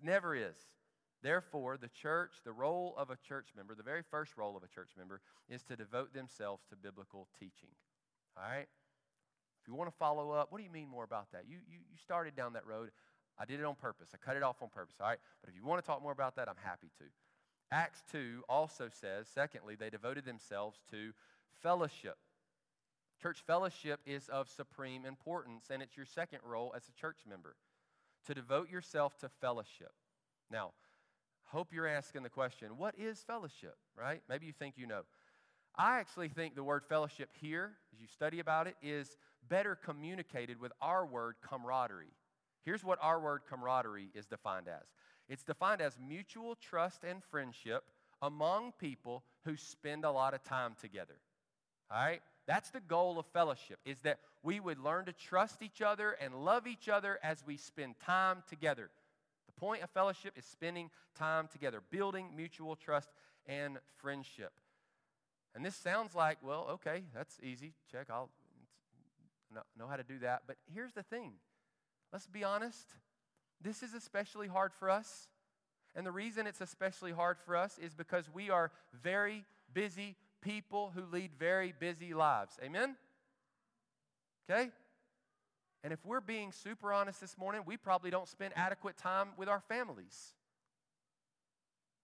It 0.00 0.06
never 0.06 0.34
is. 0.34 0.56
Therefore, 1.22 1.76
the 1.76 1.88
church, 1.88 2.32
the 2.44 2.52
role 2.52 2.94
of 2.96 3.10
a 3.10 3.18
church 3.28 3.48
member, 3.56 3.74
the 3.74 3.82
very 3.82 4.02
first 4.10 4.36
role 4.36 4.56
of 4.56 4.62
a 4.62 4.68
church 4.68 4.90
member 4.96 5.20
is 5.48 5.62
to 5.64 5.76
devote 5.76 6.14
themselves 6.14 6.62
to 6.70 6.76
biblical 6.76 7.28
teaching. 7.38 7.68
All 8.42 8.50
right? 8.50 8.68
If 9.62 9.68
you 9.68 9.74
want 9.74 9.90
to 9.90 9.96
follow 9.96 10.30
up, 10.30 10.50
what 10.50 10.58
do 10.58 10.64
you 10.64 10.70
mean 10.70 10.88
more 10.88 11.04
about 11.04 11.30
that? 11.32 11.44
You, 11.46 11.58
you, 11.68 11.78
you 11.78 11.98
started 12.02 12.34
down 12.34 12.54
that 12.54 12.66
road. 12.66 12.90
I 13.38 13.44
did 13.44 13.60
it 13.60 13.64
on 13.66 13.74
purpose. 13.74 14.08
I 14.14 14.16
cut 14.16 14.36
it 14.36 14.42
off 14.42 14.62
on 14.62 14.68
purpose. 14.68 14.96
All 15.00 15.06
right? 15.06 15.18
But 15.42 15.50
if 15.50 15.56
you 15.56 15.64
want 15.64 15.82
to 15.82 15.86
talk 15.86 16.02
more 16.02 16.12
about 16.12 16.36
that, 16.36 16.48
I'm 16.48 16.60
happy 16.62 16.90
to. 16.98 17.04
Acts 17.70 18.02
2 18.10 18.44
also 18.48 18.88
says, 19.00 19.28
secondly, 19.32 19.76
they 19.76 19.90
devoted 19.90 20.24
themselves 20.24 20.78
to 20.90 21.12
fellowship. 21.62 22.16
Church 23.22 23.42
fellowship 23.46 24.00
is 24.06 24.28
of 24.28 24.48
supreme 24.48 25.04
importance, 25.04 25.66
and 25.70 25.82
it's 25.82 25.96
your 25.96 26.06
second 26.06 26.40
role 26.44 26.72
as 26.74 26.88
a 26.88 27.00
church 27.00 27.18
member. 27.28 27.54
to 28.26 28.34
devote 28.34 28.70
yourself 28.70 29.16
to 29.18 29.30
fellowship. 29.40 29.92
Now, 30.50 30.72
hope 31.46 31.72
you're 31.72 31.86
asking 31.86 32.22
the 32.22 32.28
question 32.28 32.76
what 32.76 32.94
is 32.98 33.22
fellowship, 33.22 33.76
right? 33.96 34.22
Maybe 34.28 34.46
you 34.46 34.52
think 34.52 34.76
you 34.76 34.86
know. 34.86 35.02
I 35.76 35.98
actually 35.98 36.28
think 36.28 36.54
the 36.54 36.64
word 36.64 36.82
fellowship 36.88 37.30
here, 37.40 37.72
as 37.92 38.00
you 38.00 38.06
study 38.06 38.40
about 38.40 38.66
it, 38.66 38.76
is 38.82 39.16
better 39.48 39.74
communicated 39.74 40.60
with 40.60 40.72
our 40.80 41.06
word 41.06 41.36
camaraderie. 41.42 42.12
Here's 42.64 42.84
what 42.84 42.98
our 43.00 43.20
word 43.20 43.42
camaraderie 43.48 44.10
is 44.14 44.26
defined 44.26 44.68
as 44.68 44.86
it's 45.28 45.44
defined 45.44 45.80
as 45.80 45.96
mutual 46.06 46.56
trust 46.56 47.04
and 47.04 47.22
friendship 47.30 47.84
among 48.20 48.72
people 48.72 49.22
who 49.44 49.56
spend 49.56 50.04
a 50.04 50.10
lot 50.10 50.34
of 50.34 50.42
time 50.42 50.74
together. 50.80 51.14
All 51.90 52.04
right? 52.04 52.20
That's 52.46 52.70
the 52.70 52.80
goal 52.80 53.18
of 53.18 53.26
fellowship 53.26 53.78
is 53.84 54.00
that 54.00 54.18
we 54.42 54.58
would 54.58 54.78
learn 54.78 55.04
to 55.04 55.12
trust 55.12 55.62
each 55.62 55.82
other 55.82 56.16
and 56.20 56.44
love 56.44 56.66
each 56.66 56.88
other 56.88 57.18
as 57.22 57.44
we 57.46 57.56
spend 57.56 57.94
time 58.00 58.42
together. 58.48 58.90
The 59.46 59.60
point 59.60 59.82
of 59.82 59.90
fellowship 59.90 60.34
is 60.36 60.44
spending 60.44 60.90
time 61.16 61.48
together, 61.52 61.80
building 61.90 62.30
mutual 62.36 62.74
trust 62.74 63.10
and 63.46 63.78
friendship. 63.98 64.52
And 65.54 65.64
this 65.64 65.74
sounds 65.74 66.14
like, 66.14 66.38
well, 66.42 66.66
okay, 66.70 67.02
that's 67.14 67.38
easy. 67.42 67.72
Check, 67.90 68.06
I'll 68.10 68.30
know 69.76 69.86
how 69.88 69.96
to 69.96 70.04
do 70.04 70.18
that. 70.20 70.42
But 70.46 70.56
here's 70.72 70.92
the 70.92 71.02
thing 71.02 71.32
let's 72.12 72.26
be 72.26 72.44
honest. 72.44 72.86
This 73.60 73.82
is 73.82 73.94
especially 73.94 74.48
hard 74.48 74.72
for 74.72 74.90
us. 74.90 75.28
And 75.94 76.06
the 76.06 76.12
reason 76.12 76.46
it's 76.46 76.60
especially 76.60 77.12
hard 77.12 77.36
for 77.44 77.56
us 77.56 77.78
is 77.78 77.94
because 77.94 78.24
we 78.32 78.48
are 78.48 78.70
very 79.02 79.44
busy 79.74 80.16
people 80.40 80.92
who 80.94 81.02
lead 81.12 81.32
very 81.38 81.74
busy 81.78 82.14
lives. 82.14 82.58
Amen? 82.62 82.96
Okay? 84.48 84.70
And 85.82 85.92
if 85.92 86.04
we're 86.04 86.20
being 86.20 86.52
super 86.52 86.92
honest 86.92 87.20
this 87.20 87.36
morning, 87.38 87.62
we 87.66 87.76
probably 87.76 88.10
don't 88.10 88.28
spend 88.28 88.52
adequate 88.56 88.96
time 88.96 89.28
with 89.36 89.48
our 89.48 89.60
families, 89.60 90.34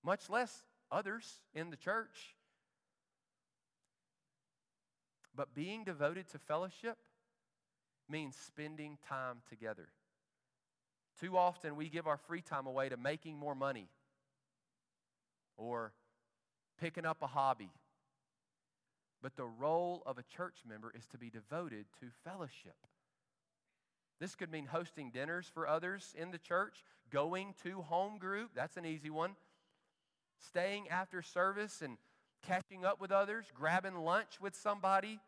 much 0.03 0.31
less 0.31 0.63
others 0.91 1.41
in 1.55 1.71
the 1.71 1.77
church. 1.77 2.36
But 5.37 5.55
being 5.55 5.85
devoted 5.85 6.29
to 6.31 6.39
fellowship 6.39 6.97
means 8.09 8.35
spending 8.37 8.99
time 9.09 9.39
together. 9.49 9.89
Too 11.21 11.37
often 11.37 11.77
we 11.77 11.89
give 11.89 12.07
our 12.07 12.17
free 12.17 12.43
time 12.43 12.67
away 12.67 12.89
to 12.89 12.97
making 12.97 13.39
more 13.39 13.55
money 13.55 13.89
or 15.57 15.93
picking 16.79 17.07
up 17.07 17.19
a 17.23 17.27
hobby 17.27 17.71
but 19.27 19.35
the 19.35 19.45
role 19.45 20.05
of 20.07 20.19
a 20.19 20.23
church 20.23 20.59
member 20.69 20.93
is 20.97 21.05
to 21.07 21.19
be 21.19 21.31
devoted 21.31 21.87
to 21.99 22.07
fellowship. 22.25 22.77
This 24.21 24.37
could 24.37 24.53
mean 24.53 24.67
hosting 24.67 25.11
dinners 25.11 25.51
for 25.53 25.67
others 25.67 26.15
in 26.17 26.31
the 26.31 26.39
church, 26.39 26.85
going 27.11 27.55
to 27.65 27.83
home 27.83 28.19
group, 28.19 28.51
that's 28.55 28.77
an 28.77 28.87
easy 28.87 29.11
one, 29.11 29.37
staying 30.39 30.89
after 30.89 31.23
service 31.23 31.83
and 31.83 31.99
catching 32.43 32.85
up 32.85 33.01
with 33.01 33.13
others, 33.13 33.47
grabbing 33.55 33.97
lunch 33.97 34.41
with 34.41 34.55
somebody, 34.55 35.21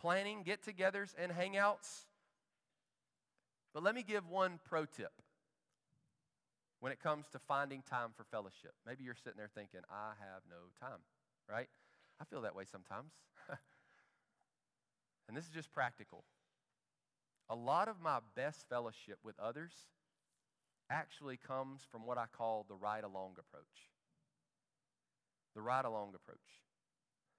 planning 0.00 0.42
get 0.42 0.62
togethers 0.62 1.14
and 1.18 1.32
hangouts. 1.32 2.06
But 3.74 3.82
let 3.82 3.94
me 3.94 4.02
give 4.02 4.28
one 4.28 4.58
pro 4.68 4.84
tip 4.84 5.12
when 6.80 6.92
it 6.92 7.00
comes 7.00 7.26
to 7.28 7.38
finding 7.38 7.82
time 7.82 8.10
for 8.16 8.24
fellowship. 8.24 8.74
Maybe 8.86 9.04
you're 9.04 9.14
sitting 9.14 9.38
there 9.38 9.50
thinking, 9.54 9.80
I 9.90 10.12
have 10.18 10.42
no 10.50 10.56
time, 10.80 10.98
right? 11.48 11.68
I 12.20 12.24
feel 12.24 12.42
that 12.42 12.54
way 12.54 12.64
sometimes. 12.70 13.12
and 15.28 15.36
this 15.36 15.44
is 15.44 15.50
just 15.50 15.72
practical. 15.72 16.24
A 17.48 17.54
lot 17.54 17.88
of 17.88 18.00
my 18.00 18.18
best 18.34 18.68
fellowship 18.68 19.18
with 19.22 19.38
others 19.38 19.72
actually 20.90 21.36
comes 21.36 21.82
from 21.90 22.06
what 22.06 22.18
I 22.18 22.26
call 22.36 22.66
the 22.68 22.74
ride 22.74 23.04
along 23.04 23.36
approach. 23.38 23.91
The 25.54 25.62
ride 25.62 25.84
along 25.84 26.14
approach. 26.14 26.38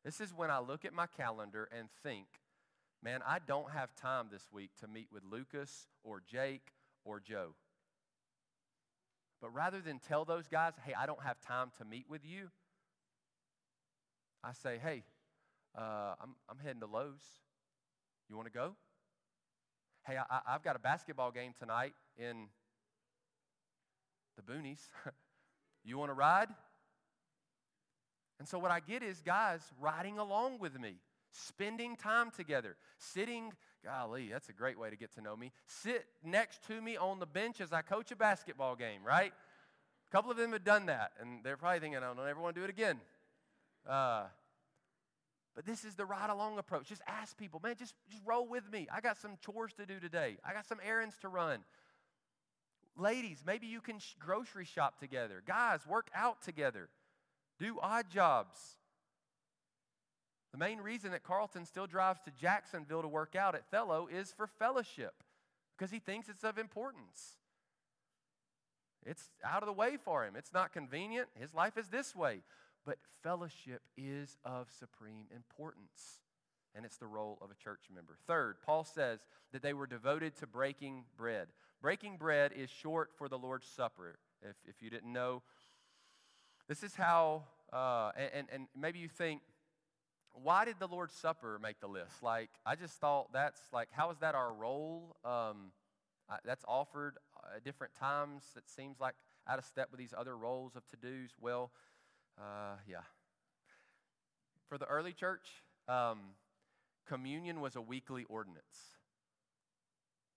This 0.03 0.19
is 0.19 0.33
when 0.33 0.51
I 0.51 0.59
look 0.59 0.85
at 0.85 0.93
my 0.93 1.07
calendar 1.07 1.69
and 1.77 1.87
think, 2.03 2.27
man, 3.01 3.21
I 3.25 3.39
don't 3.39 3.71
have 3.71 3.95
time 3.95 4.27
this 4.31 4.47
week 4.51 4.71
to 4.81 4.87
meet 4.87 5.07
with 5.11 5.23
Lucas 5.29 5.87
or 6.03 6.21
Jake 6.29 6.73
or 7.05 7.19
Joe. 7.19 7.55
But 9.41 9.53
rather 9.53 9.81
than 9.81 9.99
tell 9.99 10.25
those 10.25 10.47
guys, 10.47 10.73
hey, 10.85 10.93
I 10.93 11.05
don't 11.05 11.23
have 11.23 11.39
time 11.41 11.71
to 11.77 11.85
meet 11.85 12.05
with 12.09 12.25
you, 12.25 12.49
I 14.43 14.51
say, 14.53 14.77
hey, 14.81 15.03
uh, 15.77 16.15
I'm, 16.21 16.35
I'm 16.49 16.57
heading 16.63 16.81
to 16.81 16.85
Lowe's. 16.85 17.23
You 18.29 18.35
want 18.35 18.47
to 18.47 18.53
go? 18.53 18.75
Hey, 20.05 20.17
I, 20.17 20.39
I've 20.47 20.63
got 20.63 20.75
a 20.75 20.79
basketball 20.79 21.31
game 21.31 21.53
tonight 21.57 21.93
in 22.17 22.47
the 24.35 24.43
boonies. 24.43 24.89
you 25.83 25.97
want 25.97 26.09
to 26.09 26.13
ride? 26.13 26.49
And 28.39 28.47
so 28.47 28.59
what 28.59 28.71
I 28.71 28.79
get 28.79 29.03
is 29.03 29.21
guys 29.21 29.61
riding 29.79 30.17
along 30.19 30.59
with 30.59 30.79
me, 30.79 30.95
spending 31.31 31.95
time 31.95 32.31
together, 32.31 32.75
sitting, 32.97 33.53
golly, 33.85 34.29
that's 34.31 34.49
a 34.49 34.53
great 34.53 34.77
way 34.77 34.89
to 34.89 34.95
get 34.95 35.13
to 35.15 35.21
know 35.21 35.35
me. 35.35 35.51
Sit 35.67 36.05
next 36.23 36.65
to 36.67 36.81
me 36.81 36.97
on 36.97 37.19
the 37.19 37.25
bench 37.25 37.61
as 37.61 37.71
I 37.71 37.81
coach 37.81 38.11
a 38.11 38.15
basketball 38.15 38.75
game, 38.75 39.01
right? 39.05 39.31
A 40.07 40.11
couple 40.11 40.31
of 40.31 40.37
them 40.37 40.51
have 40.51 40.63
done 40.63 40.87
that, 40.87 41.11
and 41.19 41.43
they're 41.43 41.57
probably 41.57 41.79
thinking, 41.79 41.97
I 41.97 42.13
don't 42.13 42.19
ever 42.19 42.39
want 42.39 42.55
to 42.55 42.61
do 42.61 42.65
it 42.65 42.69
again. 42.69 42.99
Uh, 43.87 44.23
but 45.55 45.65
this 45.65 45.85
is 45.85 45.95
the 45.95 46.05
ride 46.05 46.29
along 46.29 46.57
approach. 46.57 46.87
Just 46.87 47.01
ask 47.07 47.37
people, 47.37 47.59
man, 47.63 47.75
just, 47.77 47.93
just 48.09 48.23
roll 48.25 48.47
with 48.47 48.63
me. 48.71 48.87
I 48.93 49.01
got 49.01 49.17
some 49.17 49.37
chores 49.45 49.73
to 49.73 49.85
do 49.85 49.99
today, 49.99 50.37
I 50.43 50.53
got 50.53 50.67
some 50.67 50.79
errands 50.83 51.15
to 51.21 51.27
run. 51.27 51.59
Ladies, 52.95 53.43
maybe 53.45 53.65
you 53.65 53.81
can 53.81 53.97
sh- 53.97 54.13
grocery 54.19 54.65
shop 54.65 54.99
together. 54.99 55.41
Guys, 55.47 55.79
work 55.87 56.09
out 56.13 56.43
together. 56.43 56.89
Do 57.63 57.79
odd 57.81 58.09
jobs. 58.09 58.59
The 60.51 60.57
main 60.57 60.79
reason 60.79 61.11
that 61.11 61.23
Carlton 61.23 61.65
still 61.65 61.87
drives 61.87 62.19
to 62.25 62.31
Jacksonville 62.31 63.01
to 63.01 63.07
work 63.07 63.37
out 63.37 63.55
at 63.55 63.71
Fellow 63.71 64.09
is 64.11 64.33
for 64.35 64.47
fellowship 64.47 65.13
because 65.77 65.89
he 65.89 65.99
thinks 65.99 66.27
it's 66.27 66.43
of 66.43 66.57
importance. 66.57 67.37
It's 69.05 69.29
out 69.45 69.63
of 69.63 69.67
the 69.67 69.73
way 69.73 69.95
for 69.95 70.25
him. 70.25 70.35
It's 70.35 70.51
not 70.51 70.73
convenient. 70.73 71.29
His 71.39 71.53
life 71.53 71.77
is 71.77 71.87
this 71.87 72.13
way 72.13 72.41
but 72.85 72.97
fellowship 73.21 73.81
is 73.97 74.35
of 74.43 74.67
supreme 74.77 75.27
importance. 75.33 76.19
And 76.75 76.83
it's 76.83 76.97
the 76.97 77.07
role 77.07 77.37
of 77.41 77.49
a 77.49 77.63
church 77.63 77.83
member. 77.95 78.17
Third, 78.27 78.57
Paul 78.65 78.83
says 78.83 79.19
that 79.53 79.61
they 79.61 79.73
were 79.73 79.87
devoted 79.87 80.35
to 80.39 80.47
breaking 80.47 81.05
bread. 81.15 81.47
Breaking 81.81 82.17
bread 82.17 82.51
is 82.51 82.69
short 82.69 83.11
for 83.17 83.29
the 83.29 83.37
Lord's 83.37 83.67
Supper. 83.67 84.17
If, 84.41 84.57
if 84.67 84.81
you 84.81 84.89
didn't 84.89 85.13
know, 85.13 85.43
this 86.67 86.83
is 86.83 86.95
how, 86.95 87.43
uh, 87.71 88.11
and, 88.15 88.47
and 88.51 88.67
maybe 88.75 88.99
you 88.99 89.09
think, 89.09 89.41
why 90.33 90.65
did 90.65 90.75
the 90.79 90.87
Lord's 90.87 91.13
Supper 91.13 91.59
make 91.61 91.79
the 91.79 91.87
list? 91.87 92.23
Like, 92.23 92.49
I 92.65 92.75
just 92.75 92.95
thought 92.95 93.31
that's 93.33 93.61
like, 93.71 93.89
how 93.91 94.09
is 94.11 94.17
that 94.19 94.33
our 94.35 94.51
role? 94.53 95.15
Um, 95.23 95.71
that's 96.45 96.63
offered 96.67 97.17
at 97.55 97.63
different 97.63 97.93
times. 97.93 98.43
It 98.55 98.63
seems 98.67 98.99
like 98.99 99.13
out 99.47 99.59
of 99.59 99.65
step 99.65 99.89
with 99.91 99.99
these 99.99 100.13
other 100.17 100.35
roles 100.35 100.75
of 100.75 100.87
to 100.87 100.95
dos. 100.95 101.31
Well, 101.39 101.71
uh, 102.39 102.77
yeah. 102.87 103.01
For 104.69 104.77
the 104.77 104.85
early 104.85 105.13
church, 105.13 105.45
um, 105.87 106.19
communion 107.07 107.61
was 107.61 107.75
a 107.75 107.81
weekly 107.81 108.25
ordinance. 108.29 108.97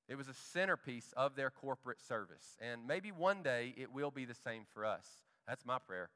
It 0.08 0.16
was 0.16 0.28
a 0.28 0.34
centerpiece 0.34 1.14
of 1.16 1.36
their 1.36 1.50
corporate 1.50 2.00
service. 2.00 2.58
And 2.60 2.86
maybe 2.86 3.10
one 3.10 3.42
day 3.42 3.74
it 3.76 3.92
will 3.92 4.10
be 4.10 4.24
the 4.24 4.34
same 4.34 4.62
for 4.74 4.84
us. 4.84 5.06
That's 5.46 5.64
my 5.64 5.78
prayer. 5.78 6.10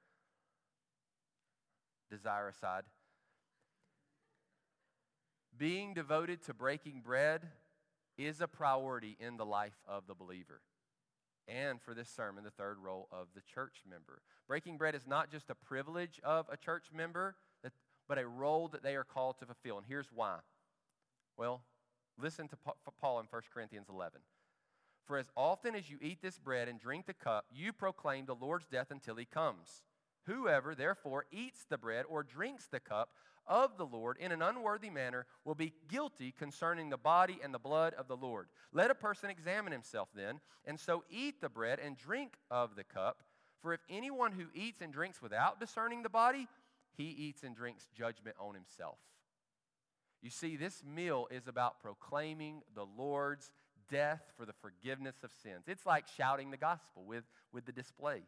Desire 2.10 2.48
aside. 2.48 2.82
Being 5.56 5.94
devoted 5.94 6.42
to 6.44 6.54
breaking 6.54 7.02
bread 7.04 7.48
is 8.16 8.40
a 8.40 8.48
priority 8.48 9.16
in 9.20 9.36
the 9.36 9.46
life 9.46 9.78
of 9.86 10.06
the 10.06 10.14
believer 10.14 10.60
and 11.48 11.80
for 11.80 11.94
this 11.94 12.08
sermon, 12.08 12.44
the 12.44 12.50
third 12.50 12.78
role 12.78 13.08
of 13.10 13.28
the 13.34 13.40
church 13.40 13.82
member. 13.88 14.22
Breaking 14.46 14.76
bread 14.76 14.94
is 14.94 15.06
not 15.06 15.30
just 15.30 15.50
a 15.50 15.54
privilege 15.54 16.20
of 16.22 16.46
a 16.50 16.56
church 16.56 16.86
member, 16.94 17.36
but 18.08 18.18
a 18.18 18.26
role 18.26 18.68
that 18.68 18.82
they 18.82 18.96
are 18.96 19.04
called 19.04 19.38
to 19.38 19.46
fulfill. 19.46 19.78
And 19.78 19.86
here's 19.86 20.08
why. 20.12 20.38
Well, 21.36 21.62
listen 22.20 22.48
to 22.48 22.56
Paul 23.00 23.20
in 23.20 23.26
1 23.30 23.42
Corinthians 23.52 23.86
11. 23.88 24.20
For 25.10 25.18
as 25.18 25.32
often 25.36 25.74
as 25.74 25.90
you 25.90 25.98
eat 26.00 26.22
this 26.22 26.38
bread 26.38 26.68
and 26.68 26.78
drink 26.78 27.06
the 27.06 27.14
cup, 27.14 27.46
you 27.50 27.72
proclaim 27.72 28.26
the 28.26 28.36
Lord's 28.36 28.68
death 28.68 28.92
until 28.92 29.16
he 29.16 29.24
comes. 29.24 29.82
Whoever, 30.26 30.72
therefore, 30.76 31.26
eats 31.32 31.64
the 31.68 31.78
bread 31.78 32.04
or 32.08 32.22
drinks 32.22 32.68
the 32.68 32.78
cup 32.78 33.08
of 33.44 33.76
the 33.76 33.86
Lord 33.86 34.18
in 34.20 34.30
an 34.30 34.40
unworthy 34.40 34.88
manner 34.88 35.26
will 35.44 35.56
be 35.56 35.72
guilty 35.88 36.30
concerning 36.30 36.90
the 36.90 36.96
body 36.96 37.40
and 37.42 37.52
the 37.52 37.58
blood 37.58 37.92
of 37.94 38.06
the 38.06 38.16
Lord. 38.16 38.46
Let 38.72 38.92
a 38.92 38.94
person 38.94 39.30
examine 39.30 39.72
himself 39.72 40.10
then, 40.14 40.38
and 40.64 40.78
so 40.78 41.02
eat 41.10 41.40
the 41.40 41.48
bread 41.48 41.80
and 41.80 41.96
drink 41.96 42.34
of 42.48 42.76
the 42.76 42.84
cup. 42.84 43.24
For 43.62 43.72
if 43.72 43.80
anyone 43.90 44.30
who 44.30 44.46
eats 44.54 44.80
and 44.80 44.92
drinks 44.92 45.20
without 45.20 45.58
discerning 45.58 46.04
the 46.04 46.08
body, 46.08 46.46
he 46.96 47.08
eats 47.08 47.42
and 47.42 47.56
drinks 47.56 47.88
judgment 47.98 48.36
on 48.38 48.54
himself. 48.54 48.98
You 50.22 50.30
see, 50.30 50.56
this 50.56 50.84
meal 50.84 51.26
is 51.32 51.48
about 51.48 51.80
proclaiming 51.80 52.62
the 52.76 52.84
Lord's 52.84 53.50
death 53.90 54.22
for 54.36 54.46
the 54.46 54.52
forgiveness 54.52 55.16
of 55.22 55.30
sins. 55.42 55.64
It's 55.66 55.86
like 55.86 56.06
shouting 56.16 56.50
the 56.50 56.56
gospel 56.56 57.04
with, 57.04 57.24
with 57.52 57.66
the 57.66 57.72
display. 57.72 58.22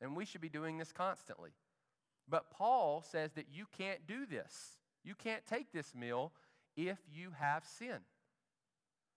And 0.00 0.16
we 0.16 0.24
should 0.24 0.40
be 0.40 0.48
doing 0.48 0.78
this 0.78 0.92
constantly. 0.92 1.50
But 2.28 2.50
Paul 2.50 3.02
says 3.10 3.32
that 3.32 3.46
you 3.52 3.66
can't 3.76 4.06
do 4.06 4.26
this. 4.26 4.78
You 5.04 5.14
can't 5.14 5.44
take 5.46 5.72
this 5.72 5.94
meal 5.94 6.32
if 6.76 6.98
you 7.12 7.30
have 7.38 7.64
sin. 7.64 7.98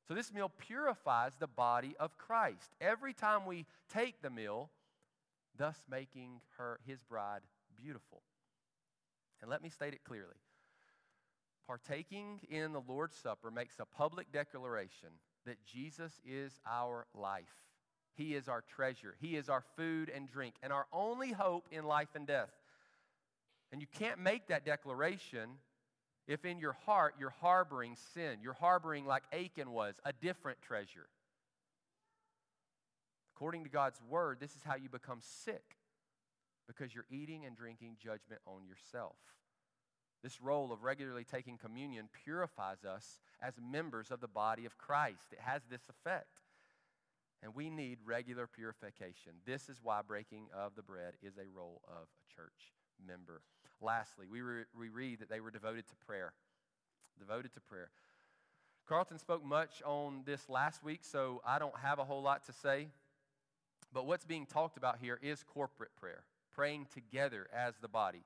So, 0.07 0.15
this 0.15 0.33
meal 0.33 0.51
purifies 0.57 1.33
the 1.39 1.47
body 1.47 1.95
of 1.99 2.17
Christ. 2.17 2.71
Every 2.81 3.13
time 3.13 3.45
we 3.45 3.65
take 3.93 4.21
the 4.21 4.29
meal, 4.29 4.71
thus 5.57 5.77
making 5.89 6.41
her, 6.57 6.79
his 6.85 6.99
bride, 7.03 7.41
beautiful. 7.77 8.23
And 9.41 9.49
let 9.49 9.61
me 9.61 9.69
state 9.69 9.93
it 9.93 10.03
clearly 10.03 10.35
partaking 11.71 12.41
in 12.49 12.73
the 12.73 12.81
Lord's 12.85 13.15
Supper 13.15 13.49
makes 13.49 13.75
a 13.79 13.85
public 13.85 14.29
declaration 14.33 15.07
that 15.45 15.63
Jesus 15.65 16.11
is 16.25 16.59
our 16.69 17.07
life. 17.13 17.43
He 18.13 18.35
is 18.35 18.47
our 18.47 18.61
treasure. 18.61 19.15
He 19.19 19.35
is 19.35 19.49
our 19.49 19.63
food 19.75 20.11
and 20.13 20.29
drink, 20.29 20.55
and 20.61 20.71
our 20.71 20.85
only 20.91 21.31
hope 21.31 21.67
in 21.71 21.85
life 21.85 22.09
and 22.15 22.27
death. 22.27 22.51
And 23.71 23.81
you 23.81 23.87
can't 23.87 24.19
make 24.19 24.47
that 24.47 24.65
declaration 24.65 25.49
if 26.27 26.45
in 26.45 26.59
your 26.59 26.73
heart 26.85 27.15
you're 27.19 27.33
harboring 27.41 27.95
sin. 28.13 28.39
You're 28.41 28.53
harboring, 28.53 29.05
like 29.05 29.23
Achan 29.33 29.71
was, 29.71 29.95
a 30.05 30.13
different 30.13 30.61
treasure. 30.61 31.07
According 33.35 33.63
to 33.63 33.69
God's 33.69 33.99
word, 34.07 34.37
this 34.39 34.51
is 34.51 34.61
how 34.63 34.75
you 34.75 34.89
become 34.89 35.19
sick 35.21 35.77
because 36.67 36.93
you're 36.93 37.07
eating 37.09 37.45
and 37.45 37.55
drinking 37.55 37.97
judgment 37.99 38.41
on 38.45 38.65
yourself. 38.65 39.15
This 40.23 40.41
role 40.41 40.71
of 40.71 40.83
regularly 40.83 41.23
taking 41.23 41.57
communion 41.57 42.09
purifies 42.23 42.85
us 42.85 43.19
as 43.41 43.55
members 43.59 44.11
of 44.11 44.21
the 44.21 44.27
body 44.27 44.65
of 44.65 44.77
Christ. 44.77 45.31
It 45.31 45.39
has 45.39 45.61
this 45.69 45.81
effect. 45.89 46.41
And 47.43 47.55
we 47.55 47.71
need 47.71 47.97
regular 48.05 48.45
purification. 48.45 49.33
This 49.45 49.67
is 49.67 49.79
why 49.81 50.01
breaking 50.07 50.47
of 50.55 50.75
the 50.75 50.83
bread 50.83 51.13
is 51.23 51.37
a 51.37 51.49
role 51.57 51.81
of 51.87 52.03
a 52.03 52.35
church 52.35 52.73
member. 53.05 53.41
Lastly, 53.81 54.27
we, 54.29 54.41
re- 54.41 54.65
we 54.77 54.89
read 54.89 55.19
that 55.19 55.29
they 55.29 55.39
were 55.39 55.49
devoted 55.49 55.87
to 55.87 55.95
prayer. 56.05 56.33
Devoted 57.17 57.53
to 57.55 57.59
prayer. 57.61 57.89
Carlton 58.87 59.17
spoke 59.17 59.43
much 59.43 59.81
on 59.85 60.21
this 60.25 60.49
last 60.49 60.83
week, 60.83 60.99
so 61.03 61.41
I 61.45 61.57
don't 61.57 61.77
have 61.77 61.97
a 61.97 62.03
whole 62.03 62.21
lot 62.21 62.45
to 62.45 62.53
say. 62.53 62.89
But 63.93 64.05
what's 64.05 64.25
being 64.25 64.45
talked 64.45 64.77
about 64.77 64.97
here 65.01 65.19
is 65.21 65.43
corporate 65.43 65.95
prayer, 65.99 66.23
praying 66.53 66.87
together 66.93 67.47
as 67.53 67.73
the 67.81 67.87
body. 67.87 68.23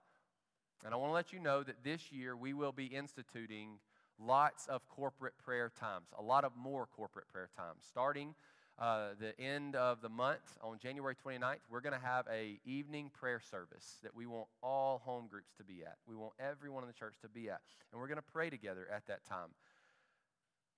And 0.83 0.93
I 0.93 0.97
want 0.97 1.09
to 1.09 1.13
let 1.13 1.31
you 1.33 1.39
know 1.39 1.63
that 1.63 1.83
this 1.83 2.11
year 2.11 2.35
we 2.35 2.53
will 2.53 2.71
be 2.71 2.85
instituting 2.85 3.79
lots 4.19 4.67
of 4.67 4.87
corporate 4.87 5.37
prayer 5.43 5.71
times, 5.79 6.07
a 6.17 6.21
lot 6.21 6.43
of 6.43 6.51
more 6.55 6.85
corporate 6.85 7.27
prayer 7.27 7.49
times. 7.55 7.83
Starting 7.87 8.35
uh, 8.77 9.09
the 9.19 9.39
end 9.39 9.75
of 9.75 10.01
the 10.01 10.09
month 10.09 10.57
on 10.61 10.77
January 10.77 11.15
29th, 11.15 11.59
we're 11.69 11.81
going 11.81 11.97
to 11.97 12.05
have 12.05 12.25
a 12.31 12.59
evening 12.65 13.09
prayer 13.13 13.39
service 13.39 13.99
that 14.03 14.13
we 14.13 14.25
want 14.25 14.47
all 14.61 15.01
home 15.05 15.27
groups 15.29 15.53
to 15.57 15.63
be 15.63 15.81
at. 15.83 15.97
We 16.07 16.15
want 16.15 16.33
everyone 16.39 16.83
in 16.83 16.87
the 16.87 16.93
church 16.93 17.15
to 17.21 17.29
be 17.29 17.49
at. 17.49 17.61
And 17.91 18.01
we're 18.01 18.07
going 18.07 18.17
to 18.17 18.31
pray 18.33 18.49
together 18.49 18.87
at 18.93 19.07
that 19.07 19.25
time. 19.25 19.49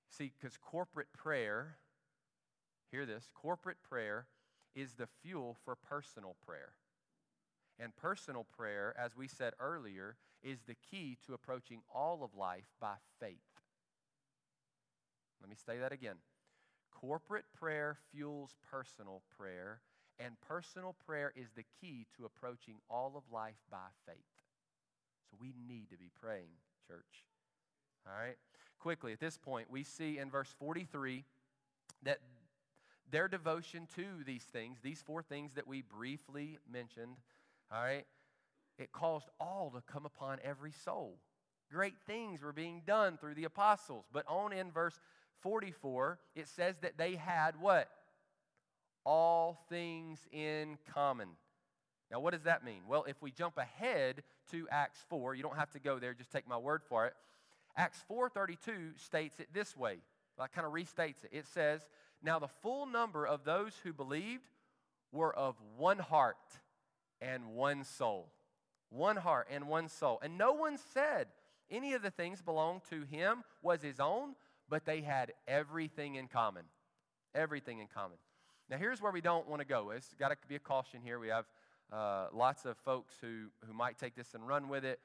See, 0.10 0.32
because 0.39 0.58
corporate 0.58 1.12
prayer, 1.14 1.78
hear 2.91 3.06
this, 3.06 3.30
corporate 3.34 3.78
prayer 3.88 4.28
is 4.76 4.93
the 4.93 5.08
fuel 5.24 5.58
for 5.66 5.76
personal 5.76 6.36
prayer. 6.45 6.74
And 7.80 7.95
personal 7.95 8.45
prayer, 8.57 8.95
as 8.97 9.15
we 9.15 9.28
said 9.28 9.53
earlier, 9.59 10.15
is 10.43 10.59
the 10.67 10.75
key 10.89 11.17
to 11.25 11.34
approaching 11.34 11.82
all 11.93 12.23
of 12.23 12.36
life 12.36 12.69
by 12.80 12.95
faith. 13.19 13.38
Let 15.41 15.49
me 15.49 15.55
say 15.65 15.78
that 15.80 15.91
again. 15.91 16.15
Corporate 16.91 17.45
prayer 17.57 17.97
fuels 18.11 18.55
personal 18.71 19.21
prayer, 19.38 19.82
and 20.19 20.36
personal 20.41 20.95
prayer 21.05 21.32
is 21.36 21.51
the 21.55 21.65
key 21.80 22.07
to 22.17 22.25
approaching 22.25 22.75
all 22.89 23.13
of 23.15 23.23
life 23.32 23.61
by 23.69 23.89
faith. 24.07 24.15
So 25.30 25.38
we 25.39 25.53
need 25.67 25.89
to 25.91 25.97
be 25.97 26.09
praying, 26.19 26.49
church. 26.88 27.25
All 28.07 28.19
right? 28.19 28.38
Quickly, 28.80 29.13
at 29.13 29.19
this 29.19 29.38
point, 29.38 29.69
we 29.69 29.84
see 29.84 30.17
in 30.17 30.32
verse 30.32 30.53
43 30.57 31.23
that 32.03 32.19
their 33.11 33.28
devotion 33.28 33.88
to 33.95 34.23
these 34.25 34.43
things, 34.43 34.80
these 34.82 35.01
four 35.01 35.21
things 35.21 35.53
that 35.53 35.67
we 35.67 35.82
briefly 35.82 36.57
mentioned, 36.71 37.17
all 37.72 37.82
right, 37.82 38.05
it 38.78 38.91
caused 38.91 39.30
all 39.39 39.72
to 39.76 39.82
come 39.91 40.05
upon 40.05 40.39
every 40.43 40.72
soul. 40.72 41.18
Great 41.72 41.95
things 42.05 42.41
were 42.41 42.53
being 42.53 42.82
done 42.86 43.18
through 43.18 43.36
the 43.36 43.43
apostles. 43.43 44.05
But 44.11 44.26
on 44.28 44.53
in 44.53 44.72
verse 44.72 44.99
44, 45.41 46.20
it 46.36 46.47
says 46.47 46.78
that 46.82 46.97
they 46.97 47.15
had 47.15 47.59
what? 47.59 47.89
All 49.05 49.59
things 49.70 50.20
in 50.32 50.78
common. 50.93 51.30
Now, 52.09 52.22
what 52.22 52.32
does 52.32 52.43
that 52.43 52.63
mean? 52.63 52.82
Well, 52.88 53.03
if 53.03 53.22
we 53.22 53.32
jump 53.32 53.57
ahead 53.57 54.24
to 54.51 54.68
Acts 54.72 55.03
4, 55.09 55.36
you 55.36 55.43
don't 55.43 55.57
have 55.57 55.72
to 55.72 55.80
go 55.80 55.99
there, 55.99 56.13
just 56.13 56.32
take 56.32 56.47
my 56.47 56.57
word 56.57 56.82
for 56.88 57.05
it. 57.05 57.13
Acts 57.76 58.03
4:32 58.09 58.97
states 58.97 59.39
it 59.39 59.53
this 59.53 59.78
way. 59.78 59.99
That 60.38 60.51
kind 60.51 60.65
of 60.65 60.74
restates 60.74 61.24
it. 61.24 61.32
It 61.32 61.45
says, 61.45 61.88
"Now 62.22 62.39
the 62.39 62.47
full 62.47 62.86
number 62.86 63.26
of 63.26 63.43
those 63.43 63.78
who 63.80 63.93
believed 63.93 64.49
were 65.11 65.36
of 65.36 65.59
one 65.76 65.99
heart 65.99 66.59
and 67.22 67.47
one 67.47 67.84
soul. 67.84 68.30
One 68.89 69.18
heart 69.18 69.47
and 69.51 69.68
one 69.68 69.89
soul. 69.89 70.20
And 70.22 70.38
no 70.38 70.53
one 70.53 70.78
said 70.93 71.28
any 71.70 71.93
of 71.93 72.01
the 72.01 72.11
things 72.11 72.41
belonged 72.41 72.82
to 72.89 73.03
him 73.03 73.43
was 73.61 73.82
his 73.82 73.99
own, 73.99 74.36
but 74.70 74.86
they 74.86 75.01
had 75.01 75.34
everything 75.47 76.15
in 76.15 76.28
common. 76.28 76.63
Everything 77.36 77.80
in 77.80 77.88
common. 77.88 78.18
Now, 78.70 78.78
here's 78.78 79.01
where 79.01 79.11
we 79.11 79.22
don't 79.22 79.47
want 79.47 79.61
to 79.61 79.68
go. 79.68 79.91
It's 79.91 80.13
got 80.20 80.30
to 80.30 80.38
be 80.47 80.55
a 80.55 80.59
caution 80.59 81.01
here. 81.01 81.20
We 81.20 81.30
have 81.30 81.45
uh, 81.91 82.28
lots 82.34 82.65
of 82.65 82.78
folks 82.78 83.15
who, 83.22 83.47
who 83.65 83.74
might 83.74 83.97
take 83.97 84.15
this 84.15 84.34
and 84.34 84.47
run 84.47 84.70
with 84.70 84.84
it. 84.84 84.99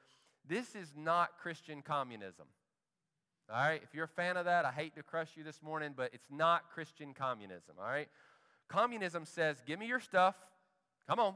This 0.47 0.75
is 0.75 0.93
not 0.97 1.37
Christian 1.41 1.81
communism. 1.81 2.45
All 3.49 3.57
right? 3.57 3.81
If 3.83 3.93
you're 3.93 4.05
a 4.05 4.07
fan 4.07 4.37
of 4.37 4.45
that, 4.45 4.65
I 4.65 4.71
hate 4.71 4.95
to 4.95 5.03
crush 5.03 5.29
you 5.35 5.43
this 5.43 5.61
morning, 5.61 5.93
but 5.95 6.11
it's 6.13 6.27
not 6.29 6.69
Christian 6.73 7.13
communism. 7.13 7.75
All 7.79 7.85
right? 7.85 8.09
Communism 8.67 9.25
says, 9.25 9.61
give 9.65 9.79
me 9.79 9.87
your 9.87 9.99
stuff. 9.99 10.35
Come 11.07 11.19
on. 11.19 11.35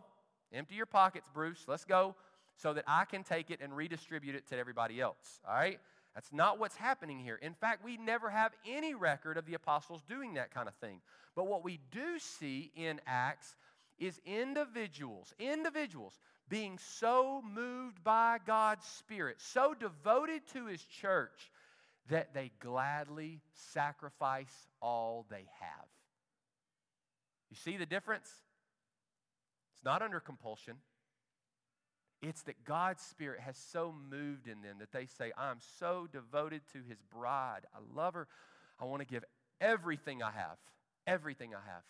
Empty 0.53 0.75
your 0.75 0.85
pockets, 0.85 1.27
Bruce. 1.33 1.65
Let's 1.67 1.85
go 1.85 2.15
so 2.55 2.73
that 2.73 2.85
I 2.87 3.05
can 3.05 3.23
take 3.23 3.51
it 3.51 3.59
and 3.61 3.75
redistribute 3.75 4.35
it 4.35 4.47
to 4.49 4.57
everybody 4.57 4.99
else. 4.99 5.41
All 5.47 5.53
right? 5.53 5.79
That's 6.15 6.33
not 6.33 6.59
what's 6.59 6.75
happening 6.75 7.19
here. 7.19 7.37
In 7.41 7.53
fact, 7.53 7.85
we 7.85 7.97
never 7.97 8.29
have 8.29 8.51
any 8.67 8.95
record 8.95 9.37
of 9.37 9.45
the 9.45 9.53
apostles 9.53 10.01
doing 10.09 10.33
that 10.33 10.51
kind 10.51 10.67
of 10.67 10.73
thing. 10.75 10.99
But 11.35 11.47
what 11.47 11.63
we 11.63 11.79
do 11.91 12.17
see 12.17 12.71
in 12.75 12.99
Acts 13.05 13.55
is 13.99 14.19
individuals, 14.25 15.33
individuals 15.37 16.19
being 16.49 16.79
so 16.79 17.43
moved 17.47 18.03
by 18.03 18.39
God's 18.45 18.85
Spirit, 18.85 19.35
so 19.39 19.75
devoted 19.75 20.41
to 20.53 20.65
His 20.65 20.83
church, 20.83 21.51
that 22.09 22.33
they 22.33 22.51
gladly 22.59 23.41
sacrifice 23.53 24.67
all 24.81 25.25
they 25.29 25.45
have. 25.59 25.87
You 27.49 27.57
see 27.57 27.77
the 27.77 27.85
difference? 27.85 28.29
It's 29.78 29.86
not 29.86 30.01
under 30.01 30.19
compulsion. 30.19 30.78
It's 32.21 32.41
that 32.43 32.65
God's 32.65 33.03
Spirit 33.03 33.41
has 33.41 33.57
so 33.57 33.93
moved 34.09 34.47
in 34.47 34.61
them 34.63 34.78
that 34.80 34.91
they 34.91 35.05
say, 35.05 35.32
I'm 35.38 35.59
so 35.80 36.07
devoted 36.11 36.61
to 36.73 36.80
His 36.88 36.97
bride. 37.13 37.61
I 37.75 37.80
love 37.95 38.15
her. 38.15 38.28
I 38.80 38.86
want 38.86 39.01
to 39.01 39.07
give 39.07 39.23
everything 39.61 40.23
I 40.23 40.32
have. 40.32 40.57
Everything 41.05 41.53
I 41.53 41.59
have. 41.69 41.84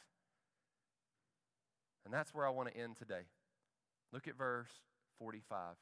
And 2.04 2.14
that's 2.14 2.34
where 2.34 2.46
I 2.46 2.50
want 2.50 2.70
to 2.70 2.78
end 2.78 2.98
today. 2.98 3.24
Look 4.12 4.28
at 4.28 4.38
verse 4.38 4.72
45. 5.20 5.72
It 5.72 5.78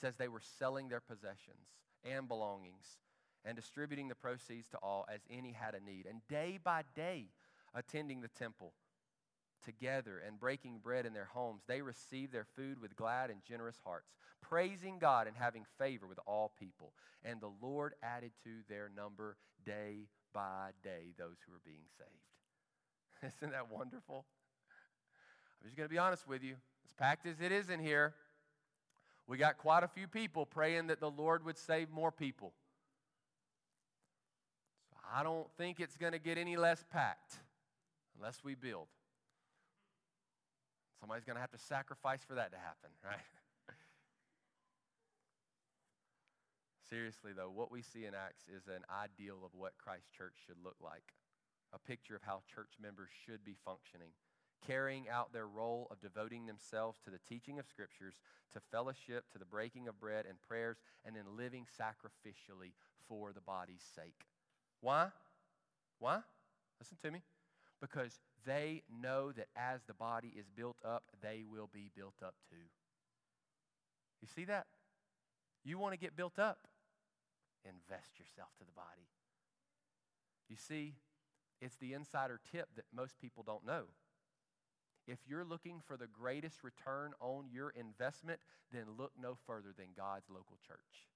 says 0.00 0.16
they 0.16 0.28
were 0.28 0.42
selling 0.58 0.88
their 0.88 1.00
possessions 1.00 1.66
and 2.04 2.28
belongings 2.28 2.98
and 3.44 3.56
distributing 3.56 4.08
the 4.08 4.14
proceeds 4.14 4.68
to 4.68 4.76
all 4.78 5.06
as 5.12 5.20
any 5.30 5.52
had 5.52 5.74
a 5.74 5.80
need. 5.84 6.06
And 6.08 6.20
day 6.28 6.58
by 6.62 6.82
day, 6.94 7.26
attending 7.74 8.20
the 8.20 8.28
temple 8.28 8.72
together 9.64 10.22
and 10.26 10.38
breaking 10.38 10.78
bread 10.82 11.06
in 11.06 11.12
their 11.12 11.28
homes, 11.32 11.62
they 11.66 11.82
received 11.82 12.32
their 12.32 12.46
food 12.56 12.80
with 12.80 12.96
glad 12.96 13.30
and 13.30 13.40
generous 13.46 13.80
hearts, 13.84 14.10
praising 14.40 14.98
God 14.98 15.26
and 15.26 15.36
having 15.36 15.64
favor 15.78 16.06
with 16.06 16.18
all 16.26 16.52
people. 16.58 16.92
And 17.24 17.40
the 17.40 17.52
Lord 17.60 17.94
added 18.02 18.32
to 18.44 18.50
their 18.68 18.90
number 18.94 19.36
day 19.64 20.08
by 20.32 20.70
day 20.82 21.12
those 21.18 21.36
who 21.46 21.52
were 21.52 21.60
being 21.64 21.86
saved. 21.96 23.34
Isn't 23.38 23.52
that 23.52 23.70
wonderful? 23.70 24.24
I'm 25.60 25.66
just 25.66 25.76
going 25.76 25.88
to 25.88 25.92
be 25.92 25.98
honest 25.98 26.28
with 26.28 26.42
you. 26.42 26.54
As 26.86 26.92
packed 26.92 27.26
as 27.26 27.40
it 27.40 27.52
is 27.52 27.70
in 27.70 27.80
here, 27.80 28.14
we 29.26 29.36
got 29.36 29.58
quite 29.58 29.82
a 29.82 29.88
few 29.88 30.06
people 30.06 30.46
praying 30.46 30.86
that 30.86 31.00
the 31.00 31.10
Lord 31.10 31.44
would 31.44 31.58
save 31.58 31.90
more 31.90 32.12
people. 32.12 32.52
So 34.90 34.96
I 35.14 35.22
don't 35.22 35.46
think 35.58 35.80
it's 35.80 35.96
going 35.96 36.12
to 36.12 36.18
get 36.18 36.38
any 36.38 36.56
less 36.56 36.84
packed 36.90 37.34
unless 38.16 38.42
we 38.42 38.54
build. 38.54 38.86
Somebody's 41.00 41.24
going 41.24 41.36
to 41.36 41.40
have 41.40 41.52
to 41.52 41.58
sacrifice 41.58 42.22
for 42.26 42.34
that 42.34 42.50
to 42.52 42.58
happen, 42.58 42.90
right? 43.04 43.22
Seriously, 46.88 47.32
though, 47.36 47.50
what 47.54 47.70
we 47.70 47.82
see 47.82 48.06
in 48.06 48.14
Acts 48.14 48.48
is 48.48 48.66
an 48.66 48.82
ideal 48.88 49.44
of 49.44 49.50
what 49.52 49.76
Christ 49.76 50.10
Church 50.16 50.32
should 50.46 50.56
look 50.64 50.76
like, 50.82 51.12
a 51.74 51.78
picture 51.78 52.16
of 52.16 52.22
how 52.22 52.40
church 52.52 52.72
members 52.80 53.10
should 53.26 53.44
be 53.44 53.56
functioning, 53.62 54.08
carrying 54.66 55.06
out 55.08 55.32
their 55.32 55.46
role 55.46 55.86
of 55.90 56.00
devoting 56.00 56.46
themselves 56.46 56.98
to 57.04 57.10
the 57.10 57.20
teaching 57.28 57.58
of 57.58 57.66
Scriptures, 57.66 58.20
to 58.54 58.60
fellowship, 58.72 59.30
to 59.32 59.38
the 59.38 59.44
breaking 59.44 59.86
of 59.86 60.00
bread 60.00 60.24
and 60.26 60.40
prayers, 60.40 60.78
and 61.04 61.14
then 61.14 61.36
living 61.36 61.66
sacrificially 61.78 62.72
for 63.06 63.34
the 63.34 63.42
body's 63.42 63.84
sake. 63.94 64.24
Why? 64.80 65.08
Why? 65.98 66.20
Listen 66.80 66.96
to 67.02 67.10
me. 67.10 67.22
Because 67.82 68.18
they 68.46 68.82
know 69.02 69.32
that 69.32 69.48
as 69.56 69.80
the 69.86 69.94
body 69.94 70.32
is 70.36 70.46
built 70.54 70.76
up, 70.84 71.04
they 71.22 71.44
will 71.48 71.68
be 71.72 71.90
built 71.94 72.14
up 72.24 72.34
too. 72.50 72.56
You 74.20 74.28
see 74.34 74.44
that? 74.46 74.66
You 75.64 75.78
want 75.78 75.92
to 75.94 75.98
get 75.98 76.16
built 76.16 76.38
up? 76.38 76.66
Invest 77.64 78.18
yourself 78.18 78.48
to 78.58 78.64
the 78.64 78.72
body. 78.72 79.08
You 80.48 80.56
see, 80.56 80.94
it's 81.60 81.76
the 81.76 81.92
insider 81.92 82.40
tip 82.50 82.68
that 82.76 82.84
most 82.94 83.18
people 83.20 83.42
don't 83.42 83.66
know. 83.66 83.84
If 85.06 85.18
you're 85.26 85.44
looking 85.44 85.80
for 85.86 85.96
the 85.96 86.06
greatest 86.06 86.62
return 86.62 87.12
on 87.20 87.46
your 87.50 87.70
investment, 87.70 88.40
then 88.72 88.84
look 88.98 89.12
no 89.20 89.36
further 89.46 89.72
than 89.76 89.88
God's 89.96 90.28
local 90.28 90.58
church. 90.66 91.08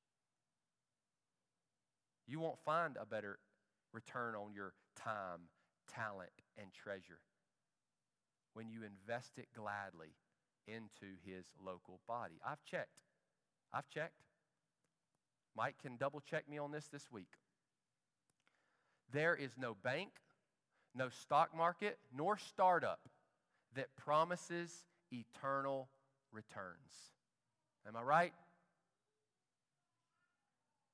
You 2.27 2.41
won't 2.41 2.59
find 2.65 2.97
a 3.01 3.05
better 3.05 3.39
return 3.93 4.35
on 4.35 4.55
your 4.55 4.73
time, 4.97 5.49
talent, 5.89 6.33
and 6.59 6.73
treasure 6.73 7.21
when 8.55 8.69
you 8.69 8.81
invest 8.83 9.33
it 9.39 9.49
gladly 9.57 10.15
into 10.67 11.17
his 11.25 11.47
local 11.65 12.01
body. 12.07 12.35
I've 12.47 12.63
checked. 12.65 12.91
I've 13.73 13.89
checked. 13.89 14.23
Mike 15.57 15.77
can 15.83 15.97
double 15.97 16.21
check 16.21 16.49
me 16.49 16.59
on 16.59 16.73
this 16.73 16.87
this 16.87 17.11
week. 17.11 17.33
There 19.13 19.35
is 19.35 19.53
no 19.59 19.77
bank, 19.83 20.11
no 20.95 21.09
stock 21.09 21.55
market, 21.57 21.99
nor 22.15 22.39
startup 22.39 23.01
that 23.75 23.95
promises 23.97 24.85
eternal 25.11 25.89
returns. 26.33 27.13
Am 27.87 27.97
I 27.97 28.03
right? 28.03 28.33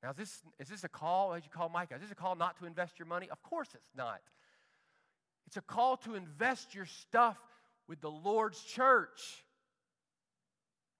Now, 0.03 0.11
is 0.11 0.17
this, 0.17 0.43
is 0.61 0.69
this 0.69 0.85
a 0.85 0.89
call, 0.89 1.35
as 1.35 1.45
you 1.45 1.51
call 1.51 1.69
Micah, 1.69 1.97
is 1.97 2.03
this 2.03 2.13
a 2.13 2.17
call 2.17 2.37
not 2.37 2.57
to 2.59 2.67
invest 2.67 2.99
your 2.99 3.07
money? 3.07 3.29
Of 3.31 3.43
course 3.43 3.69
it's 3.75 3.91
not. 3.97 4.21
It's 5.49 5.57
a 5.57 5.63
call 5.63 5.97
to 5.99 6.15
invest 6.15 6.75
your 6.75 6.85
stuff 6.85 7.39
with 7.89 8.03
the 8.03 8.11
Lord's 8.11 8.63
church. 8.63 9.43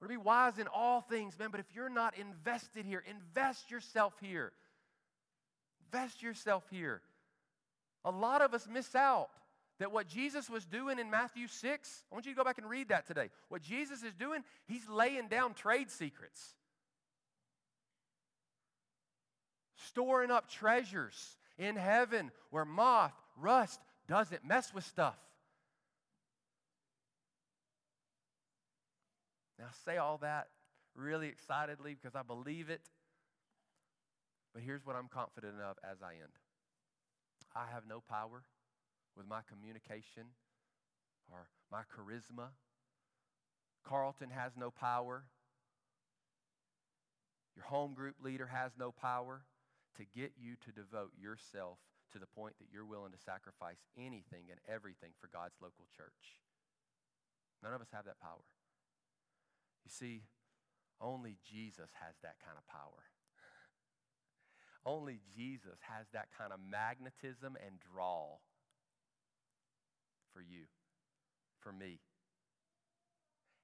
We're 0.01 0.09
to 0.09 0.15
be 0.15 0.17
wise 0.17 0.57
in 0.57 0.67
all 0.69 1.03
things, 1.03 1.39
man, 1.39 1.51
but 1.51 1.61
if 1.61 1.67
you're 1.75 1.91
not 1.91 2.17
invested 2.17 2.87
here, 2.87 3.05
invest 3.07 3.71
yourself 3.71 4.15
here. 4.23 4.53
Invest 5.93 6.23
yourself 6.23 6.65
here. 6.71 7.03
A 8.07 8.11
lot 8.11 8.41
of 8.41 8.55
us 8.55 8.67
miss 8.67 8.95
out 8.95 9.29
that 9.81 9.93
what 9.93 10.09
Jesus 10.09 10.49
was 10.49 10.65
doing 10.65 10.99
in 10.99 11.11
Matthew 11.11 11.47
6, 11.47 12.05
I 12.11 12.15
want 12.15 12.25
you 12.25 12.33
to 12.33 12.37
go 12.39 12.43
back 12.43 12.57
and 12.57 12.71
read 12.71 12.89
that 12.89 13.07
today. 13.07 13.29
What 13.51 13.61
Jesus 13.61 14.03
is 14.03 14.15
doing, 14.15 14.43
he's 14.67 14.89
laying 14.89 15.29
down 15.29 15.53
trade 15.53 15.91
secrets. 15.91 16.55
storing 19.89 20.31
up 20.31 20.49
treasures 20.49 21.37
in 21.59 21.77
heaven 21.77 22.31
where 22.51 22.65
moth, 22.65 23.13
rust 23.37 23.81
doesn't 24.09 24.45
mess 24.45 24.73
with 24.73 24.85
stuff. 24.85 25.17
Now, 29.59 29.67
I 29.67 29.91
say 29.91 29.99
all 29.99 30.19
that 30.19 30.49
really 30.95 31.29
excitedly 31.29 31.95
because 31.95 32.15
I 32.15 32.23
believe 32.23 32.71
it. 32.71 32.81
But 34.55 34.63
here's 34.63 34.87
what 34.87 34.97
I'm 34.97 35.09
confident 35.09 35.55
of 35.61 35.77
as 35.85 35.99
I 36.03 36.13
end 36.15 36.33
I 37.55 37.67
have 37.73 37.85
no 37.89 38.03
power 38.09 38.43
with 39.17 39.27
my 39.29 39.41
communication 39.49 40.25
or 41.31 41.49
my 41.71 41.83
charisma. 41.83 42.49
Carlton 43.85 44.31
has 44.31 44.53
no 44.57 44.71
power. 44.71 45.25
Your 47.57 47.65
home 47.65 47.95
group 47.95 48.17
leader 48.23 48.47
has 48.47 48.73
no 48.79 48.93
power 48.93 49.43
to 49.97 50.05
get 50.19 50.33
you 50.41 50.55
to 50.65 50.73
devote 50.73 51.11
yourself 51.21 51.79
to 52.13 52.19
the 52.19 52.31
point 52.31 52.57
that 52.59 52.73
you're 52.73 52.89
willing 52.89 53.13
to 53.13 53.21
sacrifice 53.21 53.81
anything 53.97 54.49
and 54.51 54.61
everything 54.69 55.13
for 55.21 55.29
God's 55.29 55.57
local 55.61 55.87
church. 55.95 56.41
None 57.63 57.75
of 57.75 57.81
us 57.81 57.93
have 57.93 58.07
that 58.07 58.21
power. 58.21 58.47
You 59.85 59.91
see, 59.91 60.23
only 61.01 61.37
Jesus 61.45 61.91
has 62.01 62.15
that 62.23 62.39
kind 62.45 62.57
of 62.57 62.67
power. 62.67 63.09
only 64.87 65.21
Jesus 65.35 65.79
has 65.85 66.07
that 66.13 66.29
kind 66.37 66.53
of 66.53 66.61
magnetism 66.61 67.57
and 67.61 67.81
draw 67.81 68.39
for 70.33 70.41
you, 70.41 70.71
for 71.61 71.73
me. 71.73 72.01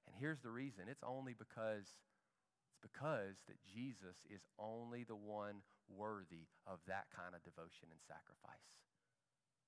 And 0.07 0.15
here's 0.19 0.41
the 0.41 0.51
reason 0.51 0.85
it's 0.87 1.03
only 1.03 1.33
because 1.33 1.87
it's 1.87 2.81
because 2.81 3.39
that 3.47 3.57
Jesus 3.63 4.17
is 4.29 4.41
only 4.59 5.03
the 5.03 5.15
one 5.15 5.63
worthy 5.89 6.47
of 6.67 6.79
that 6.87 7.05
kind 7.15 7.35
of 7.35 7.43
devotion 7.43 7.87
and 7.91 7.99
sacrifice. 8.07 8.55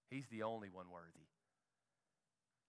He's 0.09 0.27
the 0.27 0.43
only 0.43 0.69
one 0.69 0.89
worthy. 0.91 1.27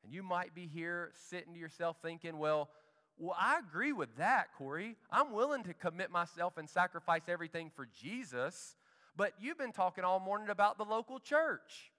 And 0.05 0.12
you 0.12 0.22
might 0.22 0.55
be 0.55 0.66
here 0.66 1.12
sitting 1.28 1.55
to 1.55 1.59
yourself 1.59 1.96
thinking, 2.03 2.38
well, 2.38 2.70
well, 3.18 3.36
I 3.38 3.59
agree 3.59 3.92
with 3.92 4.16
that, 4.16 4.49
Cory. 4.57 4.96
I'm 5.11 5.32
willing 5.32 5.64
to 5.64 5.74
commit 5.74 6.11
myself 6.11 6.57
and 6.57 6.70
sacrifice 6.70 7.22
everything 7.28 7.70
for 7.74 7.88
Jesus, 8.01 8.76
but 9.16 9.32
you've 9.40 9.59
been 9.59 9.72
talking 9.72 10.05
all 10.05 10.20
morning 10.20 10.51
about 10.51 10.78
the 10.78 10.84
local 10.84 11.18
church. 11.18 11.90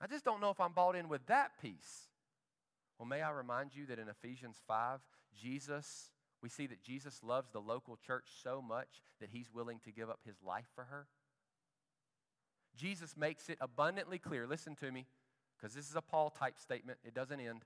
I 0.00 0.08
just 0.08 0.24
don't 0.24 0.40
know 0.40 0.50
if 0.50 0.60
I'm 0.60 0.72
bought 0.72 0.96
in 0.96 1.08
with 1.08 1.24
that 1.26 1.52
piece. 1.62 2.08
Well, 2.98 3.06
may 3.06 3.22
I 3.22 3.30
remind 3.30 3.74
you 3.74 3.86
that 3.86 3.98
in 3.98 4.08
Ephesians 4.08 4.56
5, 4.66 4.98
Jesus 5.40 6.10
we 6.42 6.48
see 6.48 6.66
that 6.66 6.82
Jesus 6.82 7.20
loves 7.22 7.50
the 7.50 7.60
local 7.60 7.96
church 7.96 8.26
so 8.42 8.62
much 8.62 9.02
that 9.20 9.30
he's 9.30 9.52
willing 9.52 9.80
to 9.84 9.92
give 9.92 10.08
up 10.08 10.20
his 10.24 10.36
life 10.46 10.66
for 10.74 10.84
her. 10.84 11.06
Jesus 12.76 13.16
makes 13.16 13.48
it 13.48 13.58
abundantly 13.60 14.18
clear. 14.18 14.46
Listen 14.46 14.74
to 14.76 14.90
me, 14.90 15.06
because 15.56 15.74
this 15.74 15.88
is 15.88 15.96
a 15.96 16.00
Paul 16.00 16.30
type 16.30 16.58
statement, 16.58 16.98
it 17.04 17.14
doesn't 17.14 17.40
end. 17.40 17.64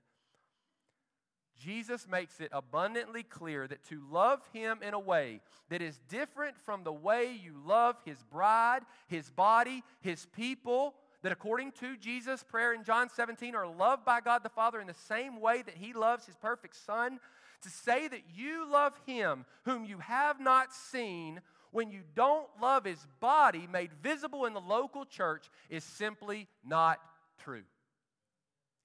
Jesus 1.57 2.05
makes 2.09 2.41
it 2.41 2.49
abundantly 2.51 3.23
clear 3.23 3.67
that 3.67 3.83
to 3.85 4.01
love 4.11 4.41
him 4.51 4.79
in 4.81 4.93
a 4.93 4.99
way 4.99 5.39
that 5.69 5.81
is 5.81 5.99
different 6.09 6.57
from 6.57 6.83
the 6.83 6.91
way 6.91 7.31
you 7.31 7.53
love 7.65 7.95
his 8.03 8.21
bride, 8.23 8.81
his 9.07 9.29
body, 9.29 9.83
his 10.01 10.25
people, 10.35 10.95
that 11.23 11.31
according 11.31 11.71
to 11.71 11.95
Jesus' 11.97 12.43
prayer 12.43 12.73
in 12.73 12.83
John 12.83 13.09
17 13.09 13.55
are 13.55 13.67
loved 13.67 14.03
by 14.03 14.19
God 14.19 14.43
the 14.43 14.49
Father 14.49 14.81
in 14.81 14.87
the 14.87 14.93
same 14.93 15.39
way 15.39 15.61
that 15.61 15.75
he 15.75 15.93
loves 15.93 16.25
his 16.25 16.35
perfect 16.35 16.75
Son, 16.75 17.19
to 17.65 17.69
say 17.69 18.07
that 18.07 18.21
you 18.33 18.71
love 18.71 18.99
him 19.05 19.45
whom 19.65 19.85
you 19.85 19.97
have 19.97 20.39
not 20.39 20.73
seen 20.73 21.41
when 21.71 21.89
you 21.89 22.01
don't 22.15 22.47
love 22.61 22.85
his 22.85 23.05
body 23.19 23.67
made 23.71 23.91
visible 24.01 24.45
in 24.45 24.53
the 24.53 24.61
local 24.61 25.03
church 25.03 25.49
is 25.69 25.83
simply 25.83 26.47
not 26.65 26.99
true. 27.43 27.63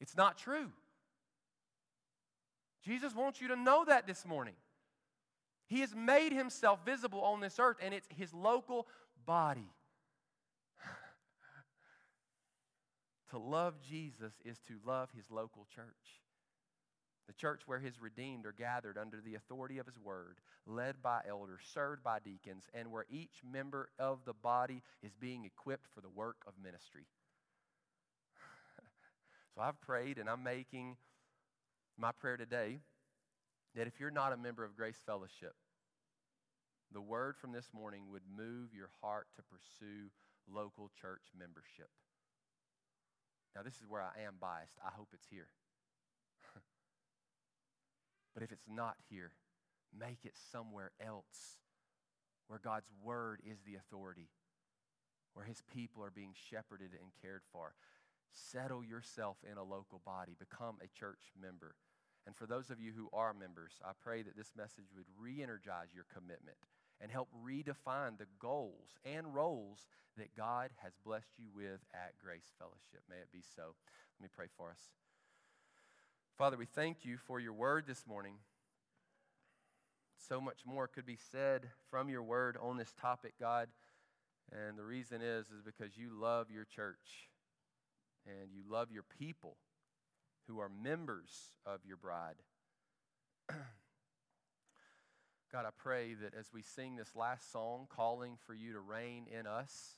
It's 0.01 0.17
not 0.17 0.39
true. 0.39 0.71
Jesus 2.83 3.15
wants 3.15 3.41
you 3.41 3.49
to 3.49 3.57
know 3.57 3.85
that 3.85 4.07
this 4.07 4.27
morning. 4.27 4.55
He 5.67 5.81
has 5.81 5.95
made 5.95 6.33
himself 6.33 6.81
visible 6.85 7.21
on 7.21 7.41
this 7.41 7.61
earth, 7.61 7.77
and 7.81 7.95
it's 7.95 8.09
his 8.17 8.35
local 8.35 8.89
body. 9.25 9.71
to 13.31 13.39
love 13.39 13.75
Jesus 13.89 14.33
is 14.45 14.59
to 14.67 14.79
love 14.85 15.11
his 15.15 15.31
local 15.31 15.67
church 15.73 16.20
church 17.41 17.63
where 17.67 17.79
his 17.79 18.01
redeemed 18.01 18.45
are 18.45 18.55
gathered 18.57 18.99
under 18.99 19.21
the 19.21 19.35
authority 19.35 19.79
of 19.79 19.87
his 19.87 19.99
word, 19.99 20.39
led 20.67 21.03
by 21.03 21.21
elders, 21.29 21.63
served 21.73 22.03
by 22.03 22.19
deacons, 22.19 22.65
and 22.75 22.91
where 22.91 23.07
each 23.09 23.43
member 23.51 23.89
of 23.99 24.19
the 24.27 24.35
body 24.35 24.83
is 25.03 25.15
being 25.15 25.45
equipped 25.45 25.87
for 25.95 26.01
the 26.01 26.09
work 26.09 26.37
of 26.47 26.53
ministry. 26.63 27.07
so 29.55 29.63
I've 29.63 29.81
prayed 29.81 30.19
and 30.19 30.29
I'm 30.29 30.43
making 30.43 30.97
my 31.97 32.13
prayer 32.13 32.37
today 32.37 32.81
that 33.75 33.87
if 33.87 34.01
you're 34.01 34.11
not 34.11 34.33
a 34.33 34.37
member 34.37 34.65
of 34.65 34.77
Grace 34.77 35.01
Fellowship, 35.07 35.55
the 36.93 37.01
word 37.01 37.37
from 37.37 37.53
this 37.53 37.69
morning 37.73 38.03
would 38.11 38.23
move 38.37 38.75
your 38.75 38.91
heart 39.01 39.29
to 39.37 39.43
pursue 39.43 40.11
local 40.53 40.91
church 41.01 41.23
membership. 41.39 41.89
Now, 43.55 43.63
this 43.63 43.75
is 43.75 43.89
where 43.89 44.03
I 44.03 44.27
am 44.27 44.35
biased. 44.41 44.79
I 44.85 44.91
hope 44.95 45.09
it's 45.13 45.27
here. 45.31 45.49
But 48.35 48.43
if 48.43 48.53
it's 48.53 48.69
not 48.69 48.97
here, 49.09 49.33
make 49.99 50.25
it 50.25 50.35
somewhere 50.53 50.93
else 51.05 51.59
where 52.47 52.61
God's 52.63 52.91
word 53.03 53.41
is 53.45 53.59
the 53.63 53.77
authority, 53.77 54.29
where 55.35 55.45
his 55.45 55.63
people 55.73 56.03
are 56.03 56.11
being 56.11 56.35
shepherded 56.51 56.91
and 57.01 57.13
cared 57.23 57.43
for. 57.53 57.75
Settle 58.33 58.85
yourself 58.85 59.37
in 59.51 59.59
a 59.59 59.65
local 59.65 60.01
body, 60.05 60.37
become 60.39 60.77
a 60.83 60.99
church 60.99 61.33
member. 61.41 61.75
And 62.27 62.37
for 62.37 62.47
those 62.47 62.71
of 62.71 62.81
you 62.81 62.93
who 62.95 63.09
are 63.13 63.33
members, 63.35 63.73
I 63.85 63.93
pray 64.01 64.23
that 64.23 64.37
this 64.37 64.53
message 64.57 64.93
would 64.95 65.07
re 65.19 65.43
energize 65.43 65.95
your 65.95 66.07
commitment 66.13 66.59
and 67.01 67.11
help 67.11 67.29
redefine 67.33 68.19
the 68.19 68.29
goals 68.39 68.99
and 69.05 69.35
roles 69.35 69.87
that 70.19 70.37
God 70.37 70.71
has 70.83 70.93
blessed 71.05 71.33
you 71.39 71.49
with 71.55 71.81
at 71.95 72.19
Grace 72.23 72.53
Fellowship. 72.59 73.03
May 73.09 73.17
it 73.17 73.33
be 73.33 73.43
so. 73.43 73.75
Let 74.19 74.23
me 74.23 74.29
pray 74.35 74.47
for 74.57 74.71
us. 74.71 75.00
Father, 76.41 76.57
we 76.57 76.65
thank 76.65 77.05
you 77.05 77.19
for 77.19 77.39
your 77.39 77.53
word 77.53 77.85
this 77.87 78.07
morning. 78.07 78.37
So 80.27 80.41
much 80.41 80.61
more 80.65 80.89
could 80.89 81.05
be 81.05 81.19
said 81.31 81.69
from 81.91 82.09
your 82.09 82.23
word 82.23 82.57
on 82.63 82.79
this 82.79 82.95
topic, 82.99 83.35
God. 83.39 83.69
And 84.51 84.79
the 84.79 84.85
reason 84.87 85.21
is 85.21 85.49
is 85.49 85.61
because 85.63 85.99
you 85.99 86.19
love 86.19 86.47
your 86.51 86.65
church 86.65 87.29
and 88.27 88.49
you 88.55 88.63
love 88.67 88.91
your 88.91 89.05
people 89.19 89.59
who 90.49 90.61
are 90.61 90.71
members 90.71 91.31
of 91.67 91.81
your 91.87 91.99
bride. 91.99 92.37
God, 95.53 95.67
I 95.67 95.71
pray 95.77 96.15
that 96.15 96.33
as 96.35 96.47
we 96.55 96.63
sing 96.63 96.97
this 96.97 97.15
last 97.15 97.53
song, 97.53 97.87
calling 97.95 98.39
for 98.47 98.55
you 98.55 98.73
to 98.73 98.81
reign 98.81 99.27
in 99.31 99.47
us, 99.47 99.97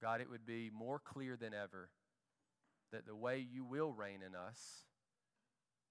God, 0.00 0.20
it 0.20 0.30
would 0.30 0.46
be 0.46 0.70
more 0.72 1.00
clear 1.00 1.36
than 1.36 1.54
ever 1.54 1.90
that 2.92 3.04
the 3.04 3.16
way 3.16 3.44
you 3.52 3.64
will 3.64 3.92
reign 3.92 4.20
in 4.24 4.36
us 4.36 4.84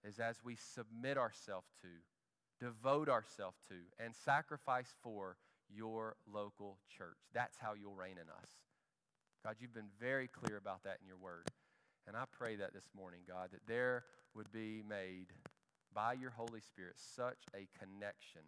is 0.03 0.19
as 0.19 0.43
we 0.43 0.55
submit 0.55 1.17
ourselves 1.17 1.67
to, 1.81 2.65
devote 2.65 3.09
ourselves 3.09 3.57
to, 3.67 3.75
and 4.03 4.15
sacrifice 4.15 4.95
for 5.01 5.37
your 5.73 6.15
local 6.31 6.77
church. 6.95 7.17
That's 7.33 7.57
how 7.57 7.73
you'll 7.73 7.95
reign 7.95 8.17
in 8.17 8.29
us. 8.29 8.49
God, 9.43 9.55
you've 9.59 9.73
been 9.73 9.91
very 9.99 10.27
clear 10.27 10.57
about 10.57 10.83
that 10.83 10.97
in 11.01 11.07
your 11.07 11.17
word. 11.17 11.47
And 12.07 12.15
I 12.15 12.23
pray 12.31 12.55
that 12.57 12.73
this 12.73 12.89
morning, 12.95 13.21
God, 13.27 13.49
that 13.51 13.67
there 13.67 14.03
would 14.35 14.51
be 14.51 14.83
made 14.87 15.27
by 15.93 16.13
your 16.13 16.31
Holy 16.31 16.61
Spirit 16.61 16.95
such 16.95 17.39
a 17.55 17.67
connection 17.79 18.41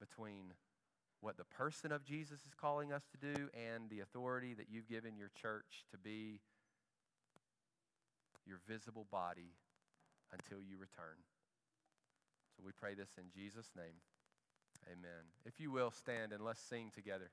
between 0.00 0.52
what 1.20 1.36
the 1.36 1.44
person 1.44 1.90
of 1.90 2.04
Jesus 2.04 2.40
is 2.40 2.54
calling 2.58 2.92
us 2.92 3.02
to 3.10 3.34
do 3.34 3.48
and 3.52 3.90
the 3.90 4.00
authority 4.00 4.54
that 4.54 4.66
you've 4.70 4.88
given 4.88 5.16
your 5.16 5.30
church 5.40 5.84
to 5.90 5.98
be 5.98 6.40
your 8.48 8.60
visible 8.66 9.06
body 9.12 9.52
until 10.32 10.58
you 10.64 10.78
return. 10.80 11.20
So 12.56 12.64
we 12.64 12.72
pray 12.72 12.94
this 12.94 13.10
in 13.18 13.30
Jesus' 13.30 13.70
name. 13.76 14.00
Amen. 14.90 15.28
If 15.44 15.60
you 15.60 15.70
will, 15.70 15.90
stand 15.90 16.32
and 16.32 16.42
let's 16.42 16.60
sing 16.60 16.90
together. 16.94 17.30